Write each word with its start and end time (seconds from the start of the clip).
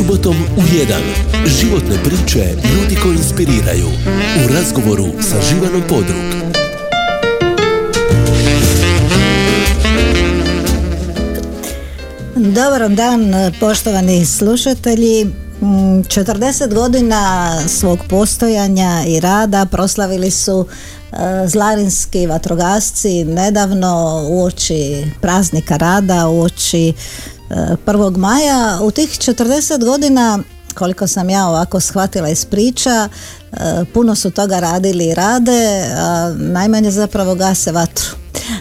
Subotom 0.00 0.36
u 0.56 0.60
1. 0.60 0.94
Životne 1.46 1.96
priče 2.04 2.38
ljudi 2.74 2.96
koji 3.02 3.16
inspiriraju. 3.16 3.86
U 4.44 4.54
razgovoru 4.54 5.04
sa 5.20 5.36
Živanom 5.50 5.82
Podrug. 5.88 6.16
Dobar 12.36 12.88
dan 12.88 13.32
poštovani 13.60 14.26
slušatelji. 14.26 15.26
40 15.60 16.74
godina 16.74 17.52
svog 17.68 17.98
postojanja 18.08 19.04
i 19.06 19.20
rada 19.20 19.66
proslavili 19.66 20.30
su 20.30 20.66
e, 20.66 21.16
zlarinski 21.46 22.26
vatrogasci 22.26 23.24
nedavno 23.24 24.24
uoči 24.28 25.04
praznika 25.20 25.76
rada, 25.76 26.28
uoči 26.28 26.92
1. 27.50 28.16
maja. 28.16 28.78
U 28.82 28.90
tih 28.90 29.10
40 29.10 29.84
godina 29.84 30.38
koliko 30.74 31.06
sam 31.06 31.30
ja 31.30 31.48
ovako 31.48 31.80
shvatila 31.80 32.28
iz 32.28 32.44
priča, 32.44 33.08
e, 33.52 33.56
puno 33.94 34.14
su 34.14 34.30
toga 34.30 34.60
radili 34.60 35.06
i 35.06 35.14
rade, 35.14 35.84
a 35.96 36.34
najmanje 36.38 36.90
zapravo 36.90 37.34
gase 37.34 37.72
vatru. 37.72 38.06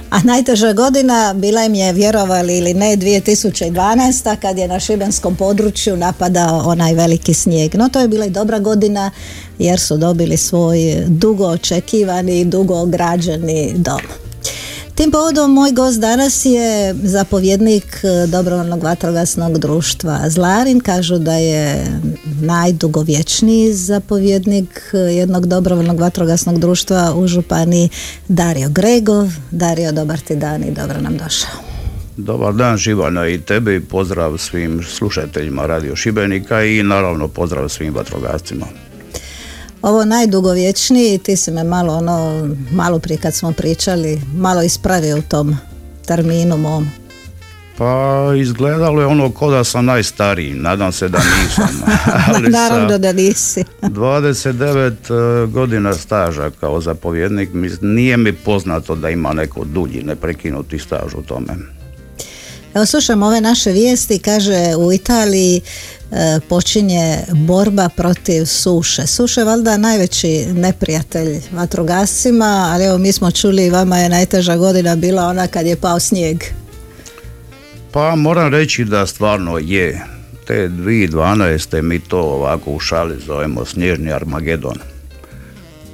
A 0.10 0.20
najteža 0.24 0.74
godina 0.74 1.34
bila 1.34 1.66
im 1.66 1.74
je, 1.74 1.94
vjerovali 1.94 2.58
ili 2.58 2.74
ne, 2.74 2.98
2012. 2.98 4.36
kad 4.42 4.58
je 4.58 4.68
na 4.68 4.80
šibenskom 4.80 5.36
području 5.36 5.98
napadao 5.98 6.62
onaj 6.66 6.94
veliki 6.94 7.34
snijeg. 7.34 7.76
No 7.76 7.90
to 7.90 8.00
je 8.00 8.08
bila 8.08 8.26
i 8.26 8.30
dobra 8.30 8.60
godina 8.60 9.12
jer 9.60 9.80
su 9.80 9.98
dobili 9.98 10.38
svoj 10.38 11.04
dugo 11.08 11.48
očekivani, 11.48 12.46
dugo 12.46 12.76
ograđeni 12.76 13.74
dom. 13.78 14.29
Tim 15.00 15.12
povodom 15.12 15.54
moj 15.54 15.72
gost 15.72 16.00
danas 16.00 16.46
je 16.46 16.96
zapovjednik 17.04 17.84
e, 18.04 18.28
dobrovoljnog 18.28 18.84
vatrogasnog 18.84 19.58
društva 19.58 20.20
Zlarin. 20.30 20.80
Kažu 20.80 21.18
da 21.18 21.34
je 21.34 21.86
najdugovječniji 22.42 23.74
zapovjednik 23.74 24.82
e, 24.94 24.98
jednog 24.98 25.46
dobrovoljnog 25.46 26.00
vatrogasnog 26.00 26.60
društva 26.60 27.14
u 27.16 27.28
županiji 27.28 27.90
Dario 28.28 28.70
Gregov. 28.70 29.30
Dario, 29.52 29.92
dobar 29.92 30.20
ti 30.20 30.36
dan 30.36 30.64
i 30.64 30.72
dobro 30.72 31.02
nam 31.02 31.18
došao. 31.18 31.52
Dobar 32.18 32.54
dan 32.54 32.78
Živana 32.78 33.28
i 33.28 33.42
tebi, 33.42 33.80
pozdrav 33.80 34.38
svim 34.38 34.84
slušateljima 34.84 35.66
Radio 35.66 35.96
Šibenika 35.96 36.64
i 36.64 36.84
naravno 36.84 37.28
pozdrav 37.28 37.70
svim 37.70 37.94
vatrogascima 37.94 38.66
ovo 39.82 40.06
najdugovječniji, 40.06 41.18
ti 41.18 41.36
si 41.36 41.52
me 41.52 41.64
malo 41.64 41.94
ono, 41.94 42.50
malo 42.72 43.00
prije 43.00 43.18
kad 43.18 43.34
smo 43.34 43.52
pričali, 43.52 44.22
malo 44.36 44.64
ispravio 44.64 45.18
u 45.18 45.22
tom 45.22 45.58
terminu 46.06 46.58
mom. 46.58 46.88
Pa 47.78 48.34
izgledalo 48.38 49.02
je 49.02 49.08
ono 49.08 49.32
ko 49.32 49.52
da 49.52 49.64
sam 49.64 49.86
najstariji, 49.86 50.54
nadam 50.54 50.92
se 50.92 51.08
da 51.08 51.18
nisam. 51.18 51.84
Ali 52.28 52.50
Naravno 52.50 52.98
da 52.98 53.14
nisi. 53.14 53.64
29 53.82 55.44
e, 55.44 55.48
godina 55.48 55.94
staža 55.94 56.50
kao 56.60 56.82
zapovjednik, 56.82 57.50
nije 57.82 58.18
mi 58.18 58.34
poznato 58.34 58.96
da 58.96 59.10
ima 59.10 59.34
neko 59.34 59.64
dulji 59.64 60.04
neprekinuti 60.04 60.80
staž 60.80 61.14
u 61.14 61.22
tome. 61.22 61.79
Evo 62.74 62.86
slušam 62.86 63.24
ove 63.24 63.42
naše 63.42 63.72
vijesti, 63.72 64.20
kaže 64.20 64.76
u 64.78 64.94
Italiji 64.94 65.62
e, 66.12 66.40
počinje 66.50 67.18
borba 67.32 67.90
protiv 67.90 68.46
suše. 68.46 69.08
Suše 69.08 69.42
je 69.42 69.46
valjda 69.46 69.78
najveći 69.78 70.46
neprijatelj 70.54 71.42
vatrogascima, 71.52 72.70
ali 72.72 72.86
evo 72.86 72.98
mi 72.98 73.12
smo 73.12 73.32
čuli 73.32 73.70
vama 73.70 73.98
je 73.98 74.10
najteža 74.10 74.58
godina 74.58 74.96
bila 74.96 75.26
ona 75.26 75.48
kad 75.48 75.66
je 75.66 75.76
pao 75.76 76.00
snijeg. 76.00 76.44
Pa 77.92 78.16
moram 78.16 78.54
reći 78.54 78.86
da 78.86 79.08
stvarno 79.08 79.58
je. 79.58 80.06
Te 80.48 80.70
2012. 80.70 81.82
mi 81.82 82.00
to 82.00 82.20
ovako 82.20 82.72
u 82.72 82.80
šali 82.80 83.20
zovemo 83.26 83.66
snježni 83.66 84.12
Armagedon. 84.12 84.78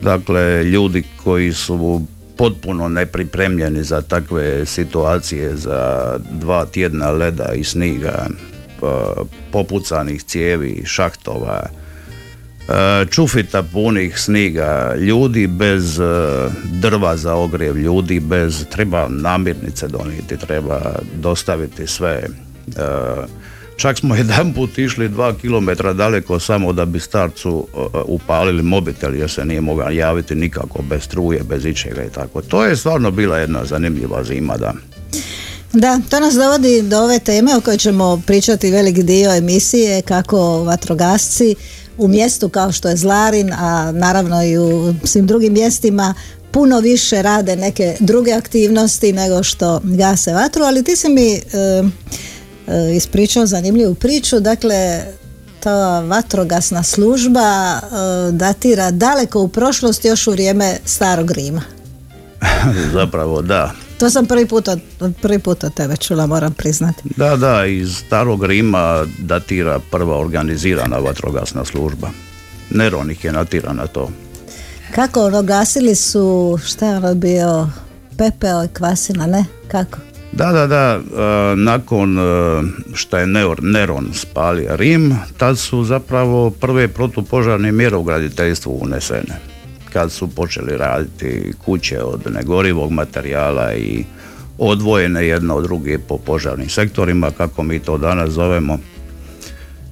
Dakle, 0.01 0.63
ljudi 0.63 1.03
koji 1.23 1.53
su 1.53 2.01
potpuno 2.37 2.89
nepripremljeni 2.89 3.83
za 3.83 4.01
takve 4.01 4.65
situacije 4.65 5.55
za 5.55 6.13
dva 6.31 6.65
tjedna 6.65 7.11
leda 7.11 7.53
i 7.53 7.63
sniga 7.63 8.27
popucanih 9.51 10.23
cijevi, 10.23 10.83
šahtova, 10.85 11.63
e, 12.69 13.05
čufita 13.05 13.63
punih 13.63 14.19
sniga, 14.19 14.95
ljudi 14.97 15.47
bez 15.47 15.99
e, 15.99 16.03
drva 16.63 17.17
za 17.17 17.35
ogrjev, 17.35 17.77
ljudi 17.77 18.19
bez, 18.19 18.65
treba 18.69 19.07
namirnice 19.09 19.87
donijeti, 19.87 20.37
treba 20.37 20.81
dostaviti 21.21 21.87
sve 21.87 22.11
e, 22.19 22.29
Čak 23.77 23.97
smo 23.97 24.15
jedan 24.21 24.53
put 24.53 24.77
išli 24.77 25.09
dva 25.09 25.33
kilometra 25.33 25.93
daleko 25.93 26.39
samo 26.39 26.73
da 26.73 26.85
bi 26.85 26.99
starcu 26.99 27.67
upalili 28.05 28.63
mobitel 28.63 29.15
jer 29.15 29.29
se 29.29 29.45
nije 29.45 29.61
mogao 29.61 29.89
javiti 29.89 30.35
nikako 30.35 30.81
bez 30.81 31.03
struje, 31.03 31.43
bez 31.43 31.65
ičega 31.65 32.03
i 32.03 32.09
tako. 32.09 32.41
To 32.41 32.65
je 32.65 32.75
stvarno 32.75 33.11
bila 33.11 33.37
jedna 33.37 33.65
zanimljiva 33.65 34.23
zima, 34.23 34.57
da. 34.57 34.73
Da, 35.73 35.99
to 36.09 36.19
nas 36.19 36.33
dovodi 36.33 36.81
do 36.81 36.99
ove 36.99 37.19
teme 37.19 37.55
o 37.55 37.61
kojoj 37.61 37.77
ćemo 37.77 38.21
pričati 38.25 38.71
velik 38.71 38.97
dio 38.97 39.35
emisije 39.35 40.01
kako 40.01 40.63
vatrogasci 40.63 41.55
u 41.97 42.07
mjestu 42.07 42.49
kao 42.49 42.71
što 42.71 42.89
je 42.89 42.95
Zlarin, 42.95 43.53
a 43.53 43.91
naravno 43.91 44.43
i 44.43 44.57
u 44.57 44.93
svim 45.03 45.27
drugim 45.27 45.53
mjestima 45.53 46.13
puno 46.51 46.79
više 46.79 47.21
rade 47.21 47.55
neke 47.55 47.95
druge 47.99 48.31
aktivnosti 48.31 49.13
nego 49.13 49.43
što 49.43 49.81
gase 49.83 50.33
vatru, 50.33 50.63
ali 50.63 50.83
ti 50.83 50.95
se 50.95 51.09
mi 51.09 51.35
E, 51.35 51.39
ispričao 52.95 53.45
zanimljivu 53.45 53.95
priču. 53.95 54.39
Dakle, 54.39 55.03
ta 55.59 55.99
vatrogasna 55.99 56.83
služba 56.83 57.41
e, 57.41 58.31
datira 58.31 58.91
daleko 58.91 59.41
u 59.41 59.47
prošlost 59.47 60.05
još 60.05 60.27
u 60.27 60.31
vrijeme 60.31 60.77
starog 60.85 61.31
Rima. 61.31 61.61
Zapravo 62.97 63.41
da. 63.41 63.71
To 63.99 64.09
sam 64.09 64.25
prvi 64.25 64.45
put, 64.47 64.67
od, 64.67 64.79
prvi 65.21 65.39
put 65.39 65.63
od 65.63 65.73
tebe 65.73 65.97
čula, 65.97 66.25
moram 66.25 66.53
priznati. 66.53 67.01
Da, 67.17 67.35
da, 67.35 67.65
iz 67.65 67.97
starog 67.97 68.45
Rima 68.45 69.05
datira 69.19 69.79
prva 69.91 70.17
organizirana 70.17 70.97
vatrogasna 70.97 71.65
služba. 71.65 72.09
Neron 72.69 73.11
ih 73.11 73.25
je 73.25 73.31
natira 73.31 73.73
na 73.73 73.87
to. 73.87 74.11
Kako 74.95 75.25
ono, 75.25 75.43
gasili 75.43 75.95
su, 75.95 76.59
šta 76.65 76.87
je 76.87 76.97
ono 76.97 77.15
bio, 77.15 77.69
pepeo 78.17 78.63
i 78.63 78.67
kvasina, 78.67 79.27
ne? 79.27 79.45
Kako? 79.67 79.97
Da, 80.31 80.51
da, 80.51 80.67
da, 80.67 80.99
e, 80.99 81.55
nakon 81.55 82.19
e, 82.19 82.21
što 82.93 83.17
je 83.17 83.27
Neron 83.61 84.09
spalio 84.13 84.75
Rim, 84.75 85.15
tad 85.37 85.57
su 85.57 85.83
zapravo 85.83 86.49
prve 86.49 86.87
protupožarne 86.87 87.71
mjere 87.71 87.95
u 87.95 88.03
graditeljstvu 88.03 88.79
unesene. 88.81 89.39
Kad 89.93 90.11
su 90.11 90.27
počeli 90.27 90.77
raditi 90.77 91.53
kuće 91.65 92.03
od 92.03 92.21
negorivog 92.33 92.91
materijala 92.91 93.73
i 93.73 94.03
odvojene 94.57 95.27
jedna 95.27 95.55
od 95.55 95.63
druge 95.63 95.99
po 95.99 96.17
požarnim 96.17 96.69
sektorima, 96.69 97.31
kako 97.31 97.63
mi 97.63 97.79
to 97.79 97.97
danas 97.97 98.29
zovemo. 98.29 98.77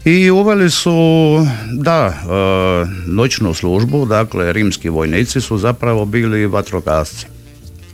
I 0.06 0.32
uveli 0.32 0.70
su, 0.70 0.92
da, 1.72 2.06
e, 2.06 2.14
noćnu 3.06 3.54
službu, 3.54 4.06
dakle 4.06 4.54
rimski 4.54 4.90
vojnici 4.90 5.42
su 5.42 5.58
zapravo 5.58 6.06
bili 6.06 6.48
vatrogasci. 6.48 7.26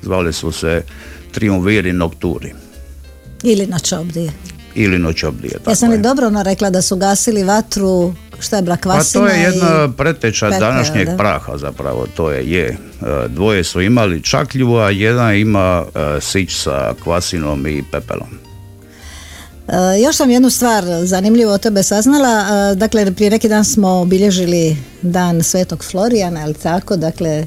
Zvali 0.01 0.33
su 0.33 0.51
se 0.51 0.83
triumviri 1.31 1.93
nokturi. 1.93 2.53
Ili 3.43 3.67
noćobdije. 3.67 4.31
Ili 4.75 4.99
noćobdije, 4.99 5.53
tako 5.53 5.71
Ja 5.71 5.75
sam 5.75 5.91
li 5.91 5.97
dobro 5.97 6.27
ono 6.27 6.43
rekla 6.43 6.69
da 6.69 6.81
su 6.81 6.95
gasili 6.95 7.43
vatru, 7.43 8.13
šta 8.39 8.55
je 8.55 8.61
bila 8.61 8.77
Pa 8.83 9.03
to 9.13 9.27
je 9.27 9.39
jedna 9.41 9.89
preteča 9.97 10.49
današnjeg 10.49 11.07
praha 11.17 11.57
zapravo, 11.57 12.07
to 12.15 12.31
je, 12.31 12.51
je. 12.51 12.65
E, 12.65 12.77
dvoje 13.27 13.63
su 13.63 13.81
imali 13.81 14.23
čaklju, 14.23 14.75
a 14.75 14.89
jedan 14.89 15.35
ima 15.35 15.85
e, 15.95 16.21
sić 16.21 16.55
sa 16.55 16.93
kvasinom 17.03 17.67
i 17.67 17.83
pepelom. 17.91 18.29
E, 19.67 20.01
još 20.01 20.15
sam 20.15 20.29
jednu 20.29 20.49
stvar 20.49 20.83
zanimljivo 21.03 21.53
o 21.53 21.57
tebe 21.57 21.83
saznala. 21.83 22.45
dakle, 22.75 23.11
prije 23.13 23.31
neki 23.31 23.49
dan 23.49 23.65
smo 23.65 23.89
obilježili 23.89 24.77
dan 25.01 25.43
Svetog 25.43 25.83
Florijana, 25.83 26.41
ali 26.43 26.53
tako, 26.53 26.95
dakle, 26.95 27.45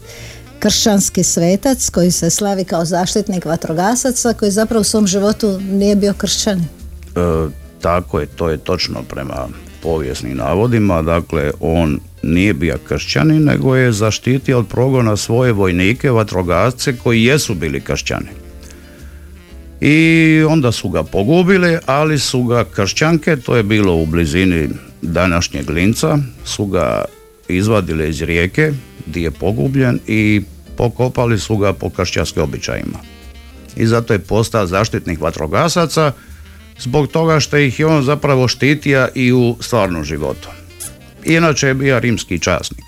kršćanski 0.63 1.23
svetac 1.23 1.91
koji 1.91 2.11
se 2.11 2.31
slavi 2.31 2.65
kao 2.65 2.85
zaštitnik 2.85 3.45
vatrogasaca 3.45 4.33
koji 4.33 4.51
zapravo 4.51 4.81
u 4.81 4.85
svom 4.85 5.07
životu 5.07 5.61
nije 5.61 5.97
bio 5.97 6.13
kršćan. 6.13 6.59
E, 6.59 6.65
tako 7.81 8.21
je, 8.21 8.27
to 8.27 8.51
je 8.51 8.59
točno 8.59 9.03
prema 9.09 9.49
povijesnim 9.83 10.37
navodima, 10.37 11.03
dakle 11.03 11.51
on 11.61 12.01
nije 12.23 12.55
bio 12.55 12.79
kršćanin 12.89 13.45
nego 13.45 13.77
je 13.77 13.93
zaštitio 13.93 14.59
od 14.59 14.67
progona 14.69 15.17
svoje 15.17 15.53
vojnike, 15.53 16.11
vatrogasce 16.11 16.97
koji 16.97 17.25
jesu 17.25 17.55
bili 17.55 17.81
kršćani. 17.81 18.29
I 19.81 20.45
onda 20.49 20.73
su 20.73 20.89
ga 20.89 21.03
pogubili, 21.03 21.79
ali 21.87 22.19
su 22.19 22.45
ga 22.45 22.65
kršćanke, 22.65 23.37
to 23.37 23.57
je 23.57 23.63
bilo 23.63 23.95
u 23.95 24.07
blizini 24.07 24.69
današnjeg 25.03 25.71
linca, 25.71 26.19
su 26.45 26.67
ga 26.67 27.05
izvadile 27.49 28.09
iz 28.09 28.23
rijeke 28.23 28.73
gdje 29.07 29.23
je 29.23 29.31
pogubljen 29.31 29.99
i 30.07 30.43
pokopali 30.77 31.39
su 31.39 31.57
ga 31.57 31.73
po 31.73 31.91
kršćanskim 31.91 32.43
običajima. 32.43 32.99
I 33.77 33.87
zato 33.87 34.13
je 34.13 34.19
postao 34.19 34.67
zaštitnik 34.67 35.21
vatrogasaca 35.21 36.13
zbog 36.81 37.09
toga 37.09 37.41
što 37.41 37.57
ih 37.57 37.81
je 37.81 37.87
on 37.87 38.03
zapravo 38.03 38.49
štitija 38.49 39.09
i 39.15 39.33
u 39.33 39.57
stvarnom 39.61 40.05
životu. 40.05 40.49
Inače 41.25 41.67
je 41.67 41.75
bio 41.75 42.01
rimski 42.01 42.39
časnik. 42.39 42.85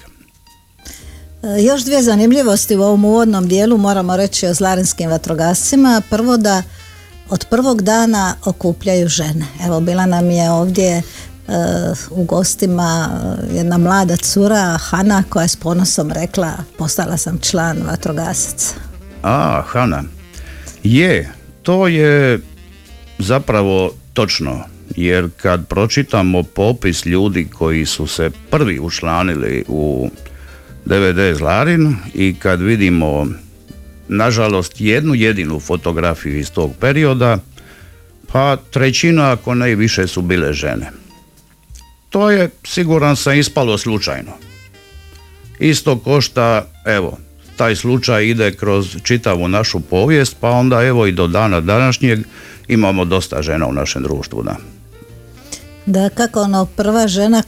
E, 1.43 1.63
još 1.63 1.83
dvije 1.83 2.03
zanimljivosti 2.03 2.77
u 2.77 2.83
ovom 2.83 3.05
uvodnom 3.05 3.49
dijelu 3.49 3.79
moramo 3.79 4.17
reći 4.17 4.47
o 4.47 4.55
zlarinskim 4.55 5.11
vatrogascima. 5.11 6.03
Prvo 6.11 6.37
da 6.37 6.63
od 7.31 7.47
prvog 7.51 7.83
dana 7.83 8.35
okupljaju 8.45 9.09
žene. 9.09 9.47
Evo 9.67 9.81
bila 9.81 10.07
nam 10.07 10.31
je 10.31 10.51
ovdje 10.51 11.03
u 12.11 12.25
gostima 12.25 13.08
e, 13.52 13.56
jedna 13.56 13.79
mlada 13.79 14.17
cura 14.17 14.79
Hana 14.81 15.23
koja 15.29 15.43
je 15.43 15.49
s 15.49 15.56
ponosom 15.56 16.11
rekla 16.12 16.52
postala 16.79 17.17
sam 17.17 17.38
član 17.38 17.79
vatrogasaca. 17.87 18.75
A, 19.23 19.62
Hana. 19.67 20.02
Je, 20.82 21.32
to 21.62 21.88
je 21.88 22.41
zapravo 23.19 23.91
točno 24.12 24.64
jer 24.96 25.29
kad 25.37 25.67
pročitamo 25.67 26.43
popis 26.43 27.06
ljudi 27.06 27.49
koji 27.55 27.87
su 27.87 28.06
se 28.06 28.31
prvi 28.50 28.79
učlanili 28.79 29.64
u 29.69 30.11
DVD 30.85 31.37
Zlarin 31.37 31.97
i 32.14 32.35
kad 32.38 32.61
vidimo 32.61 33.26
nažalost 34.08 34.81
jednu 34.81 35.14
jedinu 35.14 35.61
fotografiju 35.61 36.38
iz 36.38 36.50
tog 36.50 36.73
perioda, 36.81 37.38
pa 38.32 38.56
trećina 38.56 39.32
ako 39.32 39.55
ne 39.55 39.75
više 39.75 40.06
su 40.06 40.23
bile 40.23 40.52
žene. 40.52 41.04
To 42.14 42.31
je 42.31 42.50
siguran 42.64 43.16
sam 43.16 43.34
ispalo 43.34 43.78
slučajno. 43.78 44.32
Isto 45.58 45.99
košta, 45.99 46.66
evo, 46.84 47.19
taj 47.56 47.76
slučaj 47.76 48.25
ide 48.25 48.52
kroz 48.52 48.96
čitavu 49.02 49.49
našu 49.49 49.81
povijest, 49.81 50.37
pa 50.40 50.50
onda 50.50 50.82
evo 50.82 51.06
i 51.06 51.12
do 51.12 51.26
dana 51.26 51.61
današnjeg 51.61 52.19
imamo 52.69 53.05
dosta 53.05 53.43
žena 53.43 53.66
u 53.66 53.72
našem 53.72 54.02
društvu. 54.02 54.43
Da. 54.43 54.56
Da, 55.87 56.08
kako 56.08 56.40
ono, 56.40 56.66
prva 56.66 57.08
žena, 57.08 57.43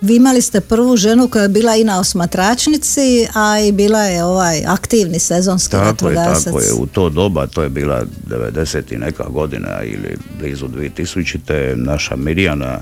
vi 0.00 0.16
imali 0.16 0.42
ste 0.42 0.60
prvu 0.60 0.96
ženu 0.96 1.28
koja 1.28 1.42
je 1.42 1.48
bila 1.48 1.76
i 1.76 1.84
na 1.84 2.00
osmatračnici, 2.00 3.26
a 3.34 3.60
i 3.60 3.72
bila 3.72 4.02
je 4.02 4.24
ovaj 4.24 4.64
aktivni 4.66 5.18
sezonski 5.18 5.70
tako 5.70 5.84
vatrogasac. 5.84 6.46
Je, 6.46 6.52
tako 6.52 6.60
je, 6.60 6.72
u 6.72 6.86
to 6.86 7.08
doba, 7.08 7.46
to 7.46 7.62
je 7.62 7.68
bila 7.68 8.04
90. 8.28 8.94
i 8.94 8.98
neka 8.98 9.24
godina 9.24 9.82
ili 9.82 10.16
blizu 10.40 10.68
2000. 10.68 11.74
naša 11.74 12.16
Mirjana 12.16 12.80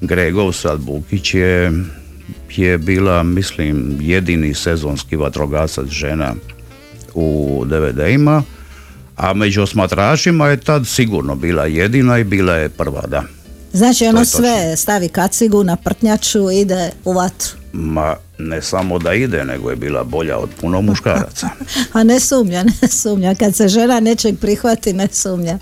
Gregov 0.00 0.52
Bukić 0.78 1.34
je, 1.34 1.72
je 2.56 2.78
bila, 2.78 3.22
mislim, 3.22 3.98
jedini 4.00 4.54
sezonski 4.54 5.16
vatrogasac 5.16 5.88
žena 5.88 6.34
u 7.14 7.62
DVD-ima, 7.66 8.42
a 9.16 9.34
među 9.34 9.62
osmatračima 9.62 10.48
je 10.48 10.56
tad 10.56 10.86
sigurno 10.86 11.34
bila 11.34 11.66
jedina 11.66 12.18
i 12.18 12.24
bila 12.24 12.54
je 12.54 12.68
prva, 12.68 13.02
da. 13.06 13.22
Znači 13.72 14.04
ono 14.04 14.24
sve 14.24 14.76
stavi 14.76 15.08
kacigu 15.08 15.64
na 15.64 15.76
prtnjaču 15.76 16.50
ide 16.50 16.90
u 17.04 17.12
vatru. 17.12 17.50
Ma 17.72 18.16
ne 18.38 18.62
samo 18.62 18.98
da 18.98 19.14
ide, 19.14 19.44
nego 19.44 19.70
je 19.70 19.76
bila 19.76 20.04
bolja 20.04 20.38
od 20.38 20.50
puno 20.60 20.80
muškaraca. 20.80 21.48
A 21.92 22.02
ne 22.02 22.20
sumnja, 22.20 22.62
ne 22.62 22.88
sumnja. 22.88 23.34
Kad 23.34 23.54
se 23.54 23.68
žena 23.68 24.00
nečeg 24.00 24.38
prihvati, 24.38 24.92
ne 24.92 25.08
sumnja. 25.12 25.58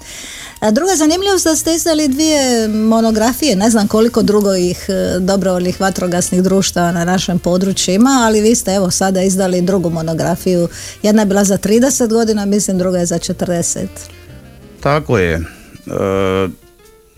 A 0.60 0.70
druga 0.70 0.96
zanimljivost 0.96 1.44
da 1.44 1.56
ste 1.56 1.74
izdali 1.74 2.08
dvije 2.08 2.68
monografije, 2.68 3.56
ne 3.56 3.70
znam 3.70 3.88
koliko 3.88 4.22
drugo 4.22 4.54
ih 4.54 4.86
e, 4.88 5.18
dobrovoljnih 5.20 5.80
vatrogasnih 5.80 6.42
društava 6.42 6.92
na 6.92 7.04
našem 7.04 7.38
području 7.38 7.94
ima, 7.94 8.22
ali 8.26 8.40
vi 8.40 8.54
ste 8.54 8.74
evo 8.74 8.90
sada 8.90 9.22
izdali 9.22 9.62
drugu 9.62 9.90
monografiju. 9.90 10.68
Jedna 11.02 11.22
je 11.22 11.26
bila 11.26 11.44
za 11.44 11.58
30 11.58 12.08
godina, 12.08 12.44
mislim 12.44 12.78
druga 12.78 12.98
je 12.98 13.06
za 13.06 13.18
40. 13.18 13.86
Tako 14.80 15.18
je. 15.18 15.34
E, 15.34 15.42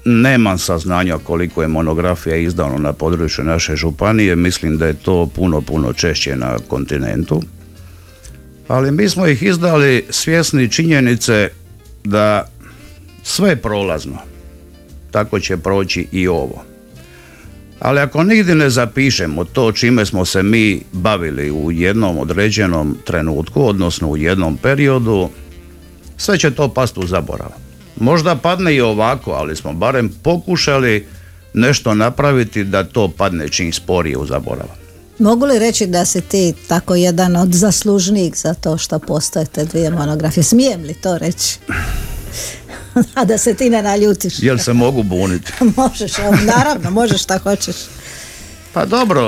Nemam 0.05 0.59
saznanja 0.59 1.19
koliko 1.19 1.62
je 1.62 1.69
monografija 1.69 2.37
izdano 2.37 2.79
na 2.79 2.93
području 2.93 3.45
naše 3.45 3.77
županije, 3.77 4.37
mislim 4.37 4.79
da 4.79 4.87
je 4.87 4.95
to 4.95 5.27
puno, 5.35 5.61
puno 5.61 5.93
češće 5.93 6.37
na 6.37 6.59
kontinentu. 6.69 7.43
Ali 8.69 8.93
mi 8.93 9.09
smo 9.09 9.27
ih 9.27 9.43
izdali 9.43 10.06
svjesni 10.11 10.71
činjenice 10.71 11.49
da 12.05 12.49
sve 13.23 13.56
prolazno, 13.56 14.19
tako 15.11 15.41
će 15.41 15.56
proći 15.56 16.06
i 16.12 16.29
ovo. 16.29 16.65
Ali 17.81 18.00
ako 18.00 18.25
nigdje 18.25 18.55
ne 18.55 18.71
zapišemo 18.71 19.45
to 19.45 19.73
čime 19.73 20.06
smo 20.06 20.25
se 20.25 20.43
mi 20.43 20.83
bavili 20.93 21.50
u 21.50 21.73
jednom 21.73 22.19
određenom 22.19 22.97
trenutku, 23.05 23.69
odnosno 23.69 24.09
u 24.09 24.17
jednom 24.17 24.56
periodu, 24.56 25.29
sve 26.17 26.39
će 26.39 26.50
to 26.50 26.69
pasti 26.69 27.00
u 27.00 27.06
zaborav. 27.06 27.68
Možda 28.00 28.37
padne 28.37 28.75
i 28.75 28.81
ovako, 28.81 29.31
ali 29.31 29.56
smo 29.56 29.73
barem 29.73 30.11
pokušali 30.23 31.06
nešto 31.55 31.95
napraviti 31.95 32.65
da 32.65 32.85
to 32.85 33.09
padne 33.09 33.49
čim 33.49 33.73
sporije 33.73 34.17
u 34.17 34.27
zaborav. 34.27 34.69
Mogu 35.19 35.47
li 35.47 35.59
reći 35.59 35.87
da 35.87 36.05
si 36.05 36.21
ti 36.21 36.55
tako 36.69 36.95
jedan 36.95 37.37
od 37.37 37.53
zaslužnijih 37.53 38.37
za 38.37 38.55
to 38.55 38.79
što 38.79 38.99
postoje 38.99 39.47
te 39.47 39.65
dvije 39.65 39.91
monografije? 39.91 40.45
Smijem 40.45 40.83
li 40.83 40.95
to 40.95 41.19
reći? 41.19 41.59
A 43.15 43.25
da 43.25 43.39
se 43.39 43.55
ti 43.55 43.71
ne 43.71 43.83
naljutiš. 43.83 44.43
Jel 44.43 44.59
se 44.59 44.73
mogu 44.73 45.03
buniti? 45.03 45.53
možeš, 45.77 46.12
naravno, 46.45 46.91
možeš 46.91 47.23
šta 47.23 47.39
hoćeš. 47.39 47.77
Pa 48.73 48.85
dobro, 48.85 49.23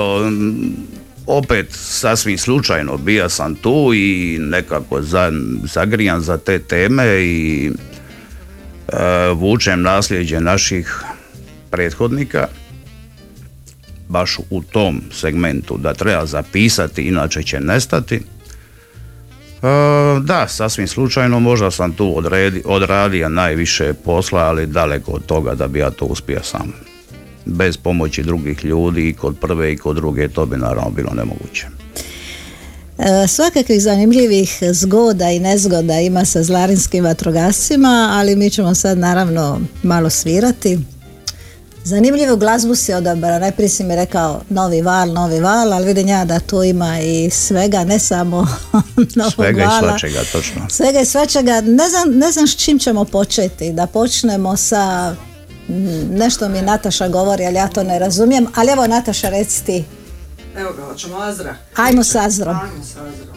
opet 1.27 1.67
sasvim 1.71 2.37
slučajno 2.37 2.97
bija 2.97 3.29
sam 3.29 3.55
tu 3.55 3.91
i 3.93 4.37
nekako 4.41 5.01
zagrijan 5.73 6.21
za 6.21 6.37
te 6.37 6.59
teme 6.59 7.21
i 7.21 7.71
vučem 9.35 9.81
nasljeđe 9.81 10.39
naših 10.39 11.03
prethodnika 11.71 12.47
baš 14.09 14.37
u 14.49 14.61
tom 14.61 15.01
segmentu 15.11 15.77
da 15.77 15.93
treba 15.93 16.25
zapisati 16.25 17.01
inače 17.01 17.43
će 17.43 17.59
nestati 17.59 18.15
e, 18.15 18.21
da, 20.21 20.47
sasvim 20.47 20.87
slučajno 20.87 21.39
možda 21.39 21.71
sam 21.71 21.93
tu 21.93 22.17
odredi, 22.17 22.61
odradio 22.65 23.29
najviše 23.29 23.93
posla, 23.93 24.39
ali 24.39 24.65
daleko 24.65 25.11
od 25.11 25.25
toga 25.25 25.55
da 25.55 25.67
bi 25.67 25.79
ja 25.79 25.89
to 25.89 26.05
uspio 26.05 26.43
sam. 26.43 26.73
Bez 27.45 27.77
pomoći 27.77 28.23
drugih 28.23 28.65
ljudi 28.65 29.09
i 29.09 29.13
kod 29.13 29.39
prve 29.39 29.73
i 29.73 29.77
kod 29.77 29.95
druge 29.95 30.27
to 30.27 30.45
bi 30.45 30.57
naravno 30.57 30.89
bilo 30.89 31.13
nemoguće. 31.13 31.80
E, 33.03 33.27
svakakvih 33.27 33.81
zanimljivih 33.81 34.59
zgoda 34.71 35.29
i 35.31 35.39
nezgoda 35.39 35.99
ima 35.99 36.25
sa 36.25 36.43
zlarinskim 36.43 37.03
vatrogascima, 37.03 38.09
ali 38.13 38.35
mi 38.35 38.49
ćemo 38.49 38.75
sad 38.75 38.97
naravno 38.97 39.61
malo 39.83 40.09
svirati. 40.09 40.79
Zanimljivu 41.83 42.37
glazbu 42.37 42.75
si 42.75 42.93
odabrao, 42.93 43.39
najprije 43.39 43.69
si 43.69 43.83
mi 43.83 43.95
rekao 43.95 44.41
novi 44.49 44.81
val, 44.81 45.13
novi 45.13 45.39
val, 45.39 45.73
ali 45.73 45.85
vidim 45.85 46.07
ja 46.07 46.25
da 46.25 46.39
tu 46.39 46.63
ima 46.63 46.99
i 46.99 47.29
svega, 47.29 47.83
ne 47.83 47.99
samo 47.99 48.37
novog 49.15 49.33
svega 49.33 49.63
vala. 49.65 49.77
i 49.77 49.89
svačega, 49.89 50.19
točno. 50.31 50.61
Svega 50.69 50.99
i 50.99 51.05
svačega, 51.05 51.61
ne 51.61 51.89
znam, 51.89 52.17
ne 52.17 52.31
znam 52.31 52.47
s 52.47 52.55
čim 52.55 52.79
ćemo 52.79 53.05
početi, 53.05 53.73
da 53.73 53.87
počnemo 53.87 54.57
sa 54.57 55.15
nešto 56.11 56.49
mi 56.49 56.61
Nataša 56.61 57.07
govori, 57.07 57.45
ali 57.45 57.55
ja 57.55 57.67
to 57.67 57.83
ne 57.83 57.99
razumijem, 57.99 58.47
ali 58.55 58.71
evo 58.71 58.87
Nataša 58.87 59.29
reci 59.29 59.65
ti 59.65 59.83
Evo 60.57 60.73
ga, 60.77 60.83
hoćemo 60.83 61.17
Azra. 61.17 61.55
Ajmo 61.75 62.03
s 62.03 62.15
Azrom. 62.15 62.55
Ajmo 62.55 62.83
s 62.83 62.95
Azrom. 62.95 63.35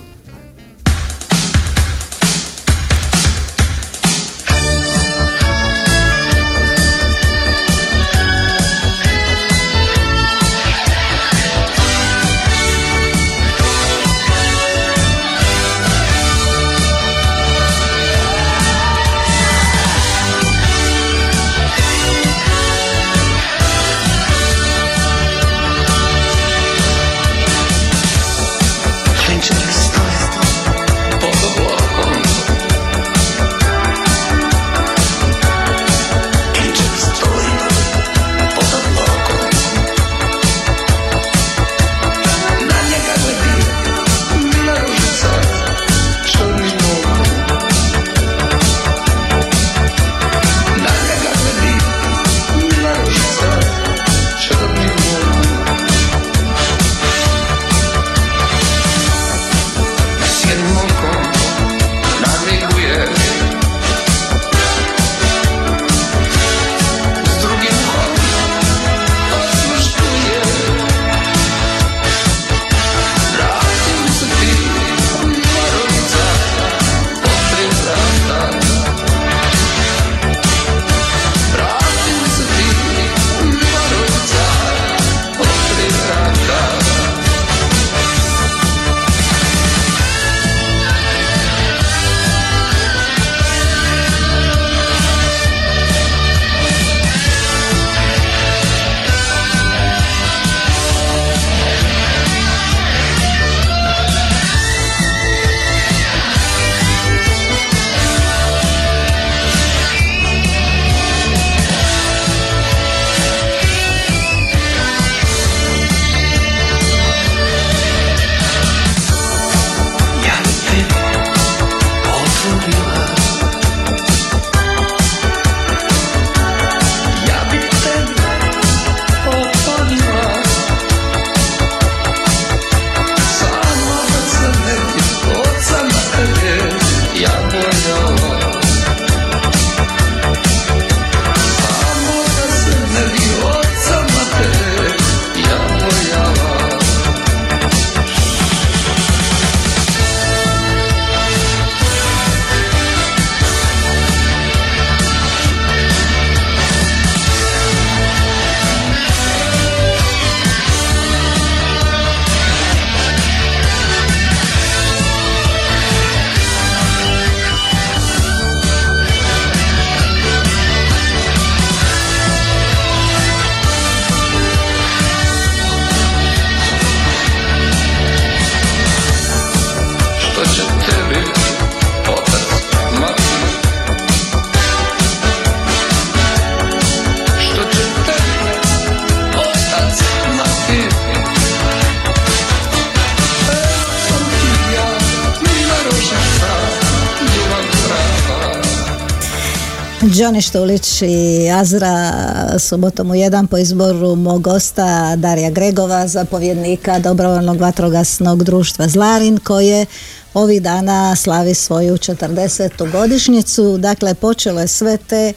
Johnny 200.24 200.40
Štulić 200.40 201.02
i 201.02 201.50
Azra 201.50 202.12
subotom 202.58 203.10
u 203.10 203.14
jedan 203.14 203.46
po 203.46 203.58
izboru 203.58 204.16
mog 204.16 204.42
gosta 204.42 205.16
Darija 205.16 205.50
Gregova, 205.50 206.08
zapovjednika 206.08 206.98
dobrovoljnog 206.98 207.60
vatrogasnog 207.60 208.44
društva 208.44 208.88
Zlarin 208.88 209.38
koje 209.38 209.86
ovih 210.34 210.62
dana 210.62 211.16
slavi 211.16 211.54
svoju 211.54 211.96
40. 211.96 212.92
godišnjicu. 212.92 213.78
Dakle, 213.78 214.14
počelo 214.14 214.60
je 214.60 214.68
sve 214.68 214.96
te 214.96 215.32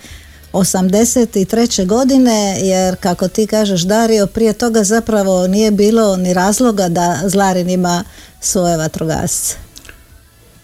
83. 0.53 1.85
godine 1.85 2.57
jer 2.61 2.95
kako 2.95 3.27
ti 3.27 3.47
kažeš 3.47 3.81
Dario 3.81 4.27
prije 4.27 4.53
toga 4.53 4.83
zapravo 4.83 5.47
nije 5.47 5.71
bilo 5.71 6.17
ni 6.17 6.33
razloga 6.33 6.89
da 6.89 7.19
Zlarin 7.25 7.69
ima 7.69 8.03
svoje 8.41 8.77
vatrogasce. 8.77 9.66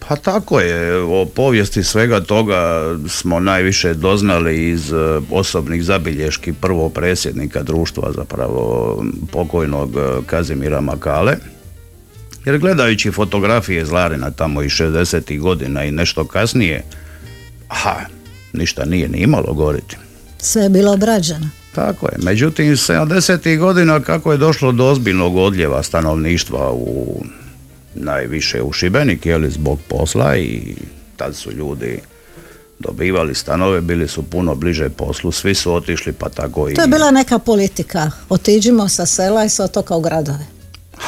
Pa 0.07 0.15
tako 0.15 0.59
je, 0.59 0.97
o 0.97 1.25
povijesti 1.25 1.83
svega 1.83 2.19
toga 2.21 2.81
smo 3.07 3.39
najviše 3.39 3.93
doznali 3.93 4.69
iz 4.69 4.93
e, 4.93 4.95
osobnih 5.31 5.83
zabilješki 5.83 6.53
prvo 6.53 6.89
predsjednika 6.89 7.63
društva 7.63 8.11
zapravo 8.15 9.03
pokojnog 9.31 9.95
e, 9.95 9.99
Kazimira 10.25 10.81
Makale. 10.81 11.35
Jer 12.45 12.57
gledajući 12.57 13.11
fotografije 13.11 13.85
Zlarina 13.85 14.31
tamo 14.31 14.61
iz 14.61 14.71
60. 14.71 15.39
godina 15.39 15.83
i 15.83 15.91
nešto 15.91 16.27
kasnije, 16.27 16.83
aha, 17.67 17.95
ništa 18.53 18.85
nije 18.85 19.09
ni 19.09 19.17
imalo 19.17 19.53
goriti. 19.53 19.97
Sve 20.37 20.63
je 20.63 20.69
bilo 20.69 20.93
obrađeno. 20.93 21.49
Tako 21.75 22.05
je. 22.05 22.17
Međutim, 22.23 22.65
70. 22.65 23.57
godina 23.57 23.99
kako 23.99 24.31
je 24.31 24.37
došlo 24.37 24.71
do 24.71 24.85
ozbiljnog 24.85 25.35
odljeva 25.35 25.83
stanovništva 25.83 26.71
u 26.71 27.23
najviše 27.95 28.61
u 28.61 28.73
Šibenik, 28.73 29.25
jeli 29.25 29.51
zbog 29.51 29.79
posla 29.87 30.37
i 30.37 30.75
tad 31.17 31.35
su 31.35 31.51
ljudi 31.51 31.99
dobivali 32.79 33.35
stanove, 33.35 33.81
bili 33.81 34.07
su 34.07 34.23
puno 34.23 34.55
bliže 34.55 34.89
poslu, 34.89 35.31
svi 35.31 35.55
su 35.55 35.73
otišli 35.73 36.13
pa 36.13 36.29
tako 36.29 36.69
i... 36.69 36.73
To 36.73 36.81
je 36.81 36.87
bila 36.87 37.11
neka 37.11 37.39
politika, 37.39 38.11
otiđimo 38.29 38.89
sa 38.89 39.05
sela 39.05 39.45
i 39.45 39.49
sa 39.49 39.63
otoka 39.63 39.95
u 39.95 40.01
gradove. 40.01 40.45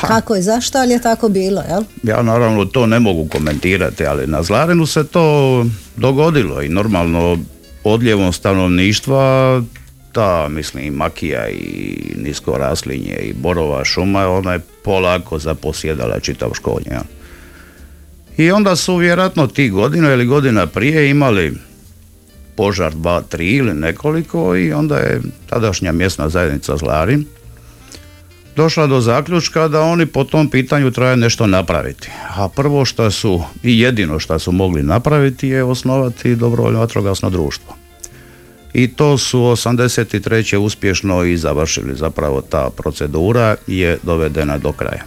Kako 0.02 0.36
i 0.36 0.42
zašto, 0.42 0.78
ali 0.78 0.94
je 0.94 1.02
tako 1.02 1.30
bilo, 1.30 1.62
jel? 1.70 1.84
Ja 2.04 2.22
naravno 2.22 2.66
to 2.66 2.86
ne 2.86 3.00
mogu 3.00 3.28
komentirati, 3.28 4.06
ali 4.06 4.28
na 4.28 4.44
Zlarinu 4.44 4.86
se 4.86 5.04
to 5.04 5.66
dogodilo 5.96 6.62
i 6.62 6.70
normalno 6.70 7.38
odljevom 7.84 8.34
stanovništva 8.34 9.62
ta, 10.16 10.48
mislim, 10.50 10.94
makija 10.94 11.50
i 11.50 11.98
nisko 12.18 12.58
raslinje 12.58 13.16
i 13.22 13.34
borova 13.34 13.86
šuma, 13.86 14.28
ona 14.28 14.54
je 14.54 14.60
polako 14.84 15.40
zaposjedala 15.40 16.20
čitav 16.20 16.50
školnje. 16.54 16.92
Ja. 16.92 17.04
I 18.38 18.52
onda 18.52 18.76
su 18.76 18.96
vjerojatno 18.96 19.48
ti 19.48 19.70
godina 19.70 20.14
ili 20.14 20.26
godina 20.26 20.68
prije 20.68 21.10
imali 21.10 21.54
požar 22.56 22.94
dva, 22.94 23.22
tri 23.22 23.48
ili 23.48 23.74
nekoliko 23.74 24.56
i 24.56 24.74
onda 24.74 24.98
je 24.98 25.22
tadašnja 25.50 25.92
mjesna 25.92 26.30
zajednica 26.30 26.78
Zlarin 26.78 27.26
došla 28.56 28.88
do 28.88 29.02
zaključka 29.02 29.68
da 29.68 29.82
oni 29.82 30.06
po 30.06 30.24
tom 30.24 30.50
pitanju 30.50 30.92
trebaju 30.92 31.18
nešto 31.18 31.48
napraviti. 31.48 32.10
A 32.36 32.50
prvo 32.50 32.86
što 32.86 33.12
su 33.12 33.44
i 33.64 33.80
jedino 33.80 34.20
što 34.20 34.40
su 34.40 34.52
mogli 34.52 34.84
napraviti 34.84 35.48
je 35.48 35.64
osnovati 35.64 36.36
dobrovoljno 36.36 36.80
vatrogasno 36.80 37.30
društvo. 37.30 37.85
I 38.76 38.88
to 38.88 39.18
su 39.18 39.40
83. 39.40 40.58
uspješno 40.58 41.24
i 41.24 41.38
završili. 41.38 41.96
Zapravo 41.96 42.42
ta 42.42 42.70
procedura 42.78 43.56
je 43.68 43.98
dovedena 44.04 44.58
do 44.58 44.72
kraja. 44.72 45.04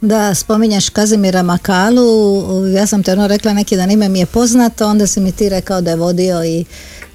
Da, 0.00 0.34
spominješ 0.34 0.88
Kazimira 0.88 1.42
Makalu, 1.42 2.66
ja 2.66 2.86
sam 2.86 3.02
te 3.02 3.12
ono 3.12 3.26
rekla 3.26 3.52
neki 3.52 3.76
dan 3.76 3.90
ime 3.90 4.08
mi 4.08 4.18
je 4.18 4.26
poznato, 4.26 4.86
onda 4.86 5.06
si 5.06 5.20
mi 5.20 5.32
ti 5.32 5.48
rekao 5.48 5.80
da 5.80 5.90
je 5.90 5.96
vodio 5.96 6.44
i 6.44 6.64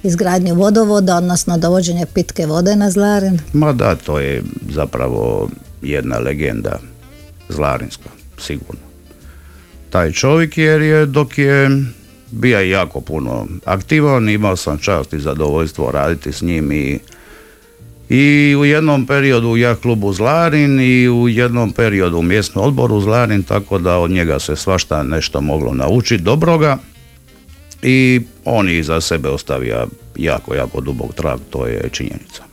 izgradnju 0.04 0.56
vodovoda, 0.56 1.16
odnosno 1.16 1.58
dovođenje 1.58 2.06
pitke 2.14 2.46
vode 2.46 2.76
na 2.76 2.92
Zlarin? 2.92 3.40
Ma 3.54 3.74
da, 3.74 3.96
to 3.96 4.20
je 4.20 4.44
zapravo 4.70 5.50
jedna 5.82 6.20
legenda 6.20 6.80
zlarinska, 7.50 8.10
sigurno. 8.38 8.82
Taj 9.90 10.12
čovjek 10.12 10.58
jer 10.58 10.82
je 10.82 11.06
dok 11.06 11.38
je 11.38 11.70
bio 12.36 12.60
jako 12.60 13.02
puno 13.02 13.48
aktivan, 13.66 14.30
imao 14.30 14.56
sam 14.56 14.78
čast 14.78 15.14
i 15.14 15.20
zadovoljstvo 15.20 15.92
raditi 15.92 16.32
s 16.32 16.42
njim 16.42 16.72
i 16.72 17.00
i 18.10 18.56
u 18.60 18.66
jednom 18.66 19.06
periodu 19.06 19.48
u 19.48 19.58
ja 19.58 19.76
klubu 19.76 20.14
Zlarin 20.14 20.80
i 20.80 21.10
u 21.10 21.30
jednom 21.30 21.72
periodu 21.72 22.18
u 22.18 22.22
mjesnom 22.22 22.66
odboru 22.66 23.02
Zlarin, 23.02 23.44
tako 23.44 23.78
da 23.78 23.98
od 23.98 24.12
njega 24.12 24.40
se 24.40 24.56
svašta 24.56 25.04
nešto 25.04 25.42
moglo 25.42 25.74
naučiti 25.74 26.24
dobroga 26.24 26.78
i 27.82 28.22
on 28.46 28.70
je 28.70 28.80
iza 28.80 29.02
sebe 29.02 29.30
ostavio 29.30 29.88
jako, 30.16 30.56
jako 30.56 30.82
dubog 30.82 31.14
trag, 31.14 31.40
to 31.50 31.68
je 31.68 31.90
činjenica. 31.92 32.45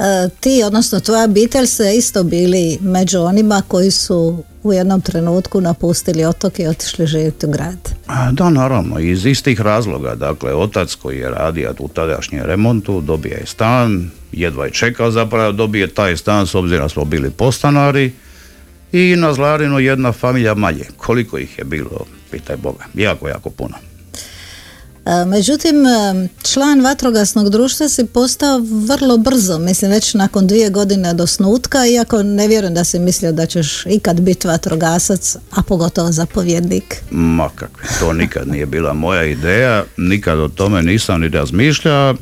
E, 0.00 0.28
ti, 0.40 0.62
odnosno 0.66 1.00
tvoja 1.00 1.24
obitelj 1.24 1.66
se 1.66 1.96
isto 1.96 2.24
bili 2.24 2.78
među 2.80 3.20
onima 3.20 3.62
koji 3.68 3.90
su 3.90 4.44
u 4.62 4.72
jednom 4.72 5.00
trenutku 5.00 5.60
napustili 5.60 6.24
otok 6.24 6.58
i 6.58 6.66
otišli 6.66 7.06
živjeti 7.06 7.46
u 7.46 7.50
grad. 7.50 7.94
Da, 8.32 8.50
naravno, 8.50 8.98
iz 8.98 9.26
istih 9.26 9.60
razloga. 9.60 10.14
Dakle, 10.14 10.54
otac 10.54 10.94
koji 10.94 11.18
je 11.18 11.30
radio 11.30 11.74
u 11.78 11.88
tadašnjem 11.88 12.44
remontu 12.44 13.00
dobije 13.00 13.36
je 13.36 13.46
stan, 13.46 14.10
jedva 14.32 14.64
je 14.64 14.70
čekao 14.70 15.10
zapravo 15.10 15.52
dobije 15.52 15.86
taj 15.86 16.16
stan 16.16 16.46
s 16.46 16.54
obzirom 16.54 16.88
smo 16.88 17.04
bili 17.04 17.30
postanari 17.30 18.12
i 18.92 19.16
na 19.16 19.32
Zlarinu 19.32 19.78
jedna 19.78 20.12
familija 20.12 20.54
manje. 20.54 20.84
Koliko 20.96 21.38
ih 21.38 21.58
je 21.58 21.64
bilo, 21.64 22.06
pitaj 22.30 22.56
Boga, 22.56 22.84
jako, 22.94 23.28
jako 23.28 23.50
puno. 23.50 23.74
E, 25.06 25.24
međutim, 25.24 25.86
e, 25.86 26.28
član 26.42 26.80
vatrogasnog 26.80 27.50
društva 27.50 27.88
si 27.88 28.06
postao 28.06 28.60
vrlo 28.88 29.16
brzo, 29.16 29.58
mislim 29.58 29.90
već 29.90 30.14
nakon 30.14 30.46
dvije 30.46 30.70
godine 30.70 31.14
do 31.14 31.26
snutka, 31.26 31.86
iako 31.86 32.22
ne 32.22 32.48
vjerujem 32.48 32.74
da 32.74 32.84
si 32.84 32.98
mislio 32.98 33.32
da 33.32 33.46
ćeš 33.46 33.86
ikad 33.86 34.20
biti 34.20 34.48
vatrogasac, 34.48 35.36
a 35.50 35.62
pogotovo 35.62 36.12
zapovjednik. 36.12 37.02
Ma 37.10 37.48
kakve, 37.54 37.88
to 38.00 38.12
nikad 38.12 38.48
nije 38.48 38.66
bila 38.66 38.92
moja 38.92 39.24
ideja, 39.24 39.84
nikad 39.96 40.38
o 40.38 40.48
tome 40.48 40.82
nisam 40.82 41.20
ni 41.20 41.28
razmišljao. 41.28 42.14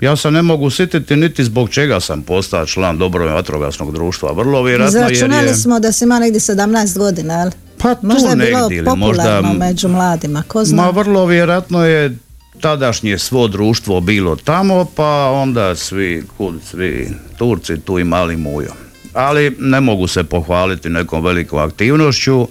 Ja 0.00 0.16
se 0.16 0.30
ne 0.30 0.42
mogu 0.42 0.70
sjetiti 0.70 1.16
niti 1.16 1.44
zbog 1.44 1.70
čega 1.70 2.00
sam 2.00 2.22
postao 2.22 2.66
član 2.66 2.98
dobrovoljnog 2.98 3.36
vatrogasnog 3.36 3.92
društva. 3.92 4.32
Vrlo 4.32 4.62
vjerojatno 4.62 5.00
jer 5.00 5.32
je... 5.32 5.54
smo 5.54 5.80
da 5.80 5.92
si 5.92 6.04
ima 6.04 6.18
negdje 6.18 6.40
17 6.40 6.98
godina, 6.98 7.34
ali? 7.40 7.50
Pa 7.78 7.96
možda 8.02 8.28
je 8.28 8.36
bilo 8.68 8.68
popularno 8.68 9.48
možda, 9.48 9.66
među 9.66 9.88
mladima, 9.88 10.42
ko 10.48 10.64
zna? 10.64 10.82
Ma 10.82 10.90
vrlo 10.90 11.26
vjerojatno 11.26 11.86
je 11.86 12.16
tadašnje 12.60 13.18
svo 13.18 13.48
društvo 13.48 14.00
bilo 14.00 14.36
tamo, 14.36 14.86
pa 14.96 15.30
onda 15.30 15.76
svi, 15.76 16.24
svi 16.70 17.08
Turci 17.38 17.80
tu 17.80 17.98
imali 17.98 18.36
mujo. 18.36 18.72
Ali 19.12 19.56
ne 19.58 19.80
mogu 19.80 20.06
se 20.06 20.24
pohvaliti 20.24 20.88
nekom 20.88 21.24
velikom 21.24 21.58
aktivnošću 21.58 22.48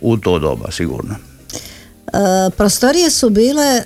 u 0.00 0.16
to 0.16 0.38
doba, 0.38 0.70
sigurno. 0.70 1.14
E, 2.06 2.50
prostorije 2.56 3.10
su 3.10 3.30
bile 3.30 3.64
e, 3.64 3.84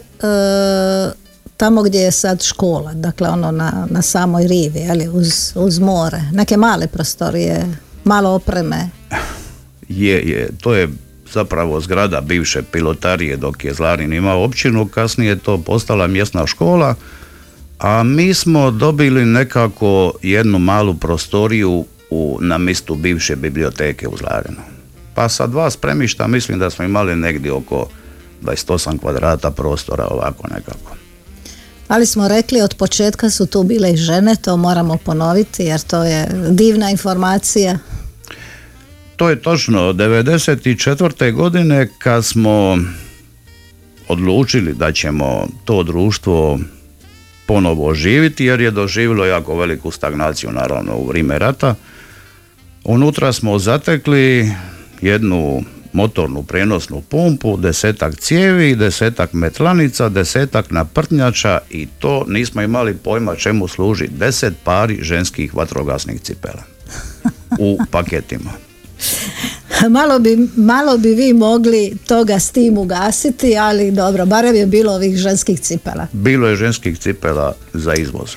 tamo 1.58 1.82
gdje 1.82 1.98
je 1.98 2.10
sad 2.10 2.42
škola, 2.42 2.94
dakle 2.94 3.28
ono 3.28 3.50
na, 3.50 3.86
na 3.90 4.02
samoj 4.02 4.46
rivi, 4.48 4.86
ali 4.90 5.08
uz, 5.08 5.52
uz 5.54 5.78
more, 5.78 6.20
neke 6.32 6.56
male 6.56 6.86
prostorije, 6.86 7.66
malo 8.04 8.30
opreme. 8.30 8.88
Je, 9.88 10.28
je, 10.28 10.50
to 10.60 10.74
je 10.74 10.88
zapravo 11.32 11.80
zgrada 11.80 12.20
bivše 12.20 12.62
pilotarije 12.62 13.36
dok 13.36 13.64
je 13.64 13.74
Zlarin 13.74 14.12
imao 14.12 14.44
općinu, 14.44 14.86
kasnije 14.86 15.28
je 15.28 15.38
to 15.38 15.58
postala 15.58 16.06
mjesna 16.06 16.46
škola, 16.46 16.94
a 17.78 18.02
mi 18.02 18.34
smo 18.34 18.70
dobili 18.70 19.24
nekako 19.24 20.12
jednu 20.22 20.58
malu 20.58 20.94
prostoriju 20.94 21.84
u, 22.10 22.38
na 22.40 22.58
mistu 22.58 22.94
bivše 22.94 23.36
biblioteke 23.36 24.08
u 24.08 24.16
Zlarinu. 24.16 24.62
Pa 25.14 25.28
sa 25.28 25.46
dva 25.46 25.70
spremišta 25.70 26.26
mislim 26.26 26.58
da 26.58 26.70
smo 26.70 26.84
imali 26.84 27.16
negdje 27.16 27.52
oko 27.52 27.88
28 28.42 28.98
kvadrata 28.98 29.50
prostora 29.50 30.06
ovako 30.10 30.48
nekako. 30.48 30.97
Ali 31.88 32.06
smo 32.06 32.28
rekli 32.28 32.60
od 32.62 32.74
početka 32.74 33.30
su 33.30 33.46
tu 33.46 33.62
bile 33.62 33.92
i 33.92 33.96
žene, 33.96 34.36
to 34.36 34.56
moramo 34.56 34.96
ponoviti 34.96 35.62
jer 35.62 35.80
to 35.80 36.04
je 36.04 36.28
divna 36.50 36.90
informacija. 36.90 37.78
To 39.16 39.28
je 39.28 39.42
točno. 39.42 39.92
1994. 39.92 41.32
godine 41.32 41.88
kad 41.98 42.24
smo 42.24 42.78
odlučili 44.08 44.74
da 44.74 44.92
ćemo 44.92 45.48
to 45.64 45.82
društvo 45.82 46.58
ponovo 47.46 47.86
oživiti 47.86 48.44
jer 48.44 48.60
je 48.60 48.70
doživjelo 48.70 49.24
jako 49.24 49.56
veliku 49.56 49.90
stagnaciju 49.90 50.50
naravno 50.52 50.96
u 50.96 51.06
vrijeme 51.06 51.38
rata. 51.38 51.74
Unutra 52.84 53.32
smo 53.32 53.58
zatekli 53.58 54.52
jednu 55.00 55.62
motornu 55.92 56.42
prenosnu 56.42 57.02
pumpu, 57.08 57.56
desetak 57.56 58.16
cijevi, 58.16 58.76
desetak 58.76 59.32
metlanica, 59.32 60.08
desetak 60.08 60.70
naprtnjača 60.70 61.58
i 61.70 61.86
to 61.98 62.24
nismo 62.28 62.62
imali 62.62 62.94
pojma 62.94 63.34
čemu 63.34 63.68
služi. 63.68 64.08
Deset 64.08 64.54
pari 64.64 64.98
ženskih 65.02 65.54
vatrogasnih 65.54 66.20
cipela 66.20 66.62
u 67.58 67.78
paketima. 67.90 68.50
malo, 69.90 70.18
bi, 70.18 70.48
malo 70.56 70.98
bi 70.98 71.08
vi 71.08 71.32
mogli 71.32 71.96
toga 72.06 72.38
s 72.38 72.50
tim 72.50 72.78
ugasiti, 72.78 73.56
ali 73.56 73.90
dobro, 73.90 74.26
barem 74.26 74.54
je 74.54 74.66
bilo 74.66 74.92
ovih 74.92 75.16
ženskih 75.16 75.60
cipela. 75.60 76.06
Bilo 76.12 76.48
je 76.48 76.56
ženskih 76.56 76.98
cipela 76.98 77.54
za 77.72 77.94
izvoz. 77.94 78.36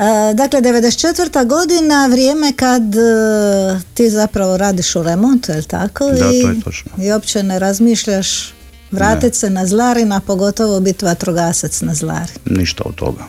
E, 0.00 0.34
dakle, 0.34 0.60
94. 0.60 1.46
godina, 1.46 2.06
vrijeme 2.06 2.52
kad 2.56 2.94
e, 2.94 3.00
ti 3.94 4.10
zapravo 4.10 4.56
radiš 4.56 4.96
u 4.96 5.02
remontu, 5.02 5.52
je 5.52 5.56
li 5.56 5.64
tako? 5.64 6.06
Da, 6.06 6.30
I, 6.32 6.42
to 6.42 6.48
je 6.48 6.60
točno. 6.60 6.90
I 6.98 7.12
uopće 7.12 7.42
ne 7.42 7.58
razmišljaš 7.58 8.54
vratit 8.90 9.34
se 9.34 9.50
na 9.50 9.66
Zlarin, 9.66 10.12
a 10.12 10.20
pogotovo 10.20 10.80
biti 10.80 11.04
vatrogasac 11.04 11.80
na 11.80 11.94
Zlarin. 11.94 12.36
Ništa 12.44 12.82
od 12.86 12.94
toga. 12.94 13.24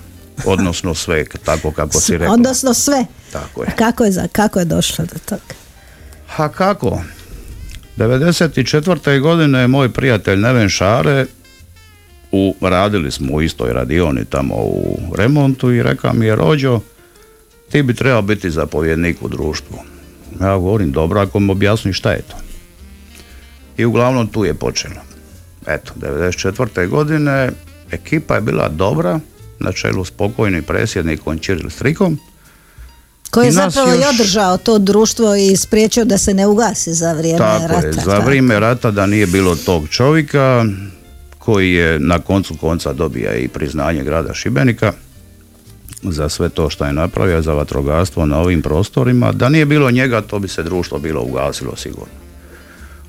Odnosno 0.46 0.96
sve, 0.96 1.26
tako 1.46 1.72
kako 1.72 2.02
si 2.02 2.18
rekao. 2.18 2.34
Odnosno 2.34 2.74
sve. 2.74 3.06
Tako 3.32 3.64
je. 3.64 3.68
A 3.68 3.76
Kako 3.76 4.04
je, 4.04 4.12
za, 4.12 4.28
kako 4.32 4.60
je 4.60 4.66
došlo 4.66 5.06
do 5.06 5.20
toga? 5.26 5.54
A 6.38 6.50
kako? 6.50 7.02
94. 7.98 9.20
godine 9.20 9.60
je 9.60 9.68
moj 9.68 9.94
prijatelj 9.94 10.40
Neven 10.40 10.70
Šare 10.70 11.26
u, 12.32 12.56
radili 12.62 13.12
smo 13.12 13.34
u 13.34 13.42
istoj 13.42 13.74
radioni 13.74 14.26
tamo 14.26 14.56
u 14.56 14.86
remontu 15.16 15.72
i 15.72 15.84
rekao 15.84 16.14
mi 16.14 16.26
je 16.26 16.36
rođo 16.36 16.80
ti 17.72 17.84
bi 17.84 17.94
trebao 17.94 18.22
biti 18.22 18.52
zapovjednik 18.52 19.18
u 19.22 19.28
društvu. 19.28 19.78
Ja 20.42 20.58
govorim 20.58 20.92
dobro 20.92 21.22
ako 21.22 21.40
mi 21.40 21.52
objasni 21.52 21.94
šta 21.94 22.12
je 22.12 22.22
to. 22.22 22.36
I 23.78 23.86
uglavnom 23.86 24.28
tu 24.28 24.46
je 24.46 24.54
počelo. 24.54 24.96
Eto, 25.68 25.94
94. 25.98 26.88
godine 26.88 27.52
ekipa 27.92 28.36
je 28.36 28.42
bila 28.42 28.70
dobra 28.70 29.20
na 29.60 29.72
čelu 29.72 30.06
s 30.06 30.12
pokojnim 30.12 30.64
predsjednikom 30.64 31.40
Čiril 31.40 31.70
Strikom 31.70 32.20
Koji 33.32 33.46
je 33.46 33.50
I 33.50 33.52
zapravo 33.52 33.88
i 33.90 33.98
još- 33.98 34.10
održao 34.12 34.58
to 34.58 34.80
društvo 34.80 35.36
i 35.36 35.58
spriječio 35.58 36.06
da 36.06 36.18
se 36.18 36.34
ne 36.34 36.48
ugasi 36.48 36.94
za 36.94 37.14
vrijeme 37.14 37.38
Tako 37.38 37.68
rata. 37.68 37.88
je, 37.88 37.94
za 37.96 38.18
vrijeme 38.18 38.60
rata 38.60 38.92
da 38.92 39.06
nije 39.06 39.28
bilo 39.28 39.56
tog 39.56 39.90
čovjeka 39.90 40.66
koji 41.46 41.74
je 41.74 42.00
na 42.00 42.20
koncu 42.20 42.56
konca 42.58 42.94
dobija 42.94 43.36
i 43.36 43.48
priznanje 43.48 44.04
grada 44.04 44.34
Šibenika 44.34 44.94
za 46.02 46.30
sve 46.30 46.50
to 46.50 46.70
što 46.70 46.86
je 46.86 46.94
napravio 46.94 47.42
za 47.42 47.54
vatrogastvo 47.54 48.26
na 48.26 48.38
ovim 48.40 48.62
prostorima. 48.62 49.32
Da 49.32 49.50
nije 49.50 49.66
bilo 49.66 49.92
njega, 49.92 50.22
to 50.22 50.40
bi 50.40 50.48
se 50.48 50.64
društvo 50.64 51.00
bilo 51.00 51.22
ugasilo 51.22 51.76
sigurno. 51.76 52.14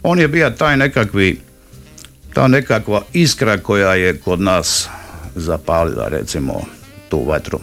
On 0.03 0.19
je 0.19 0.29
bio 0.29 0.51
taj 0.51 0.77
nekakvi, 0.77 1.41
ta 2.35 2.49
nekakva 2.49 3.03
iskra 3.13 3.59
koja 3.59 3.95
je 3.95 4.19
kod 4.19 4.41
nas 4.41 4.89
zapalila 5.35 6.09
recimo 6.09 6.65
tu 7.09 7.25
vatru. 7.29 7.61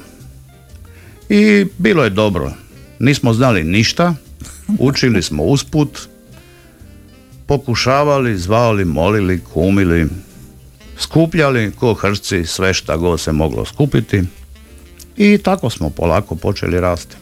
I 1.30 1.66
bilo 1.78 2.04
je 2.04 2.10
dobro. 2.10 2.52
Nismo 3.00 3.34
znali 3.34 3.64
ništa, 3.64 4.14
učili 4.80 5.22
smo 5.22 5.44
usput, 5.44 6.00
pokušavali, 7.46 8.38
zvali, 8.38 8.86
molili, 8.86 9.40
kumili, 9.54 10.08
skupljali 11.00 11.72
ko 11.80 11.94
hrci 11.94 12.46
sve 12.46 12.74
šta 12.74 12.98
god 12.98 13.20
se 13.20 13.32
moglo 13.32 13.66
skupiti 13.66 14.24
i 15.18 15.38
tako 15.38 15.70
smo 15.70 15.90
polako 15.90 16.36
počeli 16.36 16.80
rasti. 16.80 17.16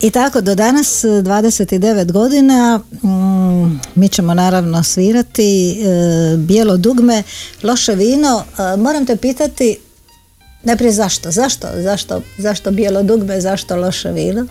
I 0.00 0.10
tako 0.10 0.40
do 0.40 0.54
danas, 0.54 1.04
29 1.04 2.12
godina, 2.12 2.80
mm, 3.02 3.80
mi 3.94 4.08
ćemo 4.08 4.34
naravno 4.34 4.82
svirati 4.82 5.70
e, 5.70 6.36
bijelo 6.36 6.76
dugme, 6.76 7.22
loše 7.62 7.94
vino. 7.94 8.44
E, 8.58 8.76
moram 8.76 9.06
te 9.06 9.16
pitati, 9.16 9.78
najprije 10.62 10.92
zašto? 10.92 11.30
Zašto? 11.30 11.68
Zašto, 11.74 12.22
zašto 12.38 12.70
bijelo 12.70 13.02
dugme, 13.02 13.40
zašto 13.40 13.76
loše 13.76 14.10
vino? 14.10 14.46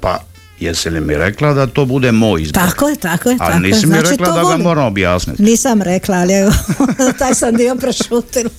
Pa, 0.00 0.20
jesi 0.60 0.90
li 0.90 1.00
mi 1.00 1.14
rekla 1.16 1.54
da 1.54 1.66
to 1.66 1.84
bude 1.84 2.12
moj 2.12 2.42
izbor? 2.42 2.62
Tako 2.62 2.88
je, 2.88 2.96
tako 2.96 3.30
je. 3.30 3.34
A 3.34 3.38
tako 3.38 3.52
je. 3.52 3.60
nisi 3.60 3.86
mi 3.86 3.92
Znači, 3.92 4.10
rekla 4.10 4.26
da 4.26 4.34
ga 4.34 4.40
volim. 4.40 4.60
moram 4.60 4.86
objasniti. 4.86 5.42
Nisam 5.42 5.82
rekla, 5.82 6.16
ali 6.16 6.32
evo, 6.34 6.52
taj 7.18 7.34
sam 7.34 7.54
dio 7.54 7.74
prešutila. 7.74 8.50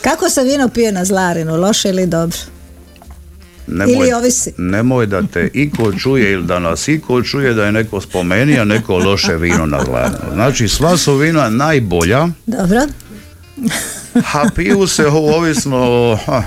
Kako 0.00 0.30
se 0.30 0.42
vino 0.42 0.68
pije 0.68 0.92
na 0.92 1.04
zlarinu, 1.04 1.56
loše 1.56 1.88
ili 1.88 2.06
dobro? 2.06 2.38
Ili 3.88 4.12
ovisi. 4.12 4.52
Nemoj 4.58 5.06
da 5.06 5.22
te 5.22 5.50
iko 5.54 5.92
čuje 5.92 6.32
ili 6.32 6.44
da 6.44 6.58
nas 6.58 6.88
iko 6.88 7.22
čuje 7.22 7.54
da 7.54 7.64
je 7.64 7.72
neko 7.72 8.00
spomeni, 8.00 8.58
a 8.58 8.64
neko 8.64 8.98
loše 8.98 9.34
vino 9.34 9.66
na 9.66 9.84
glavno. 9.84 10.18
Znači, 10.34 10.68
sva 10.68 10.96
su 10.96 11.14
vina 11.16 11.50
najbolja, 11.50 12.28
Dobro. 12.46 12.80
a 14.14 14.44
piju 14.54 14.86
se 14.86 15.06
ovisno 15.06 16.18
ha, 16.26 16.42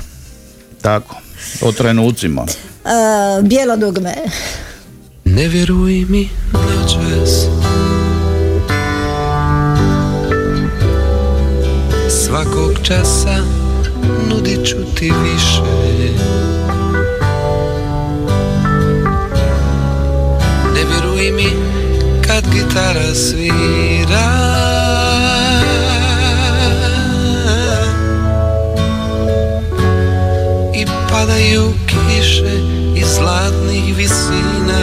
tako, 0.82 1.16
o 1.62 1.72
trenucima. 1.72 2.46
E, 2.86 3.42
bijelo 3.42 3.76
dugme. 3.78 4.16
Ne 5.24 5.48
vjeruj 5.48 6.06
mi 6.10 6.30
noćas 6.54 7.48
Svakog 12.10 12.72
časa 12.84 13.38
nudit 14.30 14.66
ću 14.66 14.76
ti 14.96 15.12
više. 15.24 15.62
Ne 20.74 20.82
vjeruj 20.92 21.32
mi 21.32 21.50
kad 22.28 22.44
gitara 22.54 23.14
svira. 23.16 24.56
I 30.76 30.86
padaju 31.12 31.85
kiše 32.36 32.56
iz 32.96 33.08
zlatnih 33.08 33.96
visina. 33.98 34.82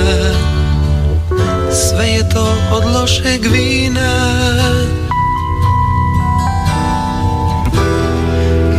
Sve 1.71 2.07
je 2.07 2.29
to 2.29 2.55
od 2.73 2.85
lošeg 2.95 3.47
vina. 3.53 4.13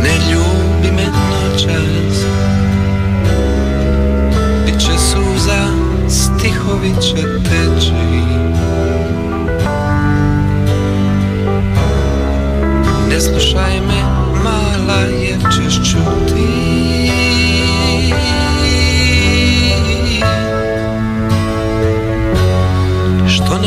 Ne 0.02 0.14
ljubi 0.30 0.92
me 0.96 1.06
noćas. 1.30 2.18
Biće 4.66 4.98
suza, 4.98 5.66
stihovi 6.08 6.94
će 7.02 7.22
teći. 7.44 7.92
Ne 13.08 13.20
slušaj 13.20 13.80
me, 13.80 14.02
mala, 14.44 15.00
jer 15.00 15.38
ćeš 15.40 15.74
čuti 15.74 16.93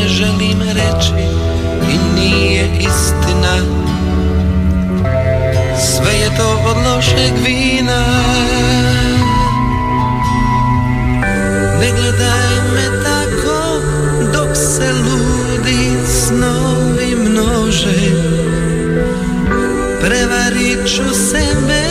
želim 0.08 0.62
reći 0.62 1.12
i 1.92 2.20
nije 2.20 2.68
istina. 2.78 3.56
Sve 5.80 6.12
je 6.12 6.36
to 6.36 6.62
od 6.70 6.76
lošeg 6.76 7.32
vina. 7.46 8.04
Ne 11.80 11.90
gledaj 11.96 12.56
me 12.74 13.02
tako 13.04 13.80
dok 14.32 14.56
se 14.56 14.92
ludi 14.92 15.90
snovi 16.06 17.16
množe. 17.16 18.28
Prevarit 20.00 20.96
ću 20.96 21.14
sebe, 21.14 21.82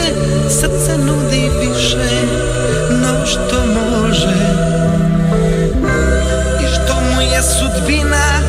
srce 0.49 0.97
nudi 0.97 1.49
više 1.59 2.26
mu 7.47 8.46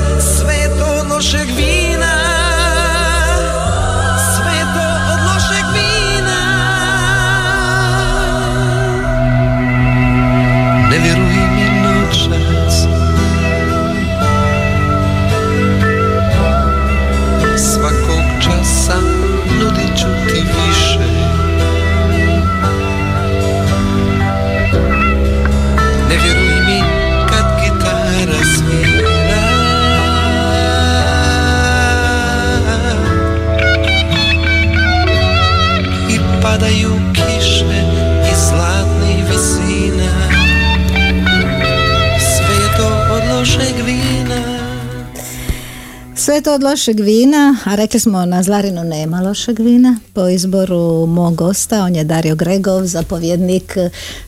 to 46.49 46.55
od 46.55 46.63
lošeg 46.63 47.01
vina 47.01 47.57
a 47.65 47.75
rekli 47.75 48.01
smo 48.01 48.25
na 48.25 48.43
Zlarinu 48.43 48.85
nema 48.85 49.21
lošeg 49.21 49.59
vina. 49.59 49.97
Po 50.13 50.29
izboru 50.29 51.07
mog 51.07 51.35
gosta, 51.35 51.85
on 51.85 51.97
je 51.97 52.05
Dario 52.05 52.35
Gregov, 52.35 52.85
zapovjednik 52.85 53.77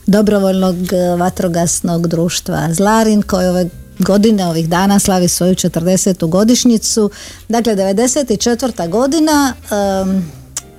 dobrovoljnog 0.05 0.75
vatrogasnog 1.17 2.07
društva 2.07 2.73
Zlarin, 2.73 3.21
koji 3.21 3.47
ove 3.47 3.69
godine, 3.99 4.47
ovih 4.47 4.69
dana 4.69 4.99
slavi 4.99 5.27
svoju 5.27 5.55
40. 5.55 6.29
godišnjicu. 6.29 7.09
Dakle, 7.49 7.75
94. 7.75 8.89
godina 8.89 9.53
em, 9.71 10.31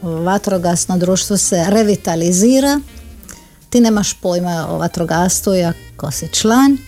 vatrogasno 0.02 0.98
društvo 0.98 1.36
se 1.36 1.64
revitalizira. 1.68 2.80
Ti 3.70 3.80
nemaš 3.80 4.14
pojma 4.14 4.66
o 4.70 4.78
vatrogastvu, 4.78 5.52
ako 5.96 6.10
si 6.10 6.28
član 6.32 6.78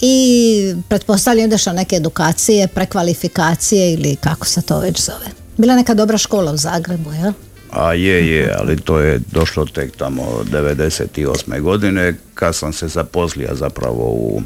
i 0.00 0.74
pretpostavljam 0.88 1.46
ideš 1.46 1.66
na 1.66 1.72
neke 1.72 1.96
edukacije, 1.96 2.68
prekvalifikacije 2.68 3.92
ili 3.92 4.16
kako 4.16 4.46
se 4.46 4.62
to 4.62 4.80
već 4.80 5.00
zove. 5.00 5.26
Bila 5.56 5.76
neka 5.76 5.94
dobra 5.94 6.18
škola 6.18 6.52
u 6.52 6.56
Zagrebu, 6.56 7.12
jel? 7.12 7.32
A 7.70 7.92
je, 7.94 8.28
je, 8.28 8.54
ali 8.58 8.80
to 8.80 8.98
je 9.00 9.20
došlo 9.32 9.66
tek 9.66 9.96
tamo 9.96 10.22
98. 10.52 11.60
godine 11.60 12.14
kad 12.34 12.56
sam 12.56 12.72
se 12.72 12.88
zaposlio 12.88 13.48
zapravo 13.54 14.04
u 14.04 14.42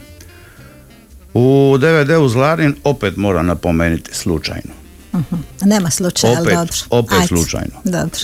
u 1.34 1.76
DVD-u 1.78 2.28
Zlarin 2.28 2.74
opet 2.84 3.16
moram 3.16 3.46
napomenuti 3.46 4.14
slučajno. 4.14 4.72
Uh-huh. 5.12 5.38
Nema 5.62 5.90
slučaja, 5.90 6.34
ali 6.38 6.46
Opet- 6.46 6.54
dobro. 6.56 6.74
opet 6.90 7.12
Ajde. 7.12 7.26
slučajno. 7.26 7.74
Dobro. 7.84 8.18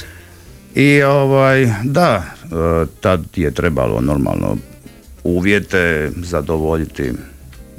I 0.74 1.02
ovaj, 1.02 1.72
da, 1.84 2.22
e, 2.44 2.86
tad 3.00 3.20
je 3.36 3.50
trebalo 3.50 4.00
normalno 4.00 4.56
uvjete 5.24 6.10
zadovoljiti 6.22 7.12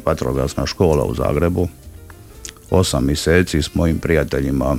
vatrogasna 0.05 0.65
škola 0.65 1.03
u 1.03 1.15
Zagrebu. 1.15 1.67
Osam 2.69 3.05
mjeseci 3.05 3.61
s 3.61 3.75
mojim 3.75 3.99
prijateljima 3.99 4.77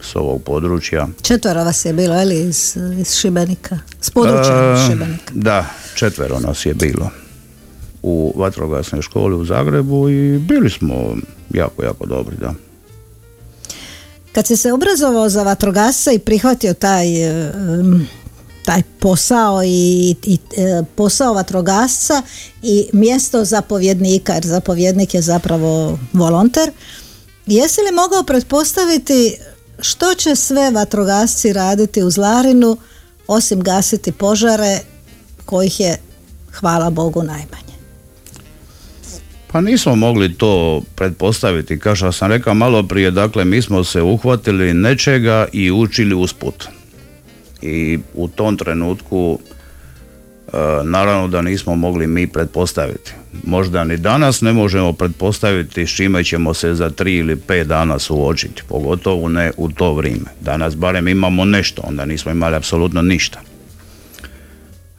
s 0.00 0.16
ovog 0.16 0.42
područja. 0.42 1.08
Četvero 1.22 1.64
vas 1.64 1.84
je 1.84 1.92
bilo, 1.92 2.22
ili 2.22 2.40
iz, 2.40 2.76
iz 3.00 3.14
Šibenika? 3.14 3.78
S 4.00 4.10
područja 4.10 4.74
E, 4.74 4.90
Šibenika. 4.90 5.32
Da, 5.34 5.66
četvero 5.94 6.40
nas 6.40 6.66
je 6.66 6.74
bilo 6.74 7.10
u 8.02 8.34
vatrogasnoj 8.36 9.02
školi 9.02 9.36
u 9.36 9.44
Zagrebu 9.44 10.08
i 10.08 10.38
bili 10.38 10.70
smo 10.70 11.16
jako, 11.54 11.82
jako 11.82 12.06
dobri, 12.06 12.36
da. 12.36 12.54
Kad 14.32 14.46
si 14.46 14.56
se 14.56 14.72
obrazovao 14.72 15.28
za 15.28 15.42
vatrogasca 15.42 16.12
i 16.12 16.18
prihvatio 16.18 16.74
taj, 16.74 17.06
taj 18.70 18.82
posao 19.00 19.62
i, 19.64 20.14
i 20.22 20.38
e, 20.56 20.82
posao 20.94 21.34
vatrogasca 21.34 22.22
i 22.62 22.86
mjesto 22.92 23.44
zapovjednika, 23.44 24.32
jer 24.32 24.46
zapovjednik 24.46 25.14
je 25.14 25.22
zapravo 25.22 25.98
volonter, 26.12 26.70
jesi 27.46 27.80
li 27.80 27.92
mogao 27.92 28.22
pretpostaviti 28.22 29.36
što 29.80 30.14
će 30.14 30.36
sve 30.36 30.70
vatrogasci 30.70 31.52
raditi 31.52 32.02
u 32.02 32.10
Zlarinu 32.10 32.76
osim 33.26 33.60
gasiti 33.60 34.12
požare 34.12 34.78
kojih 35.44 35.80
je, 35.80 35.96
hvala 36.52 36.90
Bogu, 36.90 37.22
najmanje? 37.22 37.74
Pa 39.46 39.60
nismo 39.60 39.96
mogli 39.96 40.34
to 40.34 40.82
pretpostaviti, 40.94 41.78
kao 41.78 41.96
što 41.96 42.12
sam 42.12 42.28
rekao 42.28 42.54
malo 42.54 42.82
prije, 42.82 43.10
dakle 43.10 43.44
mi 43.44 43.62
smo 43.62 43.84
se 43.84 44.02
uhvatili 44.02 44.74
nečega 44.74 45.46
i 45.52 45.70
učili 45.70 46.14
usput. 46.14 46.79
I 47.62 47.98
u 48.14 48.28
tom 48.28 48.56
trenutku 48.56 49.38
e, 49.38 50.56
naravno 50.84 51.28
da 51.28 51.42
nismo 51.42 51.74
mogli 51.74 52.06
mi 52.06 52.26
pretpostaviti. 52.26 53.12
Možda 53.44 53.84
ni 53.84 53.96
danas 53.96 54.40
ne 54.40 54.52
možemo 54.52 54.92
pretpostaviti 54.92 55.86
s 55.86 55.96
čime 55.96 56.24
ćemo 56.24 56.54
se 56.54 56.74
za 56.74 56.90
tri 56.90 57.16
ili 57.16 57.36
pet 57.36 57.66
dana 57.66 57.98
suočiti, 57.98 58.62
pogotovo 58.68 59.28
ne 59.28 59.52
u 59.56 59.68
to 59.68 59.94
vrijeme. 59.94 60.30
Danas 60.40 60.76
barem 60.76 61.08
imamo 61.08 61.44
nešto, 61.44 61.82
onda 61.84 62.04
nismo 62.04 62.30
imali 62.30 62.56
apsolutno 62.56 63.02
ništa. 63.02 63.40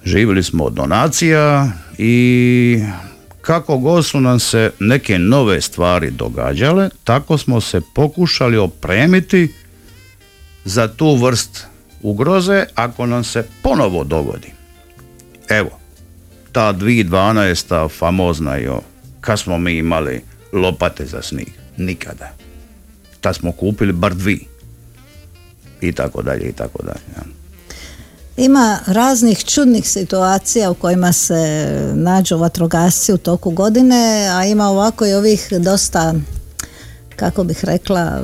Živjeli 0.05 0.43
smo 0.43 0.63
od 0.63 0.73
donacija 0.73 1.71
i 1.97 2.83
kako 3.41 3.77
god 3.77 4.05
su 4.05 4.21
nam 4.21 4.39
se 4.39 4.71
neke 4.79 5.19
nove 5.19 5.61
stvari 5.61 6.11
događale, 6.11 6.89
tako 7.03 7.37
smo 7.37 7.61
se 7.61 7.81
pokušali 7.95 8.57
opremiti 8.57 9.53
za 10.65 10.87
tu 10.87 11.15
vrst 11.15 11.70
ugroze 12.03 12.65
ako 12.75 13.05
nam 13.05 13.23
se 13.23 13.43
ponovo 13.61 14.03
dogodi. 14.03 14.53
Evo, 15.49 15.69
ta 16.51 16.73
2012. 16.73 17.89
famozna 17.89 18.55
jo, 18.55 18.81
kad 19.21 19.39
smo 19.39 19.57
mi 19.57 19.77
imali 19.77 20.21
lopate 20.53 21.05
za 21.05 21.21
snijeg? 21.21 21.49
Nikada. 21.77 22.31
Tad 23.21 23.35
smo 23.35 23.51
kupili 23.51 23.93
bar 23.93 24.15
dvi. 24.15 24.47
I 25.81 25.91
tako 25.91 26.21
dalje, 26.21 26.49
i 26.49 26.53
tako 26.53 26.83
dalje. 26.83 27.31
Ima 28.37 28.79
raznih 28.85 29.45
čudnih 29.45 29.89
situacija 29.89 30.71
u 30.71 30.73
kojima 30.73 31.13
se 31.13 31.69
nađu 31.93 32.37
vatrogasci 32.37 33.13
u 33.13 33.17
toku 33.17 33.51
godine, 33.51 34.29
a 34.33 34.45
ima 34.45 34.69
ovako 34.69 35.05
i 35.05 35.13
ovih 35.13 35.47
dosta, 35.59 36.13
kako 37.15 37.43
bih 37.43 37.65
rekla, 37.65 38.21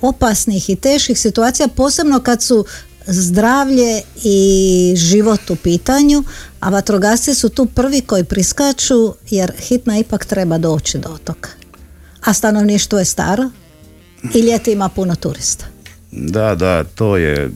opasnih 0.00 0.70
i 0.70 0.76
teških 0.76 1.18
situacija, 1.18 1.68
posebno 1.68 2.20
kad 2.20 2.42
su 2.42 2.64
zdravlje 3.10 4.00
i 4.24 4.94
život 4.96 5.50
u 5.50 5.56
pitanju, 5.56 6.24
a 6.60 6.70
vatrogasci 6.70 7.34
su 7.34 7.48
tu 7.48 7.66
prvi 7.66 8.00
koji 8.00 8.24
priskaču 8.24 9.14
jer 9.30 9.52
hitna 9.58 9.98
ipak 9.98 10.24
treba 10.24 10.58
doći 10.58 10.98
do 10.98 11.08
otoka. 11.08 11.50
A 12.24 12.32
stanovništvo 12.32 12.98
je 12.98 13.04
staro 13.04 13.50
i 14.34 14.40
ljeti 14.40 14.72
ima 14.72 14.88
puno 14.88 15.14
turista. 15.14 15.64
Da, 16.10 16.54
da, 16.54 16.84
to 16.84 17.16
je 17.16 17.50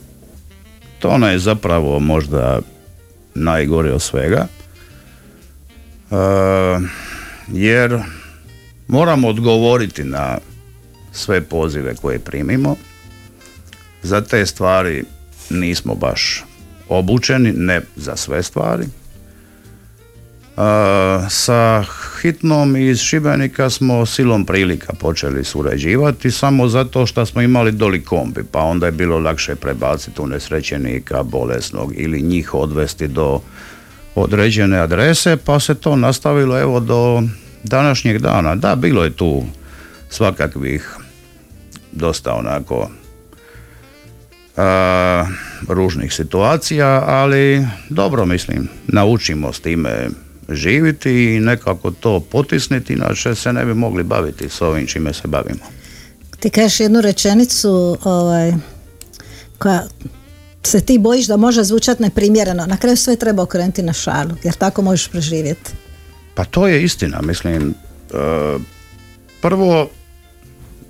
to 0.99 1.09
ono 1.09 1.29
je 1.29 1.39
zapravo 1.39 1.99
možda 1.99 2.59
najgore 3.35 3.93
od 3.93 4.01
svega. 4.01 4.47
E, 6.11 6.15
jer 7.47 7.99
moramo 8.87 9.27
odgovoriti 9.27 10.03
na 10.03 10.37
sve 11.11 11.41
pozive 11.41 11.95
koje 11.95 12.19
primimo. 12.19 12.75
Za 14.03 14.21
te 14.21 14.45
stvari 14.45 15.03
nismo 15.49 15.95
baš 15.95 16.43
obučeni, 16.89 17.51
ne 17.51 17.81
za 17.95 18.15
sve 18.15 18.43
stvari. 18.43 18.85
A, 20.57 21.25
sa 21.29 21.83
hitnom 22.21 22.77
iz 22.77 22.99
Šibenika 22.99 23.69
smo 23.69 24.05
silom 24.05 24.45
prilika 24.45 24.93
počeli 24.93 25.43
surađivati 25.43 26.31
samo 26.31 26.67
zato 26.67 27.05
što 27.05 27.25
smo 27.25 27.41
imali 27.41 27.71
doli 27.71 28.03
kombi, 28.03 28.43
pa 28.51 28.59
onda 28.59 28.85
je 28.85 28.91
bilo 28.91 29.19
lakše 29.19 29.55
prebaciti 29.55 30.21
unesrećenika 30.21 31.23
bolesnog 31.23 31.93
ili 31.95 32.21
njih 32.21 32.53
odvesti 32.53 33.07
do 33.07 33.41
određene 34.15 34.79
adrese, 34.79 35.37
pa 35.37 35.59
se 35.59 35.75
to 35.75 35.95
nastavilo 35.95 36.59
evo 36.59 36.79
do 36.79 37.23
današnjeg 37.63 38.21
dana. 38.21 38.55
Da, 38.55 38.75
bilo 38.75 39.03
je 39.03 39.13
tu 39.13 39.43
svakakvih 40.09 40.97
dosta 41.91 42.33
onako 42.33 42.89
ružnih 45.67 46.13
situacija, 46.13 47.03
ali 47.07 47.67
dobro 47.89 48.25
mislim, 48.25 48.67
naučimo 48.87 49.53
s 49.53 49.59
time 49.59 50.09
živiti 50.49 51.35
i 51.35 51.39
nekako 51.39 51.91
to 51.91 52.19
potisniti, 52.19 52.93
inače 52.93 53.35
se 53.35 53.53
ne 53.53 53.65
bi 53.65 53.73
mogli 53.73 54.03
baviti 54.03 54.49
s 54.49 54.61
ovim 54.61 54.87
čime 54.87 55.13
se 55.13 55.27
bavimo. 55.27 55.65
Ti 56.39 56.49
kažeš 56.49 56.79
jednu 56.79 57.01
rečenicu 57.01 57.97
ovaj, 58.03 58.53
koja 59.57 59.83
se 60.63 60.81
ti 60.81 60.97
bojiš 60.97 61.27
da 61.27 61.37
može 61.37 61.63
zvučati 61.63 62.03
neprimjereno. 62.03 62.65
Na 62.65 62.77
kraju 62.77 62.97
sve 62.97 63.15
treba 63.15 63.43
okrenuti 63.43 63.83
na 63.83 63.93
šalu, 63.93 64.31
jer 64.43 64.53
tako 64.53 64.81
možeš 64.81 65.07
preživjeti. 65.07 65.71
Pa 66.35 66.45
to 66.45 66.67
je 66.67 66.83
istina, 66.83 67.21
mislim. 67.21 67.73
e, 68.13 68.57
prvo, 69.41 69.89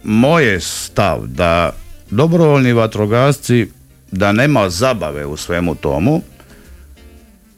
moj 0.04 0.45
je 0.45 0.62
stav 0.62 1.28
da 1.28 1.71
dobrovoljni 2.10 2.74
vatrogasci, 2.74 3.68
da 4.12 4.32
nema 4.32 4.70
zabave 4.70 5.26
u 5.26 5.38
svemu 5.38 5.76
tomu, 5.76 6.22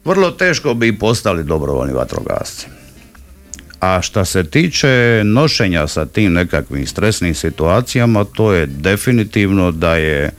vrlo 0.04 0.30
teško 0.30 0.74
bi 0.74 0.98
postali 0.98 1.44
dobrovoljni 1.44 1.92
vatrogasci. 1.92 2.66
A 3.80 4.02
što 4.02 4.24
se 4.24 4.44
tiče 4.44 5.22
nošenja 5.24 5.86
sa 5.86 6.06
tim 6.06 6.32
nekakvim 6.32 6.86
stresnim 6.86 7.34
situacijama, 7.34 8.24
to 8.24 8.52
je 8.52 8.66
definitivno 8.66 9.72
da 9.72 9.94
je 9.96 10.30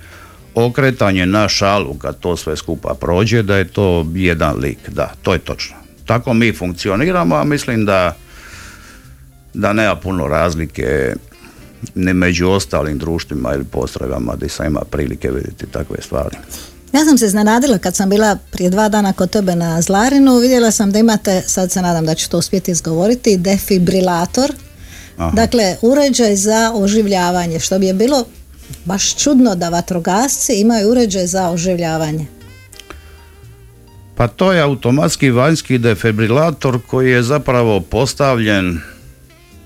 okretanje 0.55 1.25
na 1.25 1.49
šalu 1.49 1.93
kad 1.93 2.19
to 2.19 2.37
sve 2.37 2.57
skupa 2.57 2.93
prođe, 2.93 3.43
da 3.43 3.57
je 3.57 3.67
to 3.67 4.05
jedan 4.13 4.59
lik. 4.59 4.89
Da, 4.89 5.13
to 5.21 5.33
je 5.33 5.39
točno. 5.39 5.75
Tako 6.05 6.33
mi 6.33 6.53
funkcioniramo, 6.53 7.35
a 7.35 7.43
mislim 7.43 7.85
da 7.85 8.15
da 9.53 9.73
nema 9.73 9.95
puno 9.95 10.27
razlike 10.27 11.15
ni 11.95 12.13
među 12.13 12.49
ostalim 12.49 12.97
društvima 12.97 13.53
ili 13.53 13.63
postragama 13.63 14.33
gdje 14.35 14.49
sam 14.49 14.65
ima 14.65 14.81
prilike 14.91 15.31
vidjeti 15.31 15.65
takve 15.65 15.97
stvari. 16.01 16.37
Ja 16.93 17.05
sam 17.05 17.17
se 17.17 17.25
iznenadila 17.25 17.77
kad 17.77 17.95
sam 17.95 18.09
bila 18.09 18.37
prije 18.51 18.69
dva 18.69 18.89
dana 18.89 19.13
kod 19.13 19.29
tebe 19.29 19.55
na 19.55 19.81
Zlarinu, 19.81 20.37
vidjela 20.37 20.71
sam 20.71 20.91
da 20.91 20.99
imate, 20.99 21.43
sad 21.47 21.71
se 21.71 21.81
nadam 21.81 22.05
da 22.05 22.15
ću 22.15 22.29
to 22.29 22.37
uspjeti 22.37 22.71
izgovoriti, 22.71 23.37
defibrilator 23.37 24.53
Aha. 25.19 25.31
Dakle, 25.35 25.77
uređaj 25.81 26.35
za 26.35 26.71
oživljavanje, 26.75 27.59
što 27.59 27.79
bi 27.79 27.87
je 27.87 27.93
bilo 27.93 28.25
baš 28.85 29.15
čudno 29.15 29.55
da 29.55 29.69
vatrogasci 29.69 30.53
imaju 30.53 30.89
uređaj 30.89 31.27
za 31.27 31.49
oživljavanje. 31.49 32.25
Pa 34.15 34.27
to 34.27 34.53
je 34.53 34.61
automatski 34.61 35.31
vanjski 35.31 35.77
defibrilator 35.77 36.79
koji 36.87 37.11
je 37.11 37.23
zapravo 37.23 37.79
postavljen 37.79 38.79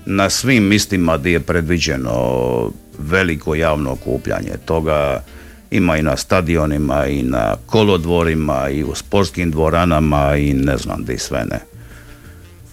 na 0.06 0.30
svim 0.30 0.64
mistima 0.64 1.18
gdje 1.18 1.30
je 1.32 1.40
predviđeno 1.40 2.70
veliko 2.98 3.54
javno 3.54 3.92
okupljanje. 3.92 4.52
Toga 4.64 5.22
ima 5.70 5.96
i 5.96 6.02
na 6.02 6.16
stadionima 6.16 7.06
i 7.06 7.22
na 7.22 7.56
kolodvorima 7.66 8.68
i 8.68 8.84
u 8.84 8.94
sportskim 8.94 9.50
dvoranama 9.50 10.36
i 10.36 10.54
ne 10.54 10.76
znam 10.76 11.04
di 11.04 11.18
sve 11.18 11.44
ne. 11.50 11.60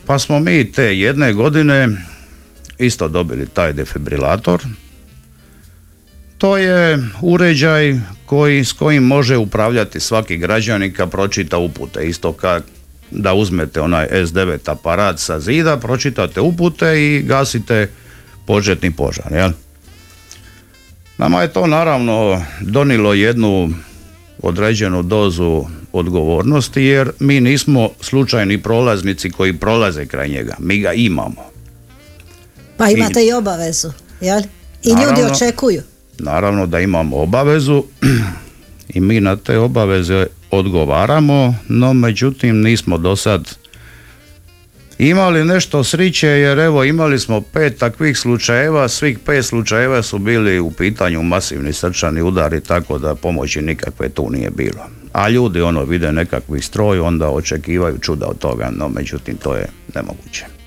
Pa 0.05 0.19
smo 0.19 0.39
mi 0.39 0.71
te 0.71 0.97
jedne 0.97 1.33
godine 1.33 1.87
isto 2.77 3.07
dobili 3.07 3.47
taj 3.47 3.73
defibrilator. 3.73 4.61
To 6.37 6.57
je 6.57 6.99
uređaj 7.21 7.99
koji, 8.25 8.65
s 8.65 8.71
kojim 8.73 9.03
može 9.03 9.37
upravljati 9.37 9.99
svaki 9.99 10.37
građanin 10.37 10.93
kad 10.93 11.11
pročita 11.11 11.57
upute. 11.57 12.07
Isto 12.07 12.33
kao 12.33 12.59
da 13.11 13.33
uzmete 13.33 13.81
onaj 13.81 14.07
S9 14.11 14.71
aparat 14.71 15.19
sa 15.19 15.39
zida, 15.39 15.77
pročitate 15.77 16.41
upute 16.41 17.03
i 17.05 17.21
gasite 17.21 17.89
početni 18.45 18.91
požar. 18.91 19.31
Jel? 19.31 19.51
Nama 21.17 21.41
je 21.41 21.53
to 21.53 21.67
naravno 21.67 22.43
donilo 22.61 23.13
jednu 23.13 23.69
određenu 24.41 25.03
dozu 25.03 25.63
odgovornosti 25.93 26.83
jer 26.83 27.11
mi 27.19 27.39
nismo 27.41 27.89
slučajni 28.01 28.57
prolaznici 28.57 29.29
koji 29.29 29.57
prolaze 29.57 30.05
kraj 30.05 30.29
njega. 30.29 30.55
Mi 30.59 30.79
ga 30.79 30.93
imamo. 30.93 31.51
Pa 32.77 32.89
imate 32.89 33.25
i 33.25 33.33
obavezu, 33.33 33.91
jel? 34.21 34.41
I 34.83 34.89
ljudi 34.89 35.01
Naravno. 35.01 35.31
očekuju. 35.31 35.81
Naravno 36.19 36.67
da 36.67 36.79
imamo 36.79 37.17
obavezu 37.17 37.83
i 38.93 38.99
mi 38.99 39.19
na 39.19 39.35
te 39.35 39.57
obaveze 39.57 40.25
odgovaramo, 40.51 41.55
no 41.69 41.93
međutim 41.93 42.61
nismo 42.61 42.97
do 42.97 43.15
sad 43.15 43.61
imali 44.99 45.45
nešto 45.45 45.83
sriće 45.83 46.27
jer 46.27 46.59
evo 46.59 46.83
imali 46.83 47.19
smo 47.19 47.41
pet 47.41 47.77
takvih 47.77 48.17
slučajeva, 48.17 48.87
svih 48.87 49.19
pet 49.19 49.45
slučajeva 49.45 50.01
su 50.01 50.17
bili 50.17 50.59
u 50.59 50.71
pitanju 50.71 51.23
masivni 51.23 51.73
srčani 51.73 52.21
udari 52.21 52.61
tako 52.61 52.97
da 52.97 53.15
pomoći 53.15 53.61
nikakve 53.61 54.09
tu 54.09 54.29
nije 54.29 54.49
bilo. 54.49 54.85
A 55.13 55.29
ljudi 55.29 55.61
ono 55.61 55.83
vide 55.83 56.11
nekakvi 56.11 56.61
stroj 56.61 56.99
onda 56.99 57.29
očekivaju 57.29 57.97
čuda 57.97 58.27
od 58.27 58.37
toga, 58.37 58.71
no 58.75 58.89
međutim 58.89 59.37
to 59.37 59.55
je 59.55 59.67
nemoguće. 59.95 60.60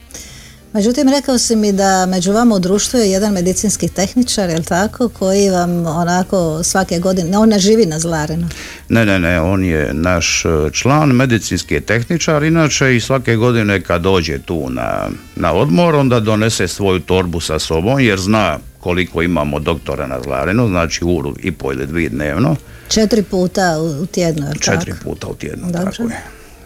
Međutim, 0.74 1.08
rekao 1.08 1.38
si 1.38 1.56
mi 1.56 1.72
da 1.72 2.06
među 2.06 2.32
vama 2.32 2.54
u 2.54 2.58
društvu 2.58 3.00
je 3.00 3.10
jedan 3.10 3.32
medicinski 3.32 3.88
tehničar, 3.88 4.50
jel 4.50 4.62
tako, 4.62 5.08
koji 5.08 5.50
vam 5.50 5.86
onako 5.86 6.62
svake 6.62 6.98
godine, 6.98 7.38
on 7.38 7.48
ne 7.48 7.58
živi 7.58 7.86
na 7.86 7.98
Zlarinu. 7.98 8.48
Ne, 8.88 9.06
ne, 9.06 9.18
ne, 9.18 9.40
on 9.40 9.64
je 9.64 9.90
naš 9.92 10.44
e, 10.44 10.48
član, 10.72 11.08
medicinski 11.08 11.74
je 11.74 11.80
tehničar, 11.80 12.42
inače 12.42 12.96
i 12.96 13.00
svake 13.00 13.36
godine 13.36 13.80
kad 13.80 14.02
dođe 14.02 14.38
tu 14.38 14.70
na, 14.70 15.08
na 15.36 15.52
odmor, 15.52 15.94
onda 15.94 16.20
donese 16.20 16.68
svoju 16.68 17.00
torbu 17.00 17.40
sa 17.40 17.58
sobom, 17.58 18.00
jer 18.00 18.18
zna 18.20 18.58
koliko 18.80 19.22
imamo 19.22 19.60
doktora 19.60 20.06
na 20.06 20.20
Zlarinu, 20.24 20.68
znači 20.68 21.04
uru 21.04 21.34
i 21.42 21.52
po 21.52 21.72
ili 21.72 21.86
dvije 21.86 22.08
dnevno, 22.08 22.56
Četiri 22.88 23.22
puta 23.22 23.78
u 23.80 24.06
tjednu, 24.06 24.46
jel 24.46 24.54
četiri 24.54 24.92
tako? 24.92 25.04
puta 25.04 25.26
u 25.26 25.34
tjednu, 25.34 25.66
Dobro. 25.72 25.90
tako 25.90 26.02
je. 26.02 26.22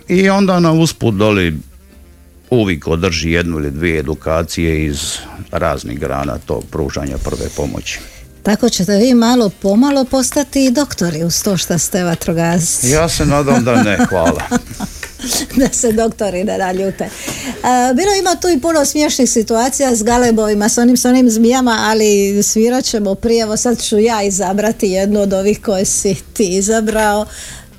I 0.08 0.30
onda 0.30 0.60
na 0.60 0.72
usput 0.72 1.14
doli 1.14 1.56
uvijek 2.50 2.86
održi 2.86 3.30
jednu 3.30 3.56
ili 3.58 3.70
dvije 3.70 3.98
edukacije 3.98 4.86
iz 4.86 5.16
raznih 5.50 5.98
grana 5.98 6.38
tog 6.46 6.64
pružanja 6.70 7.18
prve 7.24 7.48
pomoći. 7.56 7.98
Tako 8.42 8.68
ćete 8.68 8.96
vi 8.96 9.14
malo 9.14 9.50
pomalo 9.62 10.04
postati 10.04 10.64
i 10.64 10.70
doktori 10.70 11.24
uz 11.24 11.42
to 11.42 11.56
što 11.56 11.78
ste 11.78 12.04
vatrogasci. 12.04 12.90
Ja 12.90 13.08
se 13.08 13.26
nadam 13.26 13.64
da 13.64 13.82
ne, 13.82 13.98
hvala. 14.08 14.42
da 15.60 15.68
se 15.72 15.92
doktori 15.92 16.44
ne 16.44 16.58
naljute. 16.58 17.08
A, 17.62 17.92
bilo 17.94 18.10
ima 18.20 18.36
tu 18.40 18.48
i 18.48 18.60
puno 18.60 18.84
smiješnih 18.84 19.30
situacija 19.30 19.96
s 19.96 20.02
galebovima, 20.02 20.68
s 20.68 20.78
onim, 20.78 20.96
s 20.96 21.04
onim 21.04 21.30
zmijama, 21.30 21.78
ali 21.80 22.42
svirat 22.42 22.84
ćemo 22.84 23.14
prije. 23.14 23.42
Evo 23.42 23.56
sad 23.56 23.82
ću 23.82 23.98
ja 23.98 24.22
izabrati 24.22 24.88
jednu 24.88 25.20
od 25.20 25.32
ovih 25.32 25.60
koje 25.62 25.84
si 25.84 26.16
ti 26.32 26.56
izabrao. 26.56 27.26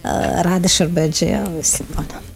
A, 0.04 0.42
Rade 0.42 0.68
Šrbeđija, 0.68 1.46
mislim, 1.58 1.88
ono. 1.98 2.29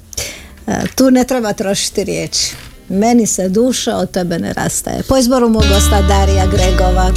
A, 0.67 0.81
tu 0.95 1.11
ne 1.11 1.23
treba 1.23 1.53
trošiti 1.53 2.03
riječi. 2.03 2.55
Meni 2.89 3.27
se 3.27 3.49
duša 3.49 3.95
od 3.95 4.11
tebe 4.11 4.39
ne 4.39 4.53
rastaje. 4.53 5.03
Po 5.03 5.17
izboru 5.17 5.49
mog 5.49 5.63
gosta 5.73 6.01
Darija 6.01 6.45
Gregova. 6.45 7.11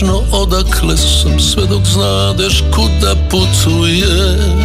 Važno 0.00 0.22
odakle 0.32 0.96
sam 0.96 1.40
sve 1.40 1.66
dok 1.66 1.84
znadeš 1.84 2.64
kuda 2.74 3.14
putujem 3.30 4.60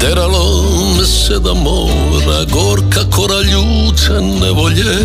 Teralo 0.00 0.62
me 0.98 1.06
sedam 1.06 1.58
mora, 1.58 2.44
gorka 2.52 3.00
kora 3.10 3.40
ljute 3.40 4.20
nevolje 4.40 4.96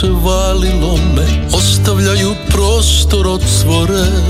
se 0.00 0.06
valilo 0.06 0.96
me 0.96 1.56
Ostavljaju 1.56 2.34
prostor 2.48 3.26
otvoren 3.26 4.22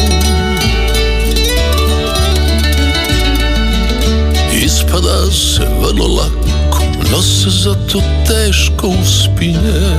Ispada 4.53 5.31
se 5.31 5.69
vrlo 5.81 6.07
lako 6.07 6.49
No 7.11 7.23
se 7.23 7.51
zato 7.51 8.03
teško 8.27 8.87
uspinje. 8.87 9.91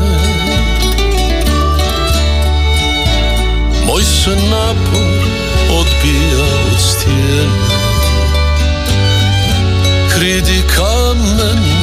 Moj 3.86 4.03
se 4.03 4.29
napor 4.29 5.29
odbija 5.69 6.45
od 6.71 6.79
stijene. 6.79 7.79
Kridi 10.10 10.63
kamene 10.75 11.78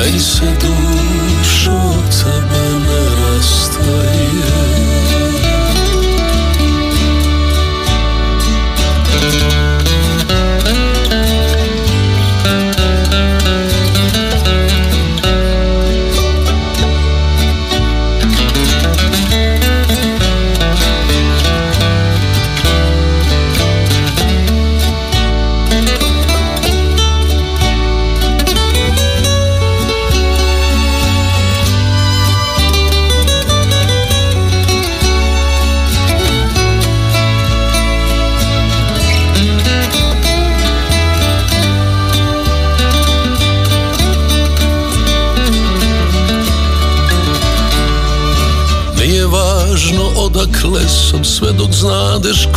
Meni 0.00 0.20
se 0.20 0.44
duša 0.60 1.72
od 1.72 2.12
dok 52.20 52.26
znadeš 52.26 52.48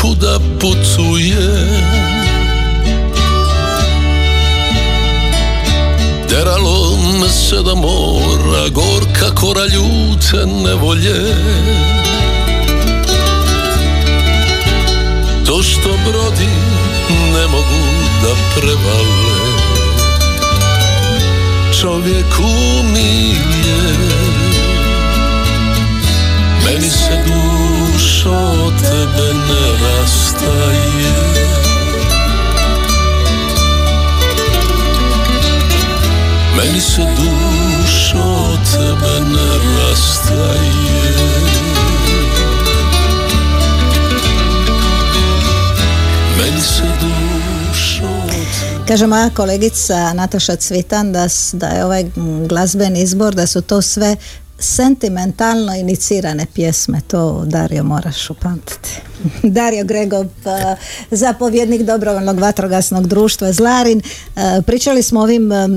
Kaže 48.94 49.08
moja 49.08 49.30
kolegica 49.30 50.14
Nataša 50.14 50.56
Cvitan 50.56 51.12
da, 51.12 51.28
da 51.54 51.68
je 51.68 51.86
ovaj 51.86 52.06
glazbeni 52.50 53.02
izbor, 53.02 53.36
da 53.36 53.48
su 53.48 53.62
to 53.62 53.82
sve 53.82 54.16
sentimentalno 54.60 55.76
inicirane 55.76 56.46
pjesme, 56.54 57.02
to 57.08 57.44
Dario 57.46 57.84
moraš 57.84 58.30
upamtiti. 58.30 58.90
Dario 59.58 59.86
Gregov, 59.86 60.26
eh, 60.26 60.76
zapovjednik 61.12 61.82
dobrovoljnog 61.82 62.40
vatrogasnog 62.40 63.08
društva 63.08 63.52
Zlarin. 63.52 64.02
Eh, 64.36 64.62
Pričali 64.66 65.04
smo 65.04 65.22
ovim 65.22 65.52
eh, 65.52 65.68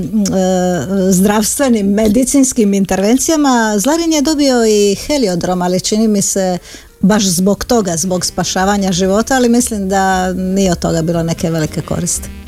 zdravstvenim, 1.11 1.87
medicinskim 1.87 2.73
intervencijama. 2.73 3.75
Zlarin 3.77 4.13
je 4.13 4.21
dobio 4.21 4.65
i 4.65 4.95
heliodrom, 5.07 5.61
ali 5.61 5.81
čini 5.81 6.07
mi 6.07 6.21
se 6.21 6.57
baš 6.99 7.23
zbog 7.23 7.65
toga, 7.65 7.97
zbog 7.97 8.25
spašavanja 8.25 8.91
života, 8.91 9.35
ali 9.35 9.49
mislim 9.49 9.89
da 9.89 10.33
nije 10.33 10.71
od 10.71 10.79
toga 10.79 11.01
bilo 11.01 11.23
neke 11.23 11.49
velike 11.49 11.81
koristi. 11.81 12.46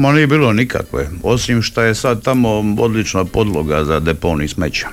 Ma 0.00 0.12
nije 0.12 0.26
bilo 0.26 0.52
nikakve, 0.52 1.08
osim 1.22 1.62
što 1.62 1.82
je 1.82 1.94
sad 1.94 2.22
tamo 2.22 2.48
odlična 2.78 3.24
podloga 3.24 3.84
za 3.84 4.00
deponij 4.00 4.48
smeća. 4.48 4.88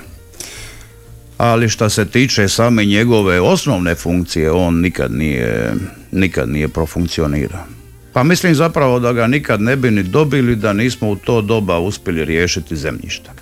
Ali 1.38 1.68
što 1.68 1.88
se 1.88 2.04
tiče 2.04 2.48
same 2.48 2.84
njegove 2.84 3.40
osnovne 3.40 3.94
funkcije, 3.94 4.50
on 4.50 4.80
nikad 4.80 5.12
nije, 5.12 5.74
nikad 6.12 6.48
nije 6.48 6.68
profunkcionirao. 6.68 7.64
Pa 8.12 8.22
mislim 8.22 8.54
zapravo 8.54 9.00
da 9.00 9.12
ga 9.12 9.26
nikad 9.26 9.60
ne 9.60 9.76
bi 9.76 9.90
ni 9.90 10.02
dobili 10.02 10.56
da 10.56 10.72
nismo 10.72 11.10
u 11.10 11.16
to 11.16 11.40
doba 11.42 11.78
uspjeli 11.78 12.24
riješiti 12.24 12.76
zemljišta. 12.76 13.32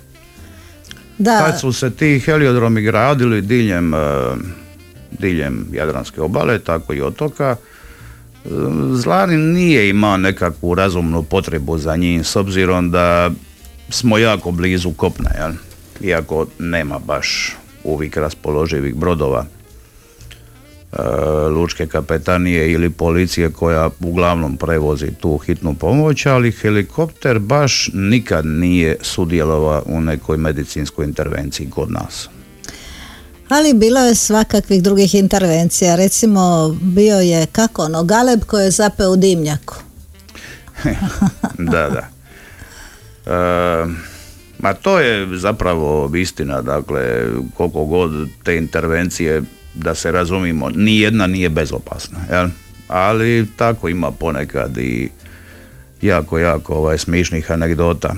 Da, 1.17 1.43
Kad 1.45 1.59
su 1.59 1.73
se 1.73 1.91
ti 1.91 2.19
heliodromi 2.19 2.81
gradili 2.81 3.41
diljem, 3.41 3.93
e, 3.93 3.97
diljem 5.19 5.67
Jadranske 5.71 6.21
obale, 6.21 6.59
tako 6.59 6.93
i 6.93 7.01
otoka, 7.01 7.55
Zlarin 8.93 9.53
nije 9.53 9.89
imao 9.89 10.17
nekakvu 10.17 10.75
razumnu 10.75 11.23
potrebu 11.23 11.77
za 11.77 11.95
njim, 11.95 12.23
s 12.23 12.35
obzirom 12.35 12.91
da 12.91 13.31
smo 13.89 14.17
jako 14.17 14.51
blizu 14.51 14.91
kopna, 14.91 15.29
jel? 15.39 15.51
iako 16.01 16.47
nema 16.59 16.99
baš 16.99 17.55
uvijek 17.83 18.17
raspoloživih 18.17 18.95
brodova 18.95 19.45
e, 19.45 21.01
lučke 21.49 21.87
kapetanije 21.87 22.71
ili 22.71 22.89
policije 22.89 23.51
koja 23.51 23.89
uglavnom 23.99 24.57
prevozi 24.57 25.11
tu 25.21 25.37
hitnu 25.37 25.73
pomoć, 25.73 26.25
ali 26.25 26.51
helikopter 26.51 27.39
baš 27.39 27.89
nikad 27.93 28.45
nije 28.45 28.97
sudjelovao 29.01 29.83
u 29.85 30.01
nekoj 30.01 30.37
medicinskoj 30.37 31.05
intervenciji 31.05 31.69
kod 31.69 31.91
nas. 31.91 32.29
Ali 33.49 33.73
bilo 33.73 33.99
je 33.99 34.15
svakakvih 34.15 34.83
drugih 34.83 35.15
intervencija. 35.15 35.95
Recimo, 35.95 36.75
bio 36.81 37.19
je 37.19 37.45
kako 37.45 37.81
ono, 37.81 38.03
galeb 38.03 38.43
koji 38.43 38.63
je 38.63 38.71
zapeo 38.71 39.11
u 39.11 39.15
dimnjaku. 39.15 39.75
da, 41.71 41.89
da. 41.89 42.07
E, 43.33 43.87
ma 44.59 44.73
to 44.73 44.99
je 44.99 45.37
zapravo 45.37 46.11
istina, 46.15 46.61
dakle, 46.61 47.25
koliko 47.53 47.85
god 47.85 48.11
te 48.43 48.57
intervencije, 48.57 49.43
da 49.73 49.95
se 49.95 50.11
razumimo, 50.11 50.69
ni 50.69 50.99
jedna 50.99 51.27
nije 51.27 51.49
bezopasna, 51.49 52.19
jel? 52.31 52.47
Ali 52.87 53.47
tako 53.55 53.89
ima 53.89 54.11
ponekad 54.11 54.77
i 54.77 55.09
jako, 56.01 56.39
jako 56.39 56.73
ovaj, 56.73 56.97
smišnih 56.97 57.51
anegdota. 57.51 58.15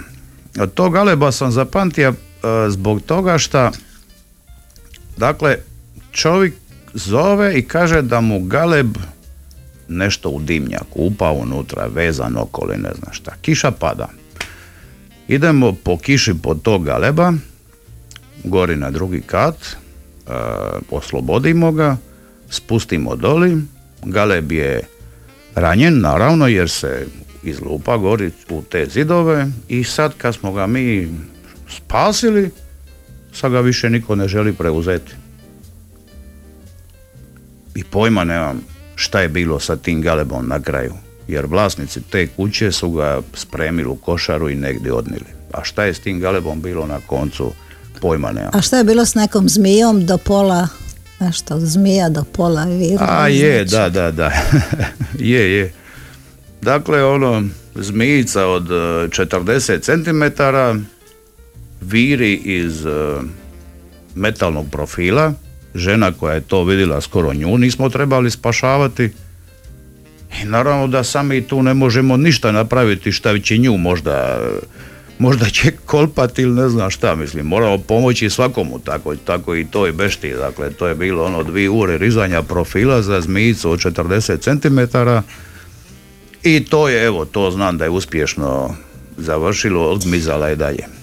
Od 0.60 0.74
tog 0.74 0.94
Galeba 0.94 1.32
sam 1.32 1.52
zapamtio 1.52 2.10
e, 2.10 2.16
zbog 2.70 3.02
toga 3.02 3.38
što 3.38 3.72
dakle, 5.20 5.58
čovjek 6.12 6.54
zove 6.94 7.60
i 7.60 7.62
kaže 7.62 8.02
da 8.02 8.22
mu 8.22 8.40
Galeb 8.40 8.98
nešto 9.88 10.30
u 10.30 10.40
dimnjaku, 10.40 11.04
upao 11.04 11.34
unutra, 11.34 11.88
vezan 11.94 12.38
okolo 12.38 12.74
i 12.74 12.78
ne 12.78 12.90
znam 13.00 13.14
šta. 13.14 13.32
Kiša 13.42 13.72
pada. 13.72 14.10
Idemo 15.28 15.74
po 15.84 15.98
kiši 15.98 16.34
pod 16.44 16.62
tog 16.62 16.86
galeba, 16.86 17.34
gori 18.44 18.76
na 18.76 18.92
drugi 18.92 19.22
kat, 19.22 19.56
e, 19.56 20.32
oslobodimo 20.92 21.72
ga, 21.72 21.98
spustimo 22.50 23.16
doli, 23.16 23.58
galeb 24.04 24.52
je 24.52 24.82
ranjen 25.56 26.02
naravno 26.02 26.48
jer 26.48 26.70
se 26.70 27.08
izlupa 27.44 27.98
gori 27.98 28.32
u 28.50 28.62
te 28.62 28.86
zidove 28.86 29.48
i 29.68 29.84
sad 29.84 30.14
kad 30.18 30.36
smo 30.36 30.54
ga 30.54 30.68
mi 30.68 31.10
spasili, 31.70 32.52
sad 33.34 33.52
ga 33.52 33.60
više 33.60 33.90
niko 33.90 34.16
ne 34.16 34.28
želi 34.28 34.54
preuzeti. 34.54 35.12
I 37.76 37.84
pojma 37.84 38.24
nemam 38.24 38.62
šta 39.00 39.22
je 39.22 39.28
bilo 39.28 39.60
sa 39.60 39.76
tim 39.76 40.02
galebom 40.02 40.48
na 40.48 40.62
kraju. 40.62 40.94
Jer 41.28 41.46
vlasnici 41.46 42.02
te 42.02 42.28
kuće 42.28 42.72
su 42.72 42.92
ga 42.92 43.22
spremili 43.34 43.90
u 43.90 43.96
košaru 43.96 44.50
i 44.50 44.56
negdje 44.56 44.94
odnili. 44.94 45.26
A 45.54 45.64
šta 45.64 45.84
je 45.84 45.94
s 45.94 46.00
tim 46.00 46.20
galebom 46.20 46.62
bilo 46.62 46.88
na 46.88 47.00
koncu, 47.08 47.52
pojma 48.02 48.32
nemam. 48.32 48.52
A 48.54 48.62
šta 48.62 48.78
je 48.78 48.84
bilo 48.84 49.06
s 49.06 49.16
nekom 49.16 49.50
zmijom 49.50 50.06
do 50.06 50.18
pola, 50.18 50.68
nešto, 51.20 51.56
od 51.56 51.62
zmija 51.62 52.10
do 52.10 52.24
pola 52.24 52.66
vira? 52.66 53.06
A 53.10 53.28
je, 53.28 53.66
da, 53.66 53.90
da, 53.90 54.12
da. 54.12 54.32
je, 55.34 55.58
je. 55.58 55.74
Dakle, 56.62 57.04
ono, 57.04 57.44
zmijica 57.76 58.46
od 58.46 58.72
e, 58.72 58.74
40 58.74 59.82
cm 59.82 60.44
viri 61.82 62.34
iz 62.34 62.86
e, 62.86 62.90
metalnog 64.16 64.66
profila. 64.72 65.34
Žena 65.76 66.12
koja 66.12 66.34
je 66.34 66.42
to 66.42 66.64
vidjela 66.64 67.02
skoro 67.02 67.34
nju 67.34 67.58
nismo 67.58 67.90
trebali 67.90 68.32
spašavati. 68.32 69.10
I 70.42 70.46
naravno 70.46 70.88
da 70.88 71.04
sami 71.04 71.42
tu 71.42 71.64
ne 71.64 71.74
možemo 71.74 72.18
ništa 72.18 72.52
napraviti 72.52 73.12
šta 73.12 73.40
će 73.40 73.58
nju 73.58 73.78
možda 73.78 74.40
možda 75.20 75.46
će 75.46 75.72
kolpati 75.86 76.42
ili 76.42 76.56
ne 76.56 76.70
znam 76.70 76.90
šta, 76.90 77.16
mislim, 77.16 77.46
moramo 77.46 77.78
pomoći 77.78 78.30
svakomu, 78.30 78.80
tako, 78.80 79.16
tako 79.16 79.56
i 79.56 79.66
toj 79.66 79.92
bešti, 79.92 80.34
dakle, 80.34 80.72
to 80.72 80.88
je 80.88 80.96
bilo 80.96 81.26
ono 81.26 81.44
dvije 81.44 81.70
ure 81.70 81.98
rizanja 81.98 82.44
profila 82.44 83.02
za 83.02 83.22
zmijicu 83.22 83.72
od 83.72 83.80
40 83.80 84.40
cm 84.40 84.80
i 86.44 86.66
to 86.66 86.90
je, 86.90 87.06
evo, 87.06 87.26
to 87.26 87.52
znam 87.52 87.78
da 87.78 87.84
je 87.84 87.90
uspješno 87.90 88.76
završilo, 89.18 89.90
odmizala 89.90 90.48
je 90.48 90.56
dalje. 90.56 90.99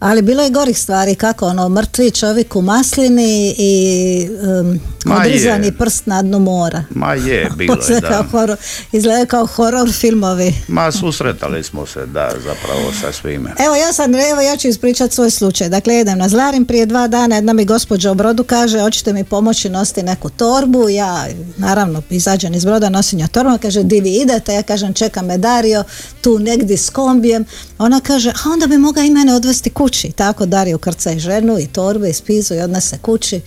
Ali 0.00 0.22
bilo 0.22 0.42
je 0.42 0.50
gorih 0.50 0.78
stvari, 0.78 1.14
kako 1.14 1.46
ono, 1.46 1.68
mrtvi 1.68 2.10
čovjek 2.10 2.56
u 2.56 2.62
maslini 2.62 3.54
i 3.58 4.28
um, 4.60 4.80
Ma 5.04 5.16
odrizani 5.16 5.66
je. 5.66 5.72
prst 5.72 6.06
na 6.06 6.22
dnu 6.22 6.38
mora. 6.38 6.84
Ma 6.90 7.14
je, 7.14 7.50
bilo 7.58 7.74
je, 7.74 7.82
Sve 7.82 8.00
kao 8.00 8.22
da. 8.22 8.28
horor, 8.28 8.56
izgleda 8.92 9.26
kao 9.26 9.46
horor 9.46 9.92
filmovi. 9.92 10.54
Ma 10.68 10.92
susretali 10.92 11.62
smo 11.62 11.86
se, 11.86 12.06
da, 12.06 12.30
zapravo 12.44 12.92
sa 13.00 13.12
svime. 13.12 13.50
Evo 13.58 13.74
ja 13.74 13.92
sad, 13.92 14.10
evo 14.32 14.40
ja 14.40 14.56
ću 14.56 14.68
ispričati 14.68 15.14
svoj 15.14 15.30
slučaj. 15.30 15.68
Dakle, 15.68 16.00
idem 16.00 16.18
na 16.18 16.28
Zlarin 16.28 16.64
prije 16.64 16.86
dva 16.86 17.08
dana, 17.08 17.34
jedna 17.34 17.52
mi 17.52 17.64
gospođa 17.64 18.10
u 18.12 18.14
brodu 18.14 18.44
kaže, 18.44 18.80
hoćete 18.80 19.12
mi 19.12 19.24
pomoći 19.24 19.68
nositi 19.68 20.02
neku 20.02 20.30
torbu, 20.30 20.88
ja 20.88 21.26
naravno 21.56 22.02
izađem 22.10 22.54
iz 22.54 22.64
broda, 22.64 22.88
nosim 22.88 23.18
ja 23.18 23.26
torbu, 23.28 23.58
kaže, 23.62 23.82
di 23.82 24.00
vi 24.00 24.14
idete, 24.14 24.54
ja 24.54 24.62
kažem, 24.62 24.94
čeka 24.94 25.22
me 25.22 25.38
Dario, 25.38 25.84
tu 26.20 26.38
negdje 26.38 26.76
s 26.76 26.90
kombijem, 26.90 27.44
ona 27.78 28.00
kaže, 28.00 28.30
a 28.30 28.50
onda 28.52 28.66
bi 28.66 28.78
mogao 28.78 29.04
i 29.04 29.10
mene 29.10 29.34
odvesti 29.34 29.70
kući, 29.90 30.12
tako 30.12 30.46
Dario 30.46 30.78
krca 30.78 31.12
i 31.12 31.18
ženu 31.18 31.58
i 31.58 31.66
torbe 31.66 32.10
i 32.10 32.12
spizu 32.12 32.54
i 32.54 32.60
odnese 32.60 32.98
kući 32.98 33.40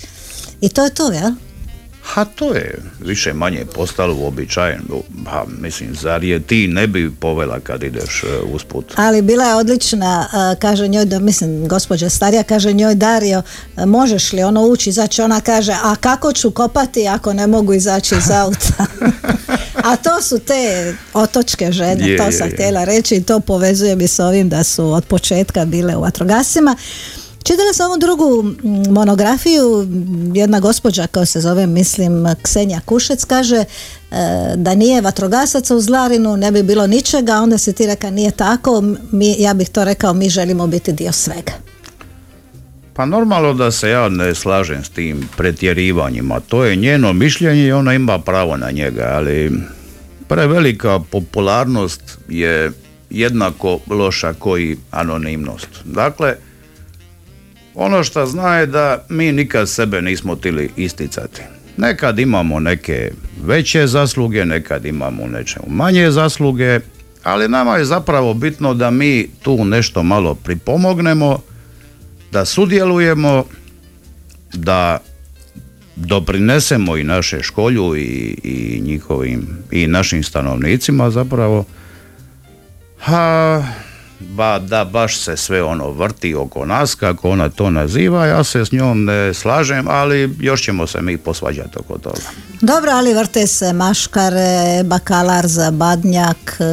i 0.62 0.70
to 0.70 0.84
je 0.84 0.94
to, 0.94 1.12
jel? 1.12 1.32
Ha, 2.04 2.26
to 2.26 2.54
je 2.54 2.82
više 3.00 3.34
manje 3.34 3.66
postalo 3.76 4.16
uobičajeno. 4.16 5.02
Pa, 5.26 5.46
mislim, 5.62 5.96
zar 5.96 6.24
je 6.24 6.39
ti 6.39 6.68
ne 6.68 6.88
bi 6.88 7.12
povela 7.20 7.60
kad 7.60 7.84
ideš 7.84 8.24
e, 8.24 8.28
usput? 8.54 8.94
Ali 8.96 9.22
bila 9.22 9.46
je 9.46 9.56
odlična, 9.56 10.28
a, 10.32 10.56
kaže 10.60 10.88
njoj, 10.88 11.06
da, 11.06 11.20
mislim, 11.20 11.68
gospođa 11.68 12.10
starija, 12.10 12.44
kaže 12.44 12.74
njoj 12.74 12.96
Dario, 12.96 13.41
možeš 13.86 14.34
li 14.34 14.44
ono 14.44 14.62
ući, 14.62 14.89
izaći, 14.89 15.22
ona 15.22 15.41
kaže, 15.41 15.74
a 15.84 15.96
kako 15.96 16.34
ću 16.34 16.52
kopati 16.52 17.08
ako 17.08 17.34
ne 17.34 17.48
mogu 17.48 17.74
izaći 17.74 18.16
iz 18.16 18.32
auta? 18.32 18.86
A 19.84 19.96
to 19.96 20.22
su 20.22 20.40
te 20.40 20.94
otočke 21.14 21.72
žene, 21.72 22.10
Je, 22.10 22.18
to 22.18 22.32
sam 22.32 22.48
je. 22.48 22.54
htjela 22.54 22.84
reći 22.84 23.16
i 23.16 23.24
to 23.24 23.40
povezuje 23.40 23.96
mi 23.96 24.08
s 24.08 24.20
ovim 24.20 24.50
da 24.50 24.64
su 24.64 24.92
od 24.92 25.06
početka 25.06 25.66
bile 25.66 25.96
u 25.96 26.02
vatrogasima. 26.02 26.76
Čitala 27.44 27.74
sam 27.74 27.90
ovu 27.90 28.00
drugu 28.00 28.44
monografiju, 28.90 29.88
jedna 30.34 30.60
gospođa 30.60 31.08
koja 31.08 31.26
se 31.26 31.42
zove, 31.42 31.68
mislim, 31.68 32.26
Ksenija 32.42 32.80
Kušec, 32.86 33.24
kaže 33.24 33.56
e, 33.58 33.66
da 34.56 34.76
nije 34.76 35.02
vatrogasaca 35.02 35.76
u 35.76 35.82
Zlarinu, 35.82 36.38
ne 36.38 36.52
bi 36.52 36.64
bilo 36.64 36.88
ničega, 36.88 37.36
onda 37.36 37.58
se 37.58 37.74
ti 37.74 37.86
reka 37.86 38.10
nije 38.10 38.32
tako, 38.32 38.84
mi, 39.12 39.36
ja 39.40 39.54
bih 39.54 39.70
to 39.70 39.84
rekao, 39.84 40.14
mi 40.14 40.30
želimo 40.30 40.68
biti 40.68 40.94
dio 40.94 41.12
svega. 41.12 41.73
Pa 42.94 43.06
normalno 43.06 43.54
da 43.54 43.72
se 43.72 43.89
ja 43.89 44.10
ne 44.10 44.36
slažem 44.36 44.84
s 44.84 44.89
tim 44.89 45.30
pretjerivanjima. 45.38 46.39
To 46.39 46.66
je 46.66 46.76
njeno 46.76 47.14
mišljenje 47.14 47.68
i 47.68 47.72
ona 47.72 47.94
ima 47.94 48.20
pravo 48.20 48.58
na 48.58 48.72
njega, 48.72 49.10
ali 49.14 49.52
prevelika 50.28 51.00
popularnost 51.00 52.20
je 52.30 52.72
jednako 53.10 53.80
loša 53.89 54.34
koji 54.34 54.78
anonimnost. 54.91 55.70
Dakle, 55.86 56.36
ono 57.76 58.04
što 58.04 58.26
zna 58.26 58.58
je 58.58 58.66
da 58.66 59.06
mi 59.10 59.32
nikad 59.32 59.70
sebe 59.70 60.02
nismo 60.02 60.36
tili 60.36 60.70
isticati. 60.78 61.41
Nekad 61.78 62.20
imamo 62.20 62.60
neke 62.60 63.12
veće 63.44 63.88
zasluge, 63.88 64.46
nekad 64.46 64.86
imamo 64.86 65.28
nečemu 65.28 65.66
manje 65.68 66.12
zasluge, 66.12 66.80
ali 67.24 67.48
nama 67.48 67.78
je 67.78 67.86
zapravo 67.86 68.34
bitno 68.34 68.74
da 68.74 68.91
mi 68.91 69.28
tu 69.41 69.66
nešto 69.66 70.04
malo 70.04 70.36
pripomognemo, 70.36 71.39
da 72.34 72.46
sudjelujemo, 72.46 73.46
da 74.54 75.00
doprinesemo 75.96 76.98
i 76.98 77.04
naše 77.04 77.44
školju 77.44 77.96
i, 77.96 78.38
i 78.44 78.82
njihovim 78.86 79.48
i 79.72 79.88
našim 79.88 80.24
stanovnicima 80.24 81.12
zapravo. 81.12 81.66
Ha, 83.00 83.64
ba, 84.20 84.59
da 84.59 84.86
baš 84.86 85.20
se 85.20 85.38
sve 85.38 85.64
ono 85.64 85.89
vrti 85.91 86.36
oko 86.36 86.66
nas 86.66 86.95
kako 86.95 87.30
ona 87.30 87.49
to 87.49 87.70
naziva, 87.70 88.26
ja 88.26 88.43
se 88.43 88.66
s 88.66 88.72
njom 88.72 89.05
ne 89.05 89.34
slažem, 89.34 89.88
ali 89.89 90.36
još 90.39 90.61
ćemo 90.64 90.88
se 90.88 91.01
mi 91.01 91.18
posvađati 91.18 91.78
oko 91.80 91.97
toga. 91.97 92.22
Dobro, 92.61 92.91
ali 92.91 93.14
vrte 93.14 93.47
se 93.47 93.74
maškare, 93.74 94.84
bakalar 94.84 95.47
za 95.47 95.72
badnjak, 95.72 96.57
e, 96.59 96.64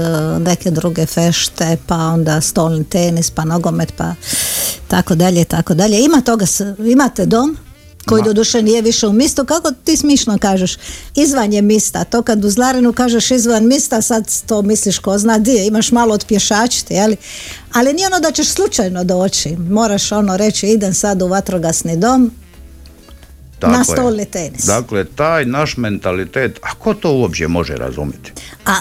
neke 0.41 0.71
druge 0.71 1.07
fešte, 1.07 1.77
pa 1.87 1.97
onda 1.97 2.41
stolni 2.41 2.85
tenis, 2.85 3.31
pa 3.31 3.45
nogomet, 3.45 3.95
pa 3.97 4.15
tako 4.89 5.15
dalje, 5.15 5.45
tako 5.45 5.75
dalje. 5.75 6.05
Ima 6.05 6.21
toga, 6.21 6.45
imate 6.79 7.27
dom 7.27 7.57
koji 8.11 8.23
Ma. 8.23 8.27
doduše 8.27 8.63
nije 8.63 8.83
više 8.83 9.07
u 9.07 9.13
mistu, 9.13 9.45
kako 9.45 9.71
ti 9.85 9.97
smišno 9.97 10.39
kažeš, 10.39 10.77
izvan 11.15 11.53
je 11.53 11.63
mista, 11.63 12.05
to 12.05 12.23
kad 12.23 12.45
u 12.45 12.51
Zlarinu 12.51 12.93
kažeš 12.93 13.31
izvan 13.31 13.67
mista, 13.67 14.03
sad 14.03 14.43
to 14.47 14.63
misliš 14.63 14.99
ko 14.99 15.19
zna 15.19 15.39
di 15.39 15.51
je, 15.51 15.67
imaš 15.67 15.93
malo 15.93 16.15
od 16.15 16.25
pješačiti, 16.27 16.95
jeli? 16.95 17.17
Ali 17.73 17.93
nije 17.93 18.07
ono 18.07 18.21
da 18.21 18.33
ćeš 18.33 18.49
slučajno 18.49 19.05
doći, 19.05 19.57
moraš 19.57 20.13
ono 20.13 20.37
reći 20.37 20.67
idem 20.67 20.95
sad 20.95 21.23
u 21.23 21.27
vatrogasni 21.27 21.97
dom, 21.97 22.31
Tako 23.61 23.73
Na 23.73 23.85
stolni 23.85 24.25
tenis. 24.25 24.65
Dakle, 24.65 25.05
taj 25.05 25.45
naš 25.45 25.77
mentalitet, 25.77 26.59
a 26.63 26.75
ko 26.75 26.95
to 26.95 27.13
uopće 27.13 27.49
može 27.49 27.77
razumjeti? 27.77 28.33
a 28.67 28.75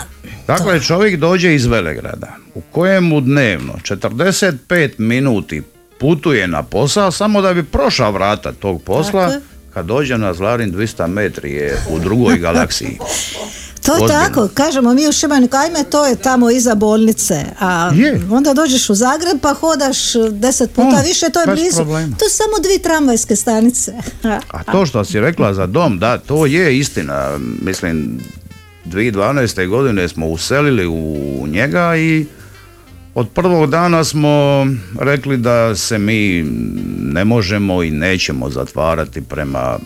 Dakle, 0.48 0.82
čovjek 0.82 1.20
dođe 1.20 1.56
iz 1.56 1.66
Velegrada, 1.66 2.36
u 2.56 2.62
kojemu 2.72 3.22
dnevno 3.22 3.74
45 3.84 4.92
minuti 4.98 5.62
putuje 6.00 6.48
na 6.48 6.64
posao 6.64 7.12
samo 7.12 7.42
da 7.42 7.54
bi 7.54 7.64
prošao 7.64 8.12
vrata 8.12 8.52
tog 8.52 8.82
posla, 8.82 9.28
Tako 9.28 9.42
kad 9.74 9.86
dođe 9.86 10.18
na 10.18 10.34
Zlarin 10.34 10.72
200 10.72 11.08
metri 11.08 11.52
je 11.52 11.78
u 11.90 12.00
drugoj 12.00 12.38
galaksiji. 12.38 12.98
To 13.82 13.96
je 13.96 14.08
tako, 14.10 14.50
kažemo 14.50 14.94
mi 14.94 15.08
u 15.08 15.12
Šibeniku, 15.12 15.58
ajme 15.58 15.84
to 15.84 16.06
je 16.06 16.16
tamo 16.16 16.50
iza 16.50 16.76
bolnice, 16.76 17.36
a 17.60 17.92
Je. 17.96 18.22
onda 18.32 18.54
dođeš 18.54 18.90
u 18.90 18.96
Zagreb 18.96 19.38
pa 19.42 19.54
hodaš 19.54 19.98
deset 20.32 20.72
puta 20.72 20.98
Mm, 20.98 21.04
više, 21.04 21.30
to 21.30 21.42
je 21.42 21.48
blizu. 21.48 21.76
problema. 21.76 22.08
To 22.10 22.30
su 22.30 22.36
samo 22.36 22.60
dvije 22.64 22.80
tramvajske 22.80 23.36
stanice. 23.36 23.94
A 24.50 24.64
to 24.64 24.86
što 24.86 25.06
si 25.06 25.20
rekla 25.20 25.54
za 25.54 25.66
dom, 25.68 26.00
da, 26.00 26.18
to 26.18 26.46
je 26.46 26.78
istina. 26.78 27.30
Mislim, 27.62 28.20
2012. 28.86 29.68
godine 29.68 30.08
smo 30.08 30.28
uselili 30.28 30.88
u 30.88 31.18
njega 31.48 31.96
i 31.96 32.26
od 33.16 33.30
prvog 33.30 33.70
dana 33.70 34.04
smo 34.04 34.66
rekli 35.00 35.38
da 35.38 35.76
se 35.76 35.98
mi 35.98 36.46
ne 37.00 37.26
možemo 37.26 37.84
i 37.84 37.92
nećemo 37.92 38.50
zatvarati 38.50 39.22
prema 39.22 39.80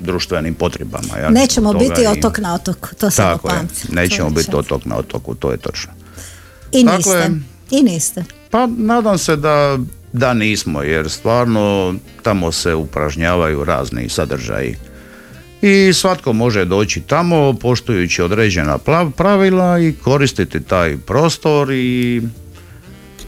društvenim 0.00 0.54
potrebama. 0.54 1.16
jel? 1.16 1.32
Nećemo 1.32 1.72
biti 1.72 2.02
i- 2.02 2.06
otok 2.08 2.38
na 2.38 2.54
otoku, 2.54 2.88
to 2.90 3.10
Tako 3.10 3.48
je, 3.48 3.54
pamtim. 3.54 3.90
nećemo 3.92 4.28
To 4.28 4.34
biti 4.34 4.50
otok 4.54 4.84
na 4.84 4.96
otoku, 4.96 5.34
to 5.34 5.50
je 5.50 5.56
točno. 5.56 5.92
I 6.72 6.84
Dakle- 6.84 6.96
niste. 6.96 7.30
I 7.70 7.82
niste. 7.82 8.24
Pa 8.50 8.66
nadam 8.68 9.18
se 9.18 9.36
da, 9.36 9.78
da 10.12 10.34
nismo, 10.34 10.82
jer 10.82 11.10
stvarno 11.10 11.94
tamo 12.22 12.52
se 12.52 12.74
upražnjavaju 12.74 13.64
razni 13.64 14.08
sadržaji. 14.08 14.76
I 15.62 15.92
svatko 15.92 16.32
može 16.32 16.64
doći 16.64 17.00
tamo 17.00 17.52
poštujući 17.52 18.22
određena 18.22 18.78
pravila 19.12 19.78
i 19.78 19.92
koristiti 19.94 20.60
taj 20.60 20.96
prostor 20.96 21.70
i 21.72 22.22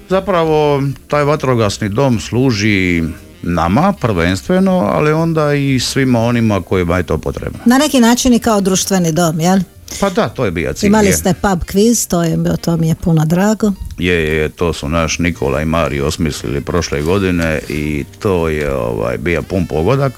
zapravo 0.09 0.83
taj 1.09 1.25
vatrogasni 1.25 1.89
dom 1.89 2.21
služi 2.21 3.03
nama 3.43 3.93
prvenstveno, 4.01 4.73
ali 4.73 5.13
onda 5.13 5.55
i 5.55 5.81
svima 5.81 6.21
onima 6.21 6.63
kojima 6.63 6.97
je 6.97 7.03
to 7.03 7.19
potrebno. 7.19 7.59
Na 7.65 7.79
neki 7.79 8.01
način 8.01 8.35
i 8.35 8.39
kao 8.39 8.61
društveni 8.61 9.13
dom, 9.13 9.41
jel? 9.41 9.59
Pa 10.01 10.11
da, 10.11 10.29
to 10.29 10.45
je 10.45 10.51
bio 10.51 10.73
cilj. 10.73 10.87
Imali 10.87 11.13
ste 11.13 11.35
pub 11.35 11.59
quiz, 11.73 12.09
to, 12.09 12.23
je, 12.23 12.39
to 12.61 12.77
mi 12.77 12.89
je 12.89 12.95
puno 12.95 13.25
drago. 13.25 13.73
Je, 13.99 14.15
je, 14.15 14.37
je, 14.37 14.49
to 14.49 14.73
su 14.73 14.89
naš 14.89 15.19
Nikola 15.19 15.63
i 15.63 15.65
Mari 15.65 16.01
osmislili 16.01 16.61
prošle 16.61 17.03
godine 17.03 17.61
i 17.69 18.05
to 18.19 18.49
je 18.49 18.75
ovaj, 18.75 19.19
bio 19.19 19.43
pun 19.43 19.67
pogodak. 19.67 20.13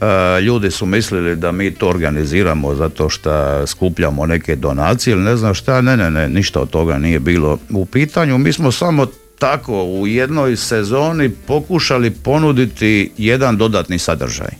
E, 0.00 0.40
ljudi 0.40 0.70
su 0.70 0.86
mislili 0.86 1.36
da 1.36 1.52
mi 1.52 1.70
to 1.70 1.88
organiziramo 1.88 2.74
zato 2.74 3.08
što 3.08 3.66
skupljamo 3.66 4.26
neke 4.26 4.56
donacije 4.56 5.12
ili 5.12 5.22
ne 5.22 5.36
znam 5.36 5.54
šta, 5.54 5.80
ne, 5.80 5.96
ne, 5.96 6.10
ne, 6.10 6.28
ništa 6.28 6.60
od 6.60 6.70
toga 6.70 6.98
nije 6.98 7.20
bilo 7.20 7.58
u 7.70 7.86
pitanju. 7.86 8.38
Mi 8.38 8.52
smo 8.52 8.72
samo 8.72 9.06
tako 9.38 9.84
u 9.84 10.06
jednoj 10.06 10.56
sezoni 10.56 11.30
pokušali 11.30 12.10
ponuditi 12.10 13.10
jedan 13.18 13.56
dodatni 13.56 13.98
sadržaj. 13.98 14.50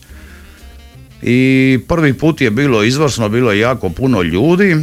I 1.23 1.79
prvi 1.89 2.15
put 2.15 2.41
je 2.41 2.51
bilo 2.51 2.83
izvrsno, 2.83 3.29
bilo 3.29 3.53
je 3.53 3.59
jako 3.59 3.89
puno 3.89 4.23
ljudi, 4.23 4.77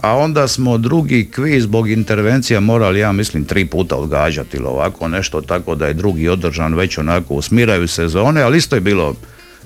a 0.00 0.16
onda 0.16 0.48
smo 0.48 0.78
drugi 0.78 1.30
kviz 1.34 1.62
zbog 1.62 1.90
intervencija 1.90 2.60
morali, 2.60 3.00
ja 3.00 3.12
mislim, 3.12 3.44
tri 3.44 3.64
puta 3.64 3.96
odgađati 3.96 4.56
ili 4.56 4.66
ovako 4.66 5.08
nešto, 5.08 5.40
tako 5.40 5.74
da 5.74 5.86
je 5.86 5.94
drugi 5.94 6.28
održan 6.28 6.74
već 6.74 6.98
onako 6.98 7.34
u 7.34 7.42
smiraju 7.42 7.88
sezone, 7.88 8.42
ali 8.42 8.58
isto 8.58 8.76
je 8.76 8.80
bilo 8.80 9.14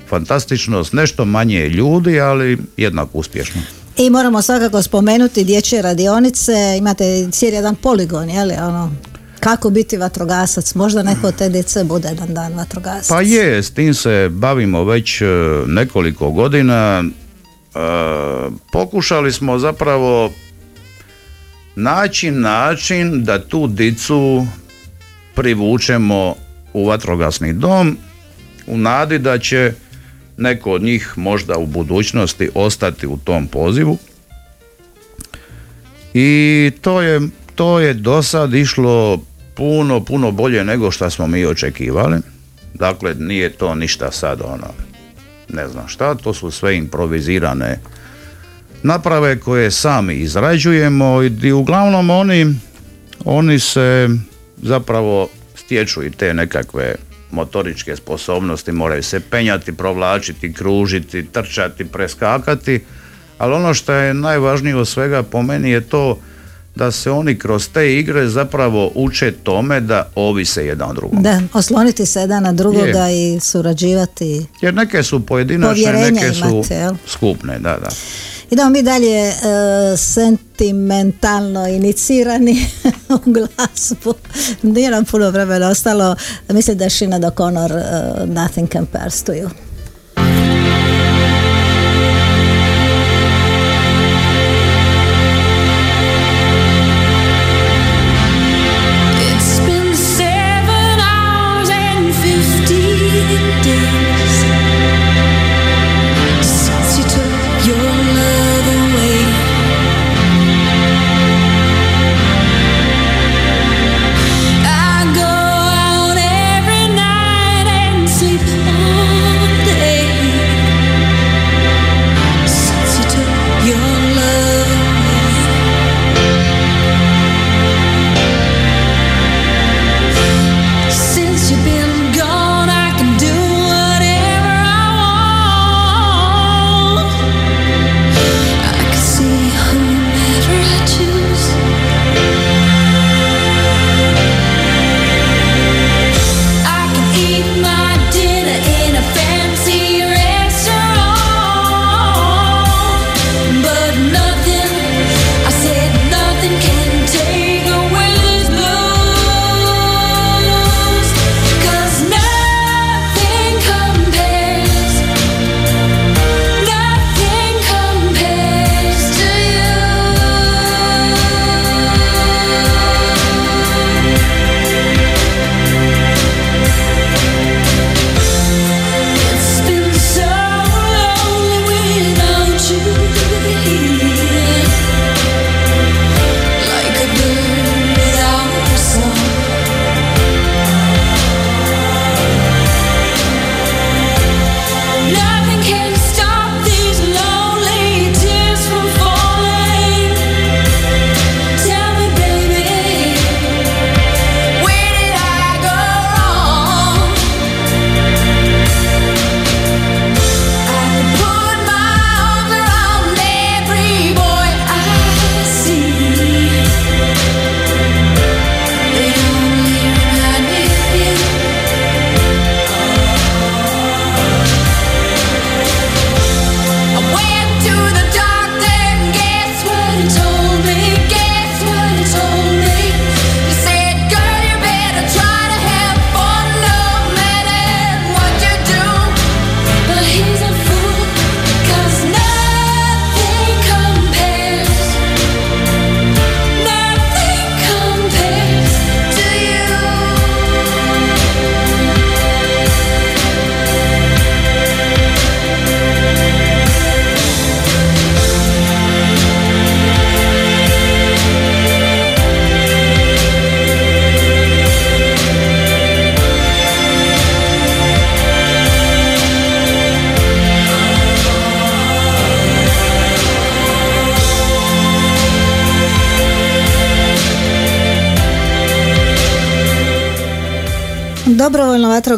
fantastično, 0.09 0.85
s 0.85 0.93
nešto 0.93 1.25
manje 1.25 1.69
ljudi, 1.69 2.21
ali 2.21 2.59
jednako 2.77 3.19
uspješno. 3.19 3.61
I 3.97 4.11
moramo 4.11 4.43
svakako 4.43 4.83
spomenuti 4.83 5.45
dječje 5.45 5.83
radionice, 5.83 6.53
imate 6.79 7.29
cijeli 7.33 7.57
jedan 7.57 7.75
poligon, 7.75 8.31
je 8.31 8.45
li, 8.45 8.55
ono, 8.55 8.93
kako 9.41 9.71
biti 9.71 9.97
vatrogasac, 9.97 10.75
možda 10.75 11.03
neko 11.03 11.27
od 11.27 11.37
te 11.37 11.49
djece 11.49 11.85
bude 11.85 12.09
jedan 12.09 12.35
dan 12.35 12.55
vatrogasac. 12.55 13.09
Pa 13.09 13.21
je, 13.21 13.63
s 13.63 13.71
tim 13.71 13.95
se 13.95 14.29
bavimo 14.33 14.85
već 14.85 15.21
e, 15.21 15.27
nekoliko 15.67 16.31
godina. 16.31 17.05
E, 17.05 17.09
pokušali 18.73 19.33
smo 19.33 19.59
zapravo 19.59 20.31
naći 21.77 22.31
način 22.31 23.25
da 23.25 23.49
tu 23.49 23.67
dicu 23.67 24.47
privučemo 25.35 26.35
u 26.73 26.87
vatrogasni 26.87 27.53
dom 27.53 27.99
u 28.67 28.79
nadi 28.79 29.19
da 29.19 29.39
će 29.39 29.73
neko 30.37 30.73
od 30.73 30.83
njih 30.83 31.13
možda 31.17 31.59
u 31.59 31.67
budućnosti 31.67 32.51
ostati 32.55 33.07
u 33.07 33.17
tom 33.17 33.47
pozivu. 33.47 33.99
I 36.15 36.71
to 36.81 37.03
je, 37.03 37.21
to 37.55 37.81
je 37.81 37.95
do 37.95 38.23
sad 38.23 38.55
išlo 38.55 39.21
puno, 39.55 40.05
puno 40.05 40.31
bolje 40.31 40.65
nego 40.65 40.91
što 40.91 41.11
smo 41.11 41.27
mi 41.27 41.47
očekivali. 41.47 42.19
Dakle, 42.75 43.15
nije 43.15 43.51
to 43.51 43.75
ništa 43.75 44.11
sad 44.11 44.41
ono, 44.41 44.69
ne 45.49 45.69
znam 45.69 45.89
šta, 45.89 46.15
to 46.15 46.35
su 46.35 46.51
sve 46.51 46.77
improvizirane 46.77 47.79
naprave 48.83 49.41
koje 49.41 49.71
sami 49.71 50.15
izrađujemo 50.15 51.23
i 51.43 51.53
uglavnom 51.53 52.11
oni, 52.11 52.55
oni 53.25 53.59
se 53.59 54.09
zapravo 54.63 55.29
stječu 55.55 56.05
i 56.05 56.11
te 56.11 56.35
nekakve 56.35 56.95
motoričke 57.31 57.97
sposobnosti, 57.97 58.73
moraju 58.73 59.03
se 59.03 59.21
penjati, 59.21 59.73
provlačiti, 59.73 60.53
kružiti, 60.53 61.27
trčati, 61.33 61.85
preskakati, 61.85 62.81
ali 63.39 63.55
ono 63.55 63.75
što 63.75 63.93
je 63.93 64.15
najvažnije 64.15 64.77
od 64.77 64.89
svega 64.89 65.23
po 65.23 65.43
meni 65.43 65.71
je 65.71 65.81
to 65.81 66.19
da 66.77 66.91
se 66.91 67.11
oni 67.11 67.39
kroz 67.39 67.69
te 67.69 67.99
igre 67.99 68.29
zapravo 68.29 68.93
uče 68.95 69.33
tome 69.33 69.81
da 69.81 70.11
ovise 70.15 70.67
jedan 70.67 70.91
o 70.91 70.95
drugom. 70.95 71.23
Da, 71.23 71.41
osloniti 71.53 72.07
se 72.07 72.21
jedan 72.21 72.43
na 72.43 72.53
drugoga 72.53 73.11
i 73.11 73.41
surađivati. 73.41 74.47
Jer 74.61 74.75
neke 74.75 75.03
su 75.03 75.27
pojedinačne, 75.27 75.93
neke 75.93 76.33
su 76.33 76.49
imate, 76.49 76.75
jel? 76.75 76.95
skupne, 77.07 77.59
da, 77.59 77.79
da. 77.81 77.89
Idemo 78.51 78.71
mi 78.71 78.83
dalje 78.83 79.29
e, 79.29 79.35
sentimentalno 79.97 81.67
inicirani 81.69 82.67
u 83.15 83.19
glazbu. 83.31 84.15
Nije 84.63 84.91
nam 84.91 85.05
puno 85.05 85.31
vremena 85.31 85.69
ostalo. 85.69 86.17
Mislim 86.49 86.79
da 86.79 86.85
je 86.85 86.91
Shina 86.91 87.19
O'Connor 87.19 87.73
uh, 87.73 88.29
Nothing 88.29 88.73
Compares 88.73 89.23
to 89.23 89.33
You. 89.33 89.66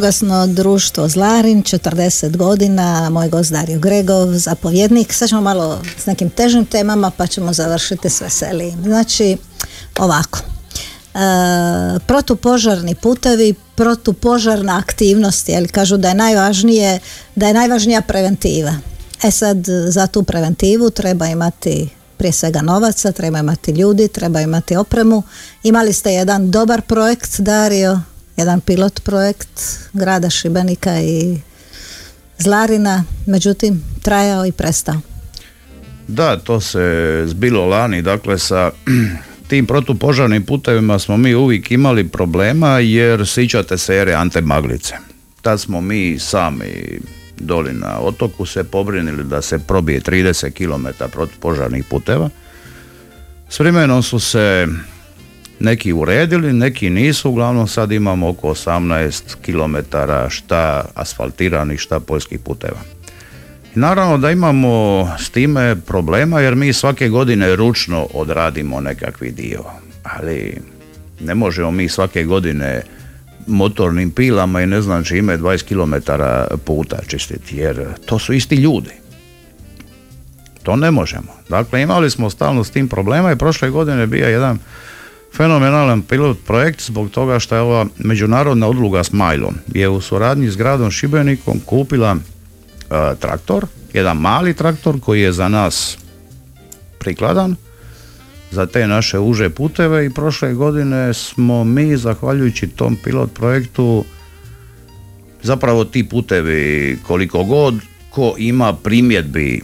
Vatrogasno 0.09 0.47
društvo 0.47 1.07
Zlarin, 1.07 1.63
40 1.63 2.37
godina, 2.37 3.09
moj 3.09 3.29
gost 3.29 3.51
Dario 3.51 3.79
Gregov, 3.79 4.33
zapovjednik. 4.33 5.13
Sad 5.13 5.29
ćemo 5.29 5.41
malo 5.41 5.81
s 5.97 6.05
nekim 6.05 6.29
težim 6.29 6.65
temama 6.65 7.11
pa 7.17 7.27
ćemo 7.27 7.53
završiti 7.53 8.09
s 8.09 8.21
veselijim. 8.21 8.83
Znači, 8.83 9.37
ovako. 9.97 10.39
E, 10.39 11.19
protupožarni 12.07 12.95
putevi, 12.95 13.53
protupožarna 13.75 14.77
aktivnost, 14.77 15.49
jer 15.49 15.71
kažu 15.71 15.97
da 15.97 16.07
je 16.09 16.15
najvažnije, 16.15 16.99
da 17.35 17.47
je 17.47 17.53
najvažnija 17.53 18.01
preventiva. 18.01 18.73
E 19.23 19.31
sad, 19.31 19.57
za 19.87 20.07
tu 20.07 20.23
preventivu 20.23 20.89
treba 20.89 21.27
imati 21.27 21.89
prije 22.17 22.31
svega 22.31 22.61
novaca, 22.61 23.11
treba 23.11 23.39
imati 23.39 23.71
ljudi, 23.71 24.07
treba 24.07 24.41
imati 24.41 24.75
opremu. 24.75 25.23
Imali 25.63 25.93
ste 25.93 26.13
jedan 26.13 26.51
dobar 26.51 26.81
projekt, 26.81 27.39
Dario, 27.39 27.99
jedan 28.39 28.61
pilot 28.61 29.03
projekt 29.03 29.79
grada 29.93 30.29
Šibenika 30.29 31.01
i 31.01 31.37
Zlarina, 32.37 33.03
međutim 33.25 33.83
trajao 34.01 34.45
i 34.45 34.51
prestao. 34.51 34.95
Da, 36.07 36.37
to 36.37 36.61
se 36.61 37.23
zbilo 37.27 37.65
lani, 37.65 38.01
dakle 38.01 38.39
sa 38.39 38.71
tim 39.49 39.65
protupožarnim 39.65 40.45
putevima 40.45 40.99
smo 40.99 41.17
mi 41.17 41.35
uvijek 41.35 41.71
imali 41.71 42.07
problema 42.07 42.79
jer 42.79 43.27
sićate 43.27 43.77
se 43.77 43.95
ere 43.95 44.13
Ante 44.13 44.41
Maglice. 44.41 44.95
Tad 45.41 45.61
smo 45.61 45.81
mi 45.81 46.19
sami 46.19 46.99
doli 47.39 47.73
na 47.73 47.99
otoku 47.99 48.45
se 48.45 48.63
pobrinili 48.63 49.23
da 49.23 49.41
se 49.41 49.59
probije 49.59 50.01
30 50.01 50.51
km 50.51 51.03
protupožarnih 51.11 51.83
puteva. 51.89 52.29
S 53.49 53.59
vremenom 53.59 54.03
su 54.03 54.19
se 54.19 54.67
neki 55.59 55.93
uredili, 55.93 56.53
neki 56.53 56.89
nisu, 56.89 57.29
uglavnom 57.29 57.67
sad 57.67 57.91
imamo 57.91 58.29
oko 58.29 58.47
18 58.47 59.35
km 59.45 59.97
šta 60.29 60.85
asfaltiranih, 60.95 61.79
šta 61.79 61.99
poljskih 61.99 62.39
puteva. 62.39 62.79
Naravno 63.75 64.17
da 64.17 64.31
imamo 64.31 65.05
s 65.19 65.29
time 65.29 65.75
problema 65.75 66.39
jer 66.39 66.55
mi 66.55 66.73
svake 66.73 67.09
godine 67.09 67.55
ručno 67.55 68.07
odradimo 68.13 68.81
nekakvi 68.81 69.31
dio, 69.31 69.63
ali 70.03 70.61
ne 71.19 71.35
možemo 71.35 71.71
mi 71.71 71.89
svake 71.89 72.23
godine 72.23 72.81
motornim 73.47 74.11
pilama 74.11 74.61
i 74.61 74.67
ne 74.67 74.81
znam 74.81 75.03
čime 75.03 75.37
20 75.37 75.63
km 75.63 76.11
puta 76.65 76.97
čistiti 77.07 77.57
jer 77.57 77.87
to 78.05 78.19
su 78.19 78.33
isti 78.33 78.55
ljudi. 78.55 78.91
To 80.63 80.75
ne 80.75 80.91
možemo. 80.91 81.33
Dakle, 81.49 81.81
imali 81.81 82.09
smo 82.09 82.29
stalno 82.29 82.63
s 82.63 82.71
tim 82.71 82.87
problema 82.87 83.31
i 83.31 83.35
prošle 83.35 83.69
godine 83.69 84.07
bio 84.07 84.27
jedan 84.27 84.59
fenomenalan 85.35 86.01
pilot 86.01 86.37
projekt 86.45 86.81
zbog 86.81 87.09
toga 87.09 87.39
što 87.39 87.55
je 87.55 87.61
ova 87.61 87.85
međunarodna 87.97 88.67
udruga 88.67 89.03
Smajlo 89.03 89.51
je 89.73 89.89
u 89.89 90.01
suradnji 90.01 90.49
s 90.49 90.57
gradom 90.57 90.91
Šibenikom 90.91 91.59
kupila 91.65 92.15
e, 92.15 93.15
traktor, 93.19 93.65
jedan 93.93 94.17
mali 94.17 94.53
traktor 94.53 94.99
koji 94.99 95.21
je 95.21 95.31
za 95.31 95.47
nas 95.47 95.97
prikladan 96.99 97.55
za 98.51 98.65
te 98.65 98.87
naše 98.87 99.19
uže 99.19 99.49
puteve 99.49 100.05
i 100.05 100.09
prošle 100.09 100.53
godine 100.53 101.13
smo 101.13 101.63
mi, 101.63 101.97
zahvaljujući 101.97 102.67
tom 102.67 102.97
pilot 103.03 103.33
projektu, 103.33 104.05
zapravo 105.43 105.85
ti 105.85 106.09
putevi 106.09 106.99
koliko 107.07 107.43
god 107.43 107.75
ko 108.09 108.35
ima 108.37 108.73
primjedbi 108.73 109.61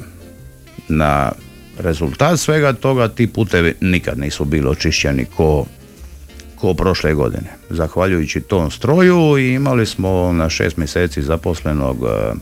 na 0.87 1.31
rezultat 1.77 2.39
svega 2.39 2.73
toga, 2.73 3.07
ti 3.07 3.27
putevi 3.27 3.73
nikad 3.81 4.19
nisu 4.19 4.45
bili 4.45 4.67
očišćeni 4.67 5.25
ko, 5.25 5.65
ko 6.55 6.73
prošle 6.73 7.13
godine. 7.13 7.49
Zahvaljujući 7.69 8.41
tom 8.41 8.71
stroju 8.71 9.37
imali 9.37 9.85
smo 9.85 10.33
na 10.33 10.49
šest 10.49 10.77
mjeseci 10.77 11.21
zaposlenog 11.21 11.97
e, 12.03 12.33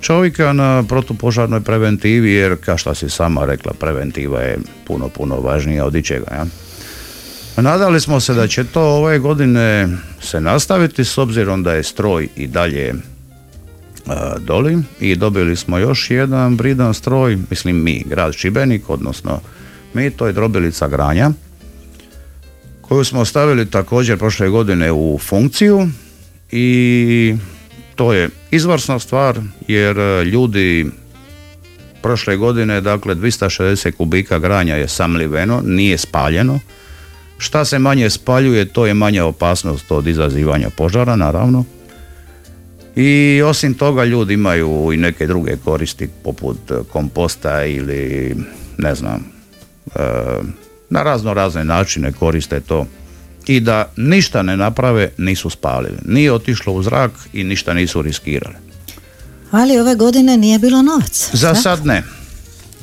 čovjeka 0.00 0.52
na 0.52 0.84
protupožarnoj 0.88 1.60
preventivi, 1.60 2.32
jer 2.32 2.56
kao 2.64 2.78
što 2.78 2.94
si 2.94 3.08
sama 3.08 3.44
rekla, 3.44 3.72
preventiva 3.80 4.40
je 4.40 4.58
puno, 4.86 5.08
puno 5.08 5.40
važnija 5.40 5.84
od 5.84 5.94
ičega. 5.94 6.26
Ja? 6.34 6.46
Nadali 7.62 8.00
smo 8.00 8.20
se 8.20 8.34
da 8.34 8.48
će 8.48 8.64
to 8.64 8.82
ove 8.82 9.18
godine 9.18 9.88
se 10.20 10.40
nastaviti 10.40 11.04
s 11.04 11.18
obzirom 11.18 11.62
da 11.62 11.72
je 11.72 11.82
stroj 11.82 12.28
i 12.36 12.46
dalje 12.46 12.94
doli 14.40 14.78
i 15.00 15.16
dobili 15.16 15.56
smo 15.56 15.78
još 15.78 16.10
jedan 16.10 16.54
vridan 16.54 16.94
stroj, 16.94 17.38
mislim 17.50 17.82
mi, 17.82 18.04
grad 18.06 18.34
Šibenik, 18.34 18.90
odnosno 18.90 19.40
mi, 19.94 20.10
to 20.10 20.26
je 20.26 20.32
drobilica 20.32 20.88
granja 20.88 21.30
koju 22.88 23.04
smo 23.04 23.24
stavili 23.24 23.70
također 23.70 24.18
prošle 24.18 24.48
godine 24.48 24.92
u 24.92 25.18
funkciju 25.18 25.88
i 26.50 27.34
to 27.94 28.12
je 28.12 28.28
izvrsna 28.50 28.98
stvar 28.98 29.40
jer 29.68 29.98
e, 29.98 30.24
ljudi 30.24 30.86
prošle 32.02 32.36
godine 32.36 32.80
dakle 32.80 33.14
260 33.14 33.92
kubika 33.92 34.38
granja 34.38 34.74
je 34.74 34.88
samliveno, 34.88 35.62
nije 35.64 35.98
spaljeno. 35.98 36.60
Šta 37.38 37.64
se 37.64 37.78
manje 37.78 38.10
spaljuje, 38.10 38.64
to 38.64 38.86
je 38.86 38.94
manja 38.94 39.24
opasnost 39.24 39.92
od 39.92 40.06
izazivanja 40.06 40.70
požara, 40.76 41.16
naravno. 41.16 41.64
I 42.96 43.42
osim 43.42 43.74
toga 43.74 44.04
ljudi 44.04 44.34
imaju 44.34 44.90
i 44.92 44.96
neke 44.96 45.26
druge 45.26 45.56
koristi 45.64 46.08
poput 46.24 46.70
e, 46.70 46.74
komposta 46.92 47.64
ili 47.64 48.36
ne 48.78 48.94
znam, 48.94 49.24
e, 49.94 50.00
na 50.90 51.02
razno 51.02 51.34
razne 51.34 51.64
načine 51.64 52.12
koriste 52.12 52.60
to 52.60 52.86
i 53.46 53.60
da 53.60 53.92
ništa 53.96 54.42
ne 54.42 54.56
naprave 54.56 55.10
nisu 55.18 55.50
spalili. 55.50 55.96
Nije 56.04 56.32
otišlo 56.32 56.72
u 56.72 56.82
zrak 56.82 57.10
i 57.32 57.44
ništa 57.44 57.74
nisu 57.74 58.02
riskirali. 58.02 58.54
Ali 59.50 59.80
ove 59.80 59.94
godine 59.94 60.36
nije 60.36 60.58
bilo 60.58 60.82
novaca. 60.82 61.36
Za 61.36 61.48
tako? 61.48 61.62
sad 61.62 61.86
ne. 61.86 62.02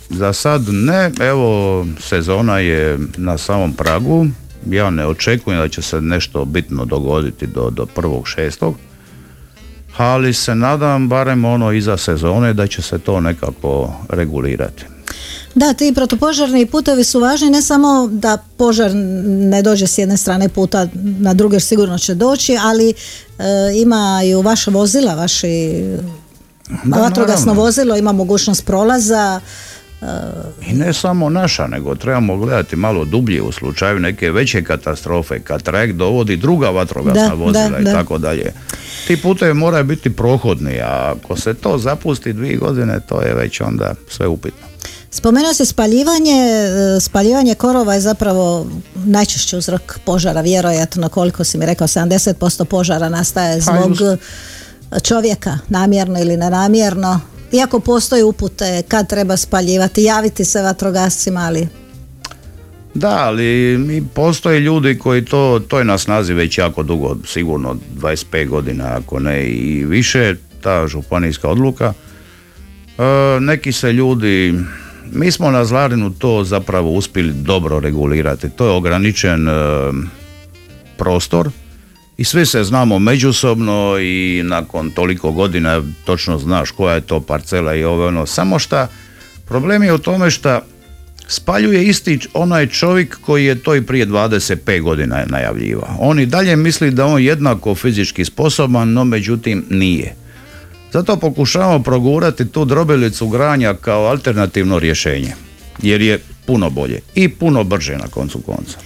Za 0.09 0.33
sad 0.33 0.61
ne. 0.67 1.11
Evo, 1.19 1.85
sezona 1.99 2.59
je 2.59 2.99
na 3.17 3.37
samom 3.37 3.73
pragu. 3.73 4.25
Ja 4.69 4.89
ne 4.89 5.07
očekujem 5.07 5.59
da 5.59 5.67
će 5.67 5.81
se 5.81 6.01
nešto 6.01 6.45
bitno 6.45 6.85
dogoditi 6.85 7.47
do, 7.47 7.69
do 7.69 7.85
prvog 7.85 8.27
šestog. 8.27 8.75
Ali 9.97 10.33
se 10.33 10.55
nadam 10.55 11.09
barem 11.09 11.45
ono 11.45 11.71
iza 11.71 11.97
sezone 11.97 12.53
da 12.53 12.67
će 12.67 12.81
se 12.81 12.99
to 12.99 13.19
nekako 13.19 13.93
regulirati. 14.09 14.85
Da, 15.55 15.73
ti 15.73 15.93
protupožarni 15.95 16.65
putevi 16.65 17.03
su 17.03 17.19
važni 17.19 17.49
ne 17.49 17.61
samo 17.61 18.07
da 18.11 18.37
požar 18.57 18.91
ne 19.25 19.61
dođe 19.61 19.87
s 19.87 19.97
jedne 19.97 20.17
strane 20.17 20.49
puta, 20.49 20.87
na 20.93 21.33
druge 21.33 21.59
sigurno 21.59 21.97
će 21.97 22.13
doći, 22.13 22.57
ali 22.61 22.89
e, 22.89 22.93
imaju 23.75 24.41
vaša 24.41 24.71
vozila, 24.71 25.15
vaši 25.15 25.83
vatrogasno 26.85 27.45
naravno. 27.45 27.63
vozilo 27.63 27.97
ima 27.97 28.11
mogućnost 28.11 28.65
prolaza. 28.65 29.41
I 30.67 30.73
ne 30.73 30.93
samo 30.93 31.29
naša, 31.29 31.67
nego 31.67 31.95
trebamo 31.95 32.37
gledati 32.37 32.75
malo 32.75 33.05
dublje 33.05 33.41
u 33.41 33.51
slučaju 33.51 33.99
neke 33.99 34.31
veće 34.31 34.63
katastrofe, 34.63 35.39
kad 35.39 35.61
trajekt 35.63 35.95
dovodi 35.95 36.37
druga 36.37 36.69
vatrogasna 36.69 37.27
Da, 37.27 37.33
vozila 37.33 37.69
da, 37.69 37.79
i 37.79 37.83
da. 37.83 37.93
tako 37.93 38.17
dalje. 38.17 38.53
Ti 39.07 39.17
putevi 39.21 39.53
moraju 39.53 39.83
biti 39.83 40.15
prohodni, 40.15 40.81
a 40.81 41.13
ako 41.15 41.35
se 41.37 41.53
to 41.53 41.77
zapusti 41.77 42.33
dvije 42.33 42.57
godine, 42.57 42.99
to 43.09 43.21
je 43.21 43.33
već 43.33 43.61
onda 43.61 43.93
sve 44.09 44.27
upitno. 44.27 44.67
Spomenuo 45.09 45.53
se 45.53 45.65
spaljivanje, 45.65 46.41
e, 46.97 46.99
spaljivanje 46.99 47.55
korova 47.55 47.93
je 47.93 48.01
zapravo 48.01 48.67
najčešći 48.95 49.57
uzrok 49.57 49.99
požara, 50.05 50.41
vjerojatno 50.41 51.09
koliko 51.09 51.43
si 51.43 51.57
mi 51.57 51.65
rekao, 51.65 51.87
70% 51.87 52.65
požara 52.65 53.09
nastaje 53.09 53.61
zbog 53.61 53.89
just. 53.89 54.01
e, 54.01 54.99
čovjeka, 54.99 55.59
namjerno 55.69 56.19
ili 56.19 56.37
nenamjerno. 56.37 57.19
Iako 57.53 57.79
postoje 57.79 58.23
upute 58.23 58.83
kad 58.87 59.09
treba 59.09 59.37
spaljivati, 59.37 60.03
javiti 60.03 60.45
se 60.45 60.61
vatrogascima, 60.61 61.39
ali 61.39 61.67
Da, 62.93 63.17
ali 63.17 63.77
mi 63.77 64.07
postoje 64.13 64.59
ljudi 64.59 64.97
koji 64.97 65.25
to, 65.25 65.61
to 65.67 65.79
je 65.79 65.85
na 65.85 65.97
snazi 65.97 66.33
već 66.33 66.57
jako 66.57 66.83
dugo, 66.83 67.17
sigurno 67.25 67.75
25 67.99 68.47
godina, 68.47 68.97
ako 68.97 69.19
ne 69.19 69.45
i 69.45 69.85
više, 69.85 70.35
ta 70.61 70.87
županijska 70.87 71.49
odluka. 71.49 71.93
E, 72.97 73.39
neki 73.39 73.71
se 73.71 73.93
ljudi, 73.93 74.53
mi 75.11 75.31
smo 75.31 75.51
na 75.51 75.65
Zlarinu 75.65 76.09
to 76.09 76.43
zapravo 76.43 76.91
uspjeli 76.91 77.33
dobro 77.33 77.79
regulirati. 77.79 78.49
To 78.49 78.65
je 78.65 78.71
ograničen 78.71 79.47
e, 79.47 79.51
prostor 80.97 81.49
i 82.17 82.23
svi 82.23 82.45
se 82.45 82.63
znamo 82.63 82.99
međusobno 82.99 83.97
i 83.99 84.41
nakon 84.45 84.91
toliko 84.91 85.31
godina 85.31 85.81
točno 86.05 86.37
znaš 86.37 86.71
koja 86.71 86.95
je 86.95 87.01
to 87.01 87.19
parcela 87.19 87.75
i 87.75 87.83
ovo 87.83 88.07
ono. 88.07 88.25
Samo 88.25 88.59
šta 88.59 88.87
problem 89.45 89.83
je 89.83 89.93
u 89.93 89.97
tome 89.97 90.31
šta 90.31 90.61
spaljuje 91.27 91.83
isti 91.83 92.19
onaj 92.33 92.67
čovjek 92.67 93.17
koji 93.21 93.45
je 93.45 93.63
to 93.63 93.75
i 93.75 93.81
prije 93.81 94.07
25 94.07 94.81
godina 94.81 95.23
najavljivao. 95.25 95.95
On 95.99 96.19
i 96.19 96.25
dalje 96.25 96.55
misli 96.55 96.91
da 96.91 97.05
on 97.05 97.21
jednako 97.21 97.75
fizički 97.75 98.25
sposoban, 98.25 98.93
no 98.93 99.03
međutim 99.03 99.65
nije. 99.69 100.15
Zato 100.93 101.17
pokušavamo 101.17 101.83
progurati 101.83 102.49
tu 102.49 102.65
drobilicu 102.65 103.27
granja 103.27 103.73
kao 103.73 104.05
alternativno 104.05 104.79
rješenje. 104.79 105.33
Jer 105.81 106.01
je 106.01 106.19
puno 106.45 106.69
bolje 106.69 106.99
i 107.15 107.29
puno 107.29 107.63
brže 107.63 107.97
na 107.97 108.07
koncu 108.07 108.41
konca. 108.41 108.77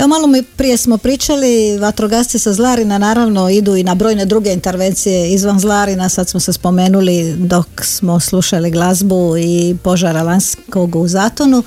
Evo 0.00 0.08
malo 0.08 0.26
mi 0.26 0.42
prije 0.42 0.76
smo 0.76 0.98
pričali, 0.98 1.78
vatrogasci 1.78 2.38
sa 2.38 2.52
Zlarina 2.52 2.98
naravno 2.98 3.50
idu 3.50 3.76
i 3.76 3.82
na 3.84 3.94
brojne 3.94 4.26
druge 4.26 4.52
intervencije 4.52 5.32
izvan 5.32 5.60
Zlarina, 5.60 6.08
sad 6.08 6.28
smo 6.28 6.40
se 6.40 6.52
spomenuli 6.52 7.34
dok 7.38 7.66
smo 7.82 8.20
slušali 8.20 8.70
glazbu 8.70 9.34
i 9.38 9.76
požara 9.82 10.22
Lanskog 10.22 10.96
u 10.96 11.08
Zatonu. 11.08 11.62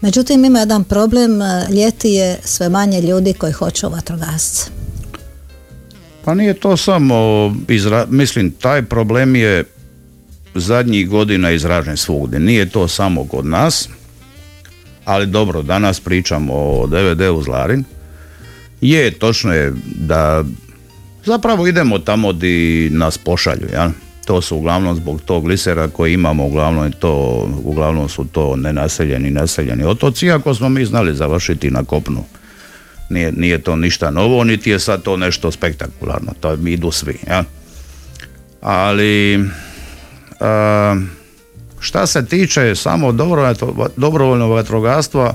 Međutim, 0.00 0.44
ima 0.44 0.58
jedan 0.58 0.84
problem, 0.84 1.40
ljeti 1.70 2.10
je 2.10 2.38
sve 2.44 2.68
manje 2.68 3.00
ljudi 3.00 3.32
koji 3.32 3.52
hoće 3.52 3.86
u 3.86 3.90
vatrogasce. 3.90 4.70
Pa 6.24 6.34
nije 6.34 6.54
to 6.54 6.76
samo, 6.76 7.14
izra- 7.68 8.06
mislim, 8.10 8.50
taj 8.50 8.82
problem 8.82 9.36
je 9.36 9.64
zadnjih 10.54 11.08
godina 11.08 11.50
izražen 11.50 11.96
svugdje. 11.96 12.40
Nije 12.40 12.70
to 12.70 12.88
samo 12.88 13.24
kod 13.24 13.46
nas, 13.46 13.88
ali 15.08 15.26
dobro, 15.26 15.62
danas 15.62 16.00
pričamo 16.00 16.52
o 16.54 16.86
DVD-u 16.86 17.42
Zlarin. 17.42 17.84
Je, 18.80 19.10
točno 19.10 19.54
je 19.54 19.72
da 19.84 20.44
zapravo 21.24 21.66
idemo 21.66 21.98
tamo 21.98 22.32
di 22.32 22.88
nas 22.92 23.18
pošalju, 23.18 23.68
ja? 23.72 23.90
To 24.24 24.42
su 24.42 24.56
uglavnom 24.56 24.96
zbog 24.96 25.20
tog 25.20 25.44
glisera 25.44 25.88
koji 25.88 26.14
imamo, 26.14 26.46
uglavnom, 26.46 26.84
je 26.84 26.90
to, 26.90 27.12
uglavnom 27.64 28.08
su 28.08 28.24
to 28.24 28.56
nenaseljeni, 28.56 29.30
naseljeni 29.30 29.84
otoci, 29.84 30.26
iako 30.26 30.54
smo 30.54 30.68
mi 30.68 30.84
znali 30.84 31.14
završiti 31.14 31.70
na 31.70 31.84
kopnu. 31.84 32.24
Nije, 33.10 33.32
nije 33.32 33.58
to 33.58 33.76
ništa 33.76 34.10
novo, 34.10 34.44
niti 34.44 34.70
je 34.70 34.78
sad 34.78 35.02
to 35.02 35.16
nešto 35.16 35.50
spektakularno, 35.50 36.32
to 36.40 36.54
idu 36.66 36.90
svi, 36.90 37.18
ja? 37.28 37.44
Ali, 38.60 39.44
a, 40.40 40.96
šta 41.80 42.06
se 42.06 42.26
tiče 42.26 42.74
samo 42.74 43.12
dobrovoljno- 43.12 43.88
dobrovoljnog 43.96 44.50
vatrogastva, 44.50 45.34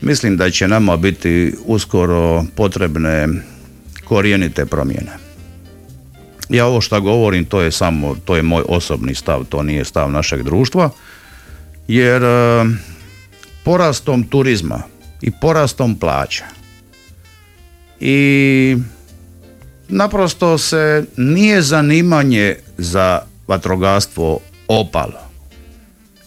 mislim 0.00 0.36
da 0.36 0.50
će 0.50 0.68
nama 0.68 0.96
biti 0.96 1.54
uskoro 1.64 2.44
potrebne 2.56 3.28
korijenite 4.04 4.66
promjene. 4.66 5.12
Ja 6.48 6.66
ovo 6.66 6.80
što 6.80 7.00
govorim, 7.00 7.44
to 7.44 7.60
je 7.60 7.72
samo, 7.72 8.16
to 8.24 8.36
je 8.36 8.42
moj 8.42 8.62
osobni 8.68 9.14
stav, 9.14 9.44
to 9.44 9.62
nije 9.62 9.84
stav 9.84 10.10
našeg 10.10 10.42
društva, 10.42 10.90
jer 11.88 12.22
e, 12.22 12.64
porastom 13.64 14.24
turizma 14.24 14.82
i 15.20 15.30
porastom 15.40 15.94
plaća 15.98 16.44
i 18.00 18.76
naprosto 19.88 20.58
se 20.58 21.04
nije 21.16 21.62
zanimanje 21.62 22.56
za 22.78 23.20
vatrogastvo 23.48 24.38
opalo, 24.68 25.21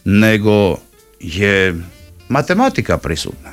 nego 0.06 0.78
je 1.20 1.76
matematika 2.30 2.98
prisutna. 2.98 3.52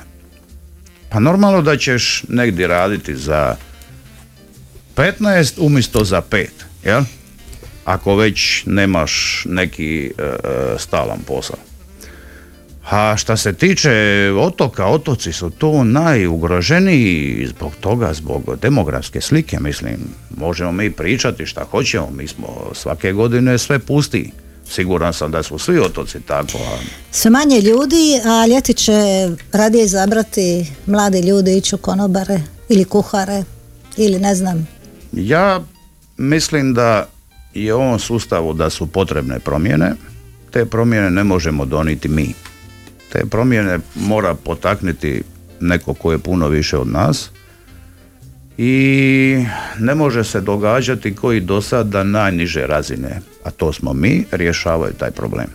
Pa 1.09 1.19
normalno 1.19 1.61
da 1.61 1.77
ćeš 1.77 2.23
negdje 2.29 2.67
raditi 2.67 3.15
za 3.15 3.55
15 4.95 5.53
umjesto 5.57 6.03
za 6.03 6.21
5, 6.21 6.47
jel? 6.85 7.03
Ako 7.85 8.15
već 8.15 8.63
nemaš 8.65 9.43
neki 9.45 10.11
e, 10.17 10.23
e, 10.23 10.35
stalan 10.77 11.19
posao. 11.27 11.57
A 12.89 13.17
šta 13.17 13.37
se 13.37 13.53
tiče 13.53 14.31
otoka, 14.39 14.85
otoci 14.85 15.33
su 15.33 15.49
tu 15.49 15.83
najugroženiji 15.83 17.47
zbog 17.47 17.75
toga, 17.79 18.13
zbog 18.13 18.57
demografske 18.61 19.21
slike, 19.21 19.59
mislim. 19.59 19.97
Možemo 20.37 20.71
mi 20.71 20.91
pričati 20.91 21.45
šta 21.45 21.63
hoćemo, 21.71 22.09
mi 22.09 22.27
smo 22.27 22.71
svake 22.73 23.11
godine 23.11 23.57
sve 23.57 23.79
pusti. 23.79 24.31
Siguran 24.75 25.13
sam 25.13 25.31
da 25.31 25.43
su 25.43 25.57
svi 25.57 25.79
otoci 25.79 26.21
tako, 26.21 26.57
a 26.57 26.77
Sve 27.11 27.31
manje 27.31 27.61
ljudi, 27.61 28.21
a 28.25 28.47
ljeti 28.47 28.73
će 28.73 28.93
radije 29.51 29.83
izabrati 29.83 30.71
mladi 30.85 31.19
ljudi 31.19 31.57
ići 31.57 31.75
u 31.75 31.77
konobare 31.77 32.41
ili 32.69 32.85
kuhare 32.85 33.43
ili 33.97 34.19
ne 34.19 34.35
znam. 34.35 34.67
Ja 35.11 35.61
mislim 36.17 36.73
da 36.73 37.07
je 37.53 37.73
u 37.73 37.77
ovom 37.77 37.99
sustavu 37.99 38.53
da 38.53 38.69
su 38.69 38.87
potrebne 38.87 39.39
promjene. 39.39 39.93
Te 40.51 40.65
promjene 40.65 41.09
ne 41.09 41.23
možemo 41.23 41.65
doniti 41.65 42.07
mi. 42.07 42.33
Te 43.11 43.25
promjene 43.25 43.79
mora 43.95 44.35
potaknuti 44.35 45.23
neko 45.59 45.93
ko 45.93 46.11
je 46.11 46.17
puno 46.17 46.47
više 46.47 46.77
od 46.77 46.87
nas 46.87 47.29
i 48.57 49.45
ne 49.79 49.95
može 49.95 50.23
se 50.23 50.41
događati 50.41 51.15
koji 51.15 51.39
do 51.39 51.61
sada 51.61 52.03
najniže 52.03 52.67
razine, 52.67 53.21
a 53.43 53.51
to 53.51 53.73
smo 53.73 53.93
mi, 53.93 54.25
rješavaju 54.31 54.93
taj 54.93 55.11
problem. 55.11 55.47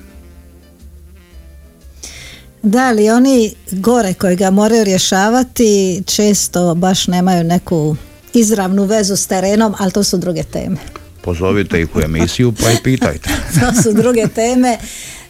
Da 2.63 2.91
li 2.91 3.11
oni 3.11 3.55
gore 3.71 4.15
koji 4.15 4.37
ga 4.37 4.51
moraju 4.51 4.85
rješavati 4.85 6.03
često 6.07 6.75
baš 6.75 7.07
nemaju 7.07 7.45
neku 7.45 7.97
izravnu 8.35 8.85
vezu 8.85 9.17
s 9.17 9.27
terenom, 9.27 9.75
ali 9.79 9.93
to 9.93 10.05
su 10.05 10.17
druge 10.17 10.43
teme. 10.43 10.77
Pozovite 11.23 11.81
ih 11.81 11.97
u 11.97 12.01
emisiju 12.01 12.53
pa 12.63 12.71
i 12.71 12.77
pitajte. 12.85 13.31
to 13.61 13.83
su 13.83 13.93
druge 13.93 14.29
teme. 14.35 14.79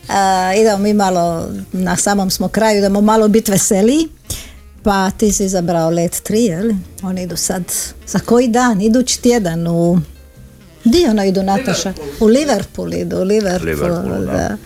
A, 0.08 0.52
idemo 0.60 0.78
mi 0.78 0.94
malo, 0.94 1.48
na 1.72 1.96
samom 1.96 2.30
smo 2.30 2.48
kraju, 2.48 2.78
idemo 2.78 3.00
malo 3.00 3.28
biti 3.28 3.50
veseliji. 3.50 4.08
Pa 4.88 5.10
ti 5.10 5.32
si 5.32 5.44
izabrao 5.44 5.90
let 5.90 6.12
3, 6.12 6.34
je 6.34 6.62
li? 6.62 6.76
Oni 7.02 7.22
idu 7.22 7.36
sad, 7.36 7.62
za 8.06 8.18
koji 8.18 8.48
dan? 8.48 8.80
Idući 8.80 9.22
tjedan 9.22 9.66
u... 9.66 10.00
Di 10.84 11.06
ono 11.10 11.24
idu, 11.24 11.42
Nataša? 11.42 11.92
U 12.20 12.26
Liverpool 12.26 12.94
idu, 12.94 13.16
u 13.16 13.22
Liverpool, 13.22 13.70
Liverpool, 13.70 14.26
da. 14.26 14.32
da. 14.32 14.56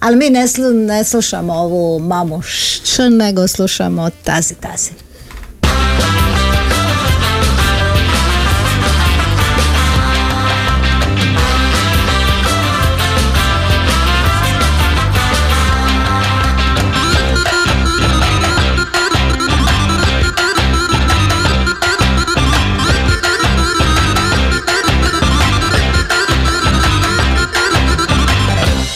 Ali 0.00 0.16
mi 0.16 0.30
ne, 0.30 0.42
slu- 0.42 0.86
ne 0.86 1.04
slušamo 1.04 1.54
ovu 1.54 1.98
mamu 1.98 2.42
šč, 2.42 2.98
nego 3.10 3.48
slušamo 3.48 4.10
tazi 4.24 4.54
tazi. 4.54 4.90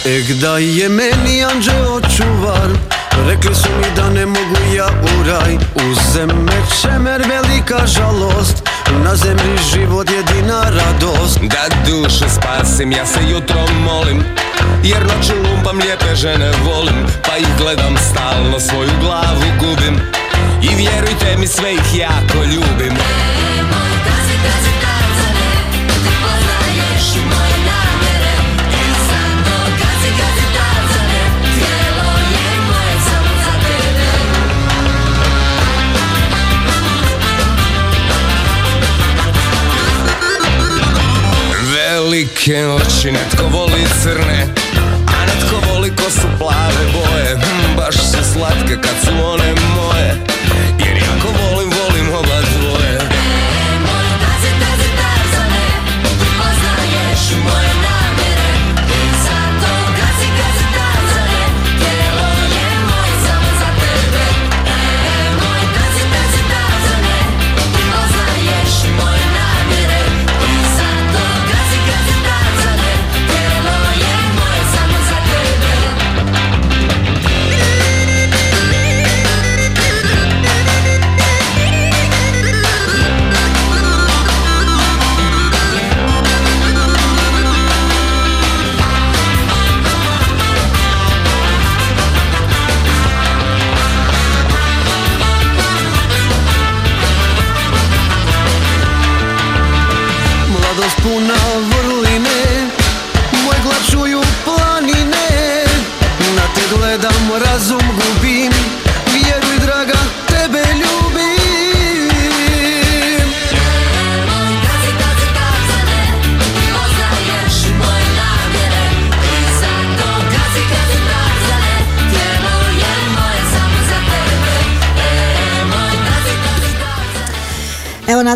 Ek 0.06 0.28
da 0.40 0.58
je 0.58 0.88
meni 0.88 1.44
anđeo 1.44 2.00
čuvar 2.16 2.68
Rekli 3.28 3.54
su 3.54 3.68
mi 3.78 3.96
da 3.96 4.10
ne 4.10 4.26
mogu 4.26 4.74
ja 4.76 4.86
u 4.86 5.28
raj. 5.28 5.56
Uze 5.74 6.26
me 6.26 6.52
čemer 6.82 7.22
velika 7.28 7.86
žalost 7.86 8.62
Na 9.04 9.16
zemlji 9.16 9.58
život 9.74 10.08
jedina 10.10 10.62
radost. 10.62 11.38
Da 11.40 11.66
dušu 11.86 12.24
spasim, 12.36 12.92
ja 12.92 13.06
se 13.06 13.20
jutro 13.30 13.66
molim 13.84 14.24
Jer 14.84 15.02
noću 15.02 15.32
lumpam 15.48 15.78
lijepe 15.78 16.14
žene 16.14 16.50
volim 16.64 17.06
Pa 17.28 17.36
ih 17.36 17.48
gledam 17.58 17.96
stalno, 18.10 18.60
svoju 18.60 18.92
glavu 19.00 19.44
gubim. 19.60 20.00
I 20.62 20.74
vjerujte 20.74 21.36
mi 21.38 21.46
sve 21.46 21.74
ih 21.74 21.98
jako 21.98 22.44
ljubim 22.44 22.96
Velike 42.06 42.66
oči, 42.66 43.10
netko 43.12 43.44
voli 43.50 43.82
crne 44.02 44.46
A 45.06 45.26
netko 45.26 45.56
voli 45.68 45.90
ko 45.96 46.10
su 46.10 46.26
plave 46.38 46.84
boje. 46.92 47.34
Hm, 47.34 47.76
Baš 47.76 47.94
su 47.94 48.32
slatke 48.32 48.74
kad 48.82 48.94
su 49.04 49.10
one 49.24 49.54
moje 49.76 50.14
Jer 50.86 50.96
jako 50.96 51.28
volim, 51.42 51.65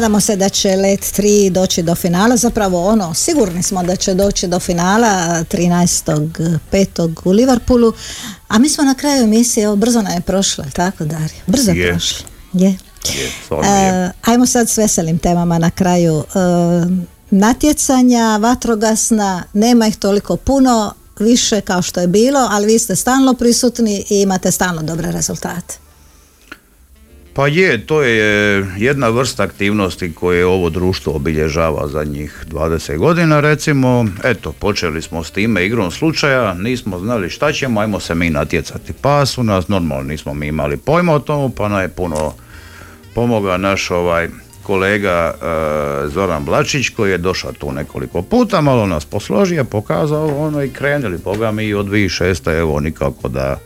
nadamo 0.00 0.20
se 0.20 0.36
da 0.36 0.48
će 0.48 0.76
Let 0.76 1.00
3 1.00 1.50
doći 1.50 1.82
do 1.82 1.94
finala, 1.94 2.36
zapravo 2.36 2.86
ono, 2.86 3.14
sigurni 3.14 3.62
smo 3.62 3.82
da 3.82 3.96
će 3.96 4.14
doći 4.14 4.46
do 4.46 4.60
finala 4.60 5.44
13.5. 5.50 7.16
u 7.24 7.30
Liverpoolu, 7.30 7.92
a 8.48 8.58
mi 8.58 8.68
smo 8.68 8.84
na 8.84 8.94
kraju 8.94 9.24
emisije, 9.24 9.64
evo 9.64 9.76
brzo 9.76 10.02
nam 10.02 10.12
je 10.12 10.20
prošlo, 10.20 10.64
jel 10.64 10.70
tako 10.72 11.04
Darija? 11.04 11.42
Brzo 11.46 11.70
je 11.70 11.90
prošlo. 11.90 12.28
Je. 12.52 12.68
Je, 12.68 13.22
je. 13.22 13.30
E, 13.64 14.10
ajmo 14.24 14.46
sad 14.46 14.68
s 14.68 14.78
veselim 14.78 15.18
temama 15.18 15.58
na 15.58 15.70
kraju. 15.70 16.18
E, 16.18 16.38
natjecanja, 17.30 18.36
vatrogasna, 18.36 19.42
nema 19.52 19.86
ih 19.86 19.96
toliko 19.96 20.36
puno, 20.36 20.94
više 21.18 21.60
kao 21.60 21.82
što 21.82 22.00
je 22.00 22.06
bilo, 22.06 22.48
ali 22.50 22.66
vi 22.66 22.78
ste 22.78 22.96
stalno 22.96 23.34
prisutni 23.34 24.04
i 24.10 24.20
imate 24.20 24.50
stalno 24.50 24.82
dobre 24.82 25.12
rezultate. 25.12 25.89
Pa 27.32 27.46
je, 27.46 27.86
to 27.86 28.02
je 28.02 28.66
jedna 28.76 29.08
vrsta 29.08 29.42
aktivnosti 29.42 30.12
koje 30.14 30.46
ovo 30.46 30.70
društvo 30.70 31.12
obilježava 31.12 31.88
zadnjih 31.88 32.44
20 32.50 32.96
godina 32.98 33.40
recimo. 33.40 34.06
Eto, 34.24 34.52
počeli 34.52 35.02
smo 35.02 35.24
s 35.24 35.30
time 35.30 35.66
igrom 35.66 35.90
slučaja, 35.90 36.54
nismo 36.54 36.98
znali 36.98 37.30
šta 37.30 37.52
ćemo, 37.52 37.80
ajmo 37.80 38.00
se 38.00 38.14
mi 38.14 38.30
natjecati. 38.30 38.92
Pa 39.00 39.26
su 39.26 39.42
nas, 39.42 39.68
normalno 39.68 40.04
nismo 40.04 40.34
mi 40.34 40.46
imali 40.46 40.76
pojma 40.76 41.14
o 41.14 41.18
tomu, 41.18 41.50
pa 41.50 41.68
nam 41.68 41.80
je 41.80 41.88
puno 41.88 42.34
pomogao 43.14 43.58
naš 43.58 43.90
ovaj 43.90 44.28
kolega 44.62 45.34
e, 45.34 46.08
Zoran 46.08 46.44
Blačić 46.44 46.88
koji 46.88 47.10
je 47.10 47.18
došao 47.18 47.52
tu 47.52 47.72
nekoliko 47.72 48.22
puta, 48.22 48.60
malo 48.60 48.86
nas 48.86 49.04
posložio, 49.04 49.64
pokazao 49.64 50.46
ono 50.46 50.62
i 50.62 50.70
krenuli, 50.70 51.18
boga 51.18 51.50
mi 51.50 51.74
od 51.74 51.86
2006. 51.86 52.58
evo 52.58 52.80
nikako 52.80 53.28
da 53.28 53.58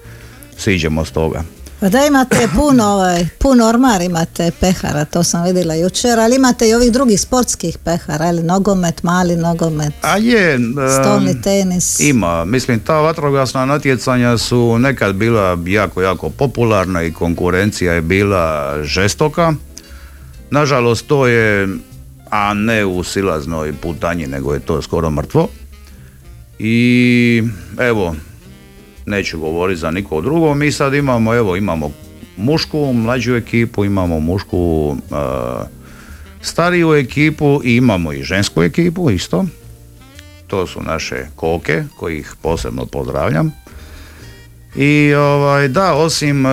siđemo 0.56 1.04
s 1.04 1.10
toga. 1.10 1.42
Pa 1.84 1.88
da 1.88 2.06
imate 2.06 2.48
puno, 2.56 2.84
ovaj, 2.84 3.26
pun 3.38 3.60
ormar 3.60 4.02
imate 4.02 4.50
pehara, 4.60 5.04
to 5.04 5.22
sam 5.22 5.44
vidjela 5.44 5.74
jučer, 5.74 6.20
ali 6.20 6.36
imate 6.36 6.68
i 6.68 6.74
ovih 6.74 6.92
drugih 6.92 7.20
sportskih 7.20 7.78
pehara, 7.78 8.24
ali 8.24 8.42
nogomet, 8.42 9.02
mali 9.02 9.36
nogomet, 9.36 9.92
A 10.02 10.16
je... 10.16 10.58
stolni 11.00 11.42
tenis. 11.42 12.00
Ima, 12.00 12.44
mislim 12.44 12.80
ta 12.80 13.00
vatrogasna 13.00 13.64
natjecanja 13.66 14.38
su 14.38 14.78
nekad 14.78 15.14
bila 15.14 15.58
jako, 15.66 16.02
jako 16.02 16.30
popularna 16.30 17.02
i 17.02 17.12
konkurencija 17.12 17.92
je 17.92 18.02
bila 18.02 18.74
žestoka. 18.82 19.54
Nažalost 20.50 21.06
to 21.06 21.26
je, 21.26 21.68
a 22.30 22.54
ne 22.54 22.84
u 22.84 23.02
silaznoj 23.04 23.72
putanji, 23.72 24.26
nego 24.26 24.54
je 24.54 24.60
to 24.60 24.82
skoro 24.82 25.10
mrtvo. 25.10 25.48
I 26.58 27.42
evo, 27.78 28.14
neću 29.06 29.38
govoriti 29.38 29.80
za 29.80 29.90
niko 29.90 30.20
drugo, 30.20 30.54
mi 30.54 30.72
sad 30.72 30.94
imamo, 30.94 31.34
evo, 31.34 31.56
imamo 31.56 31.90
mušku 32.36 32.92
mlađu 32.92 33.34
ekipu, 33.34 33.84
imamo 33.84 34.20
mušku 34.20 34.96
e, 35.10 35.14
stariju 36.42 36.94
ekipu 36.94 37.60
i 37.64 37.76
imamo 37.76 38.12
i 38.12 38.22
žensku 38.22 38.62
ekipu 38.62 39.10
isto. 39.10 39.44
To 40.46 40.66
su 40.66 40.82
naše 40.82 41.26
koke, 41.36 41.84
kojih 41.96 42.34
posebno 42.42 42.86
pozdravljam. 42.86 43.52
I 44.76 45.14
ovaj, 45.14 45.68
da, 45.68 45.94
osim 45.94 46.46
e, 46.46 46.50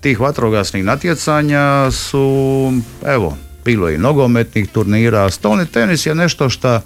tih 0.00 0.20
vatrogasnih 0.20 0.84
natjecanja 0.84 1.90
su, 1.90 2.72
evo, 3.06 3.36
bilo 3.64 3.90
i 3.90 3.98
nogometnih 3.98 4.68
turnira. 4.68 5.30
Stolni 5.30 5.66
tenis 5.66 6.06
je 6.06 6.14
nešto 6.14 6.48
što 6.48 6.80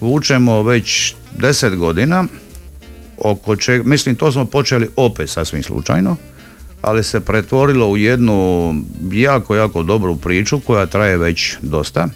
vučemo 0.00 0.62
već 0.62 1.14
deset 1.38 1.76
godina, 1.76 2.24
oko 3.24 3.56
čega, 3.56 3.84
mislim 3.84 4.16
to 4.16 4.32
smo 4.32 4.44
počeli 4.44 4.88
opet 4.96 5.30
sasvim 5.30 5.62
slučajno, 5.62 6.16
ali 6.82 7.04
se 7.04 7.20
pretvorilo 7.20 7.88
u 7.88 7.96
jednu 7.96 8.74
jako, 9.12 9.56
jako 9.56 9.82
dobru 9.82 10.16
priču 10.16 10.60
koja 10.60 10.86
traje 10.86 11.16
već 11.16 11.56
dosta 11.62 12.08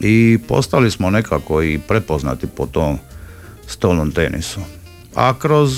i 0.00 0.38
postali 0.48 0.90
smo 0.90 1.10
nekako 1.10 1.62
i 1.62 1.78
prepoznati 1.88 2.46
po 2.46 2.66
tom 2.66 2.98
stolnom 3.66 4.12
tenisu. 4.12 4.60
A 5.14 5.38
kroz 5.38 5.70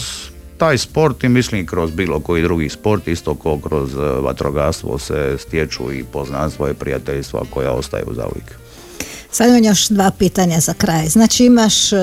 taj 0.59 0.79
sport 0.79 1.25
i 1.25 1.29
mislim 1.29 1.67
kroz 1.67 1.91
bilo 1.91 2.21
koji 2.21 2.43
drugi 2.43 2.69
sport, 2.69 3.09
isto 3.09 3.35
kao 3.35 3.59
kroz 3.59 3.95
e, 3.95 3.99
vatrogastvo 3.99 4.99
se 4.99 5.37
stječu 5.39 5.93
i 5.93 6.05
poznanstva 6.05 6.71
i 6.71 6.75
prijateljstva 6.75 7.43
koja 7.51 7.73
ostaju 7.73 8.07
za 8.15 8.27
uvijek. 8.27 8.62
Sad 9.33 9.49
imam 9.49 9.65
još 9.65 9.89
dva 9.89 10.11
pitanja 10.19 10.61
za 10.61 10.75
kraj. 10.75 11.07
Znači 11.07 11.45
imaš 11.45 11.93
e, 11.93 11.97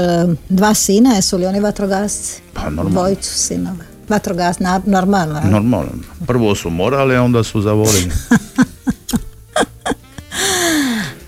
dva 0.49 0.73
sina, 0.73 1.15
jesu 1.15 1.37
li 1.37 1.45
oni 1.45 1.59
vatrogasci? 1.59 2.41
Pa 2.53 2.61
normalno. 2.61 2.89
Dvojicu 2.89 3.33
sinova. 3.33 3.83
Vatrogasci, 4.09 4.63
normalno. 4.85 5.41
Normalno. 5.43 5.91
Prvo 6.27 6.55
su 6.55 6.69
morali, 6.69 7.15
a 7.15 7.23
onda 7.23 7.43
su 7.43 7.61
zavolili. 7.61 8.11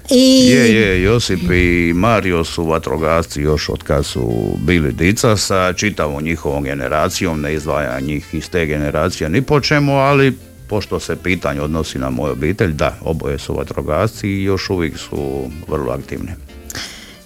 I 0.09 0.47
Je, 0.49 0.75
je, 0.75 1.01
Josip 1.01 1.51
i 1.51 1.93
Mario 1.95 2.43
su 2.43 2.65
vatrogasci 2.65 3.41
još 3.41 3.69
od 3.69 3.83
kad 3.83 4.05
su 4.05 4.31
bili 4.65 4.91
dica 4.91 5.37
sa 5.37 5.73
čitavom 5.73 6.23
njihovom 6.23 6.63
generacijom, 6.63 7.41
ne 7.41 7.53
izdvaja 7.53 7.99
njih 7.99 8.33
iz 8.33 8.49
te 8.49 8.65
generacije 8.65 9.29
ni 9.29 9.41
po 9.41 9.59
čemu, 9.59 9.93
ali 9.93 10.37
pošto 10.71 10.99
se 10.99 11.15
pitanje 11.15 11.61
odnosi 11.61 11.99
na 11.99 12.09
moju 12.09 12.31
obitelj, 12.31 12.71
da, 12.73 12.95
oboje 13.01 13.39
su 13.39 13.53
vatrogasci 13.53 14.27
i 14.27 14.43
još 14.43 14.69
uvijek 14.69 14.97
su 14.97 15.49
vrlo 15.67 15.91
aktivni. 15.93 16.31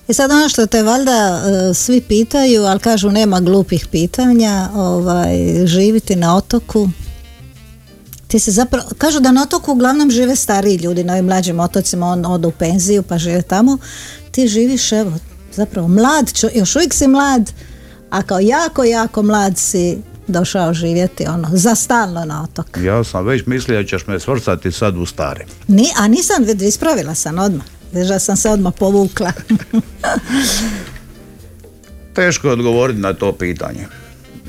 I 0.08 0.14
sad 0.14 0.32
ono 0.32 0.50
što 0.50 0.66
te 0.66 0.84
valjda 0.84 1.12
e, 1.12 1.74
svi 1.74 2.02
pitaju, 2.02 2.64
ali 2.64 2.80
kažu 2.80 3.10
nema 3.10 3.40
glupih 3.40 3.88
pitanja, 3.92 4.70
ovaj, 4.76 5.66
živiti 5.66 6.16
na 6.16 6.36
otoku. 6.38 6.90
Ti 8.28 8.40
se 8.40 8.52
zapravo, 8.52 8.90
kažu 8.98 9.20
da 9.20 9.32
na 9.32 9.44
otoku 9.44 9.72
uglavnom 9.72 10.12
žive 10.12 10.36
stariji 10.36 10.78
ljudi, 10.78 11.04
na 11.04 11.14
ovim 11.14 11.26
mlađim 11.26 11.60
otocima, 11.60 12.08
on 12.08 12.26
odu 12.26 12.48
u 12.48 12.52
penziju 12.52 13.04
pa 13.04 13.18
žive 13.18 13.42
tamo. 13.42 13.78
Ti 14.32 14.48
živiš, 14.48 14.92
evo, 14.92 15.14
zapravo 15.52 15.88
mlad, 15.88 16.32
još 16.54 16.76
uvijek 16.76 16.94
si 16.94 17.08
mlad, 17.08 17.52
a 18.10 18.24
kao 18.24 18.40
jako, 18.40 18.84
jako 18.84 19.24
mlad 19.24 19.58
si 19.58 19.98
došao 20.28 20.74
živjeti 20.74 21.26
ono, 21.28 21.50
za 21.54 21.76
stalno 21.76 22.26
na 22.26 22.44
otok. 22.44 22.78
Ja 22.84 23.04
sam 23.04 23.26
već 23.26 23.46
mislio 23.46 23.82
da 23.82 23.88
ćeš 23.88 24.08
me 24.08 24.20
svrstati 24.20 24.72
sad 24.72 24.98
u 24.98 25.06
stari. 25.06 25.46
Ni, 25.68 25.88
a 25.98 26.08
nisam, 26.08 26.46
ispravila 26.62 27.16
sam 27.16 27.40
odmah. 27.40 27.66
Da 27.92 28.20
sam 28.20 28.38
se 28.38 28.50
odmah 28.50 28.74
povukla. 28.80 29.32
Teško 32.16 32.48
je 32.48 32.54
odgovoriti 32.54 33.00
na 33.00 33.14
to 33.14 33.32
pitanje. 33.32 33.88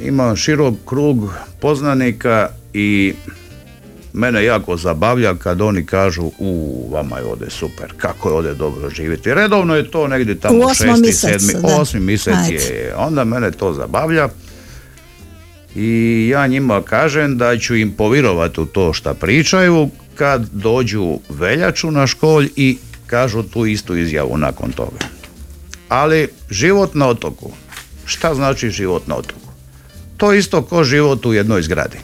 Imam 0.00 0.36
širok 0.36 0.74
krug 0.86 1.32
poznanika 1.60 2.48
i 2.74 3.14
mene 4.12 4.44
jako 4.44 4.76
zabavlja 4.76 5.34
kad 5.34 5.60
oni 5.60 5.86
kažu 5.86 6.30
u 6.38 6.84
vama 6.92 7.18
je 7.18 7.24
ovdje 7.24 7.50
super, 7.50 7.92
kako 7.96 8.28
je 8.28 8.34
ovdje 8.34 8.54
dobro 8.54 8.90
živjeti. 8.90 9.34
Redovno 9.34 9.74
je 9.74 9.90
to 9.90 10.08
negdje 10.08 10.40
tamo 10.40 10.58
U 10.58 10.74
šesti, 10.74 11.00
mjesecu, 11.00 11.46
sedmi, 11.46 11.62
da. 11.62 11.76
osmi 11.76 12.00
mjesec 12.00 12.50
je. 12.50 12.94
Onda 12.96 13.24
mene 13.24 13.50
to 13.50 13.72
zabavlja 13.72 14.28
i 15.76 16.28
ja 16.28 16.46
njima 16.46 16.82
kažem 16.82 17.38
da 17.38 17.58
ću 17.58 17.76
im 17.76 17.92
povirovati 17.92 18.60
u 18.60 18.66
to 18.66 18.92
šta 18.92 19.14
pričaju 19.14 19.88
kad 20.14 20.48
dođu 20.52 21.18
veljaču 21.28 21.90
na 21.90 22.06
školj 22.06 22.48
i 22.56 22.78
kažu 23.06 23.42
tu 23.42 23.66
istu 23.66 23.96
izjavu 23.96 24.38
nakon 24.38 24.72
toga. 24.72 24.98
Ali 25.88 26.28
život 26.50 26.94
na 26.94 27.08
otoku, 27.08 27.50
šta 28.04 28.34
znači 28.34 28.70
život 28.70 29.06
na 29.06 29.16
otoku? 29.16 29.48
To 30.16 30.32
isto 30.32 30.62
ko 30.62 30.84
život 30.84 31.26
u 31.26 31.34
jednoj 31.34 31.62
zgradi. 31.62 31.98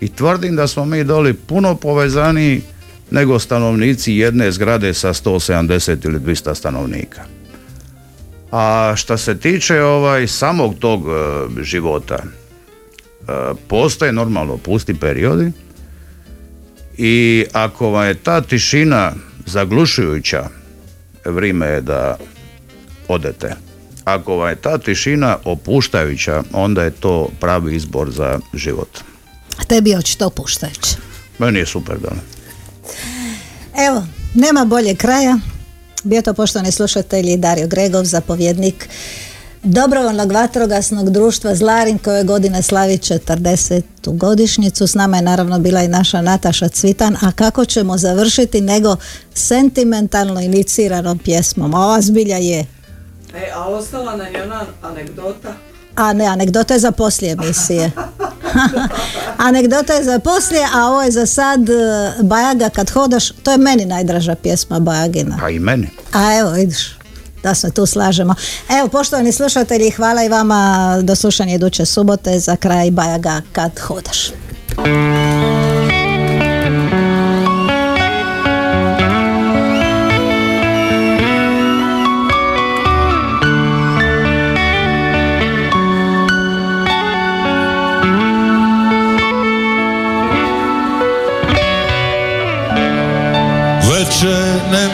I 0.00 0.08
tvrdim 0.08 0.56
da 0.56 0.66
smo 0.66 0.84
mi 0.84 1.04
doli 1.04 1.34
puno 1.34 1.74
povezaniji 1.74 2.62
nego 3.10 3.38
stanovnici 3.38 4.12
jedne 4.12 4.52
zgrade 4.52 4.94
sa 4.94 5.14
170 5.14 6.06
ili 6.06 6.20
200 6.20 6.54
stanovnika. 6.54 7.22
A 8.52 8.94
što 8.96 9.16
se 9.16 9.38
tiče 9.38 9.82
ovaj 9.82 10.26
samog 10.26 10.74
tog 10.78 11.04
e, 11.06 11.62
života, 11.62 12.18
postoje 13.68 14.12
normalno 14.12 14.56
pusti 14.56 14.94
periodi 14.94 15.52
i 16.98 17.44
ako 17.52 17.90
vam 17.90 18.06
je 18.06 18.14
ta 18.14 18.40
tišina 18.40 19.12
zaglušujuća, 19.46 20.48
vrijeme 21.24 21.66
je 21.66 21.80
da 21.80 22.16
odete. 23.08 23.56
Ako 24.04 24.36
vam 24.36 24.48
je 24.48 24.56
ta 24.56 24.78
tišina 24.78 25.38
opuštajuća, 25.44 26.42
onda 26.52 26.82
je 26.82 26.90
to 26.90 27.28
pravi 27.40 27.76
izbor 27.76 28.10
za 28.10 28.38
život. 28.54 28.98
Tebi 29.68 29.90
je 29.90 29.98
očito 29.98 30.26
opuštajuće. 30.26 30.96
Meni 31.38 31.58
je 31.58 31.66
super 31.66 31.98
da. 31.98 32.10
Evo, 33.88 34.06
nema 34.34 34.64
bolje 34.64 34.94
kraja. 34.94 35.38
Bio 36.04 36.22
to 36.22 36.34
poštovani 36.34 36.72
slušatelji 36.72 37.36
Dario 37.36 37.66
Gregov, 37.66 38.04
zapovjednik 38.04 38.88
Dobrovoljnog 39.64 40.32
vatrogasnog 40.32 41.10
društva 41.10 41.54
Zlarin 41.54 41.98
koje 41.98 42.24
godine 42.24 42.62
slavi 42.62 42.98
40. 42.98 43.82
godišnjicu. 44.04 44.86
S 44.86 44.94
nama 44.94 45.16
je 45.16 45.22
naravno 45.22 45.58
bila 45.58 45.82
i 45.82 45.88
naša 45.88 46.22
Nataša 46.22 46.68
Cvitan, 46.68 47.16
a 47.20 47.32
kako 47.32 47.64
ćemo 47.64 47.98
završiti 47.98 48.60
nego 48.60 48.96
sentimentalno 49.34 50.40
iniciranom 50.40 51.18
pjesmom. 51.18 51.74
A 51.74 51.78
ova 51.78 52.00
zbilja 52.00 52.36
je. 52.36 52.66
E, 53.34 53.50
a 53.54 53.68
ostala 53.68 54.16
nam 54.16 54.34
je 54.34 54.42
ona 54.42 54.64
anegdota. 54.82 55.52
A 55.96 56.12
ne, 56.12 56.26
anegdota 56.26 56.74
je 56.74 56.80
za 56.80 56.92
poslije 56.92 57.32
emisije. 57.32 57.90
anegdota 59.48 59.94
je 59.94 60.04
za 60.04 60.18
poslije, 60.18 60.66
a 60.74 60.86
ovo 60.86 61.02
je 61.02 61.10
za 61.10 61.26
sad 61.26 61.68
e, 61.68 61.72
Bajaga 62.22 62.68
kad 62.68 62.90
hodaš. 62.90 63.28
To 63.28 63.52
je 63.52 63.58
meni 63.58 63.84
najdraža 63.84 64.34
pjesma 64.34 64.80
Bajagina. 64.80 65.36
Pa 65.40 65.48
i 65.50 65.58
meni. 65.58 65.88
A 66.12 66.38
evo, 66.38 66.50
vidiš, 66.50 67.01
da 67.42 67.54
se 67.54 67.70
tu 67.70 67.86
slažemo. 67.86 68.34
Evo, 68.78 68.88
poštovani 68.88 69.32
slušatelji, 69.32 69.90
hvala 69.90 70.24
i 70.24 70.28
vama 70.28 70.98
do 71.02 71.16
slušanja 71.16 71.54
iduće 71.54 71.86
subote 71.86 72.38
za 72.38 72.56
kraj 72.56 72.90
Bajaga 72.90 73.40
kad 73.52 73.80
hodaš. 73.80 74.32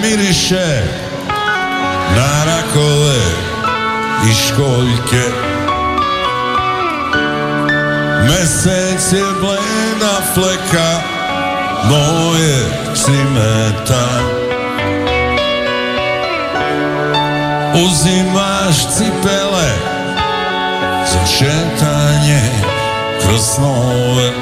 Miriše 0.02 0.97
na 2.68 2.74
rakove 2.74 3.18
i 4.30 4.34
školjke. 4.34 5.24
Mesec 8.26 9.12
je 9.12 9.24
bleda 9.40 10.20
fleka 10.34 11.00
moje 11.84 12.56
cimeta. 12.94 14.08
Uzimaš 17.74 18.96
cipele 18.96 19.70
za 21.06 21.26
šetanje 21.26 22.40
kroz 23.22 23.40
snove. 23.54 24.32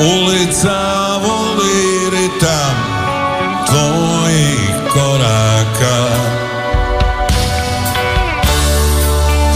Ulica 0.00 0.80
voli 1.22 2.10
ritam 2.10 2.98
tvojih 3.66 4.67
koraka 5.78 6.06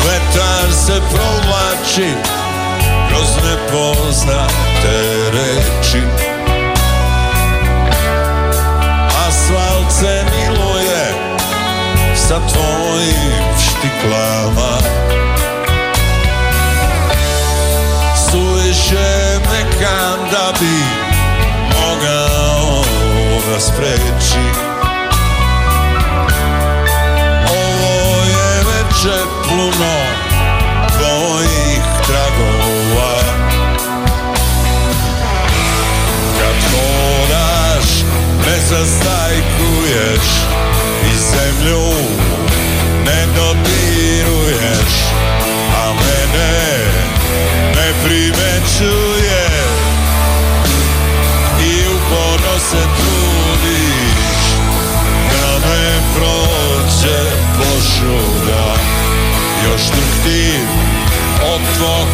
Vetar 0.04 0.72
se 0.72 1.00
provlači 1.10 2.14
kroz 3.08 3.28
nepoznate 3.44 5.30
reči. 5.32 6.02
Asfalt 9.28 9.92
se 9.92 10.24
miluje 10.24 11.14
sa 12.14 12.40
tvojim 12.52 13.44
štiklama. 13.58 14.78
Suviše 18.30 19.38
mekan 19.50 20.30
da 20.30 20.52
bi 20.60 20.78
mogao 21.80 22.82
spreči 23.60 24.21
zastajkuješ 40.22 40.42
i 41.04 41.18
zemlju 41.18 41.92
ne 43.04 43.26
dodiruješ 43.36 44.94
a 45.76 45.92
mene 45.92 46.78
ne 47.76 47.92
primećuje 48.04 49.48
i 51.60 51.88
uporno 51.88 52.58
se 52.58 52.82
trudiš 52.96 54.42
da 55.30 55.68
me 55.68 56.00
prođe 56.14 57.30
požuda. 57.56 58.74
Još 59.64 59.82
drhtim 59.82 60.68
od 61.54 61.60
tvog 61.76 62.06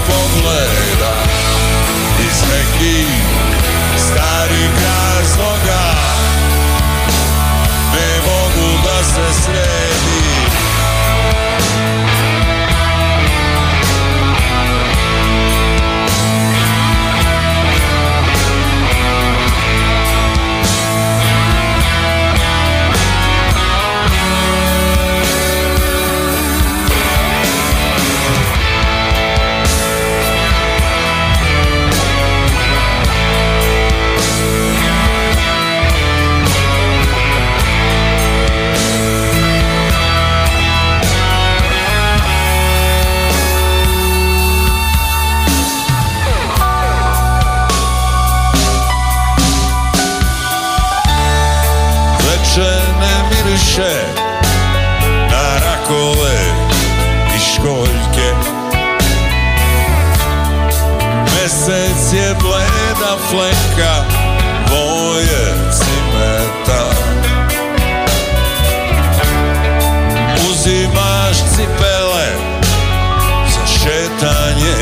šetanje 74.19 74.75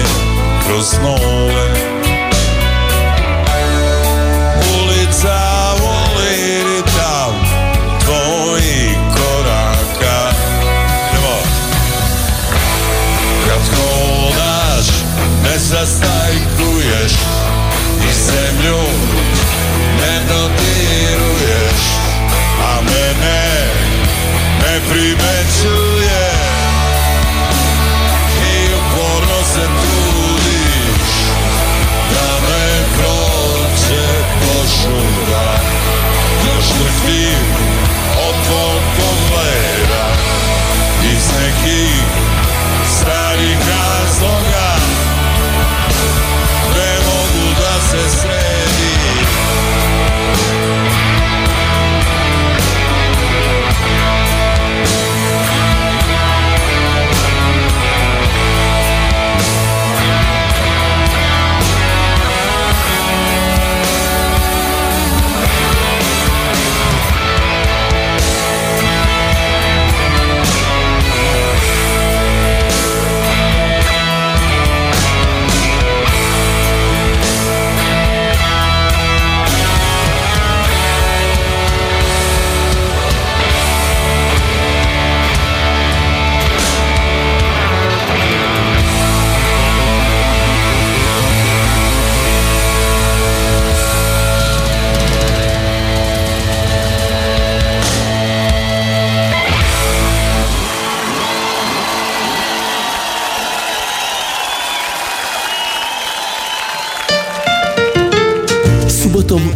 kroz 0.66 0.98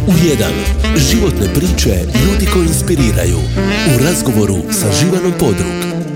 u 0.07 0.11
1. 0.11 0.51
Životne 0.97 1.53
priče 1.53 1.89
ljudi 2.25 2.45
koji 2.53 2.65
inspiriraju. 2.65 3.37
U 3.95 4.03
razgovoru 4.03 4.57
sa 4.71 4.87
Živanom 4.91 5.33
Podrug. 5.39 6.10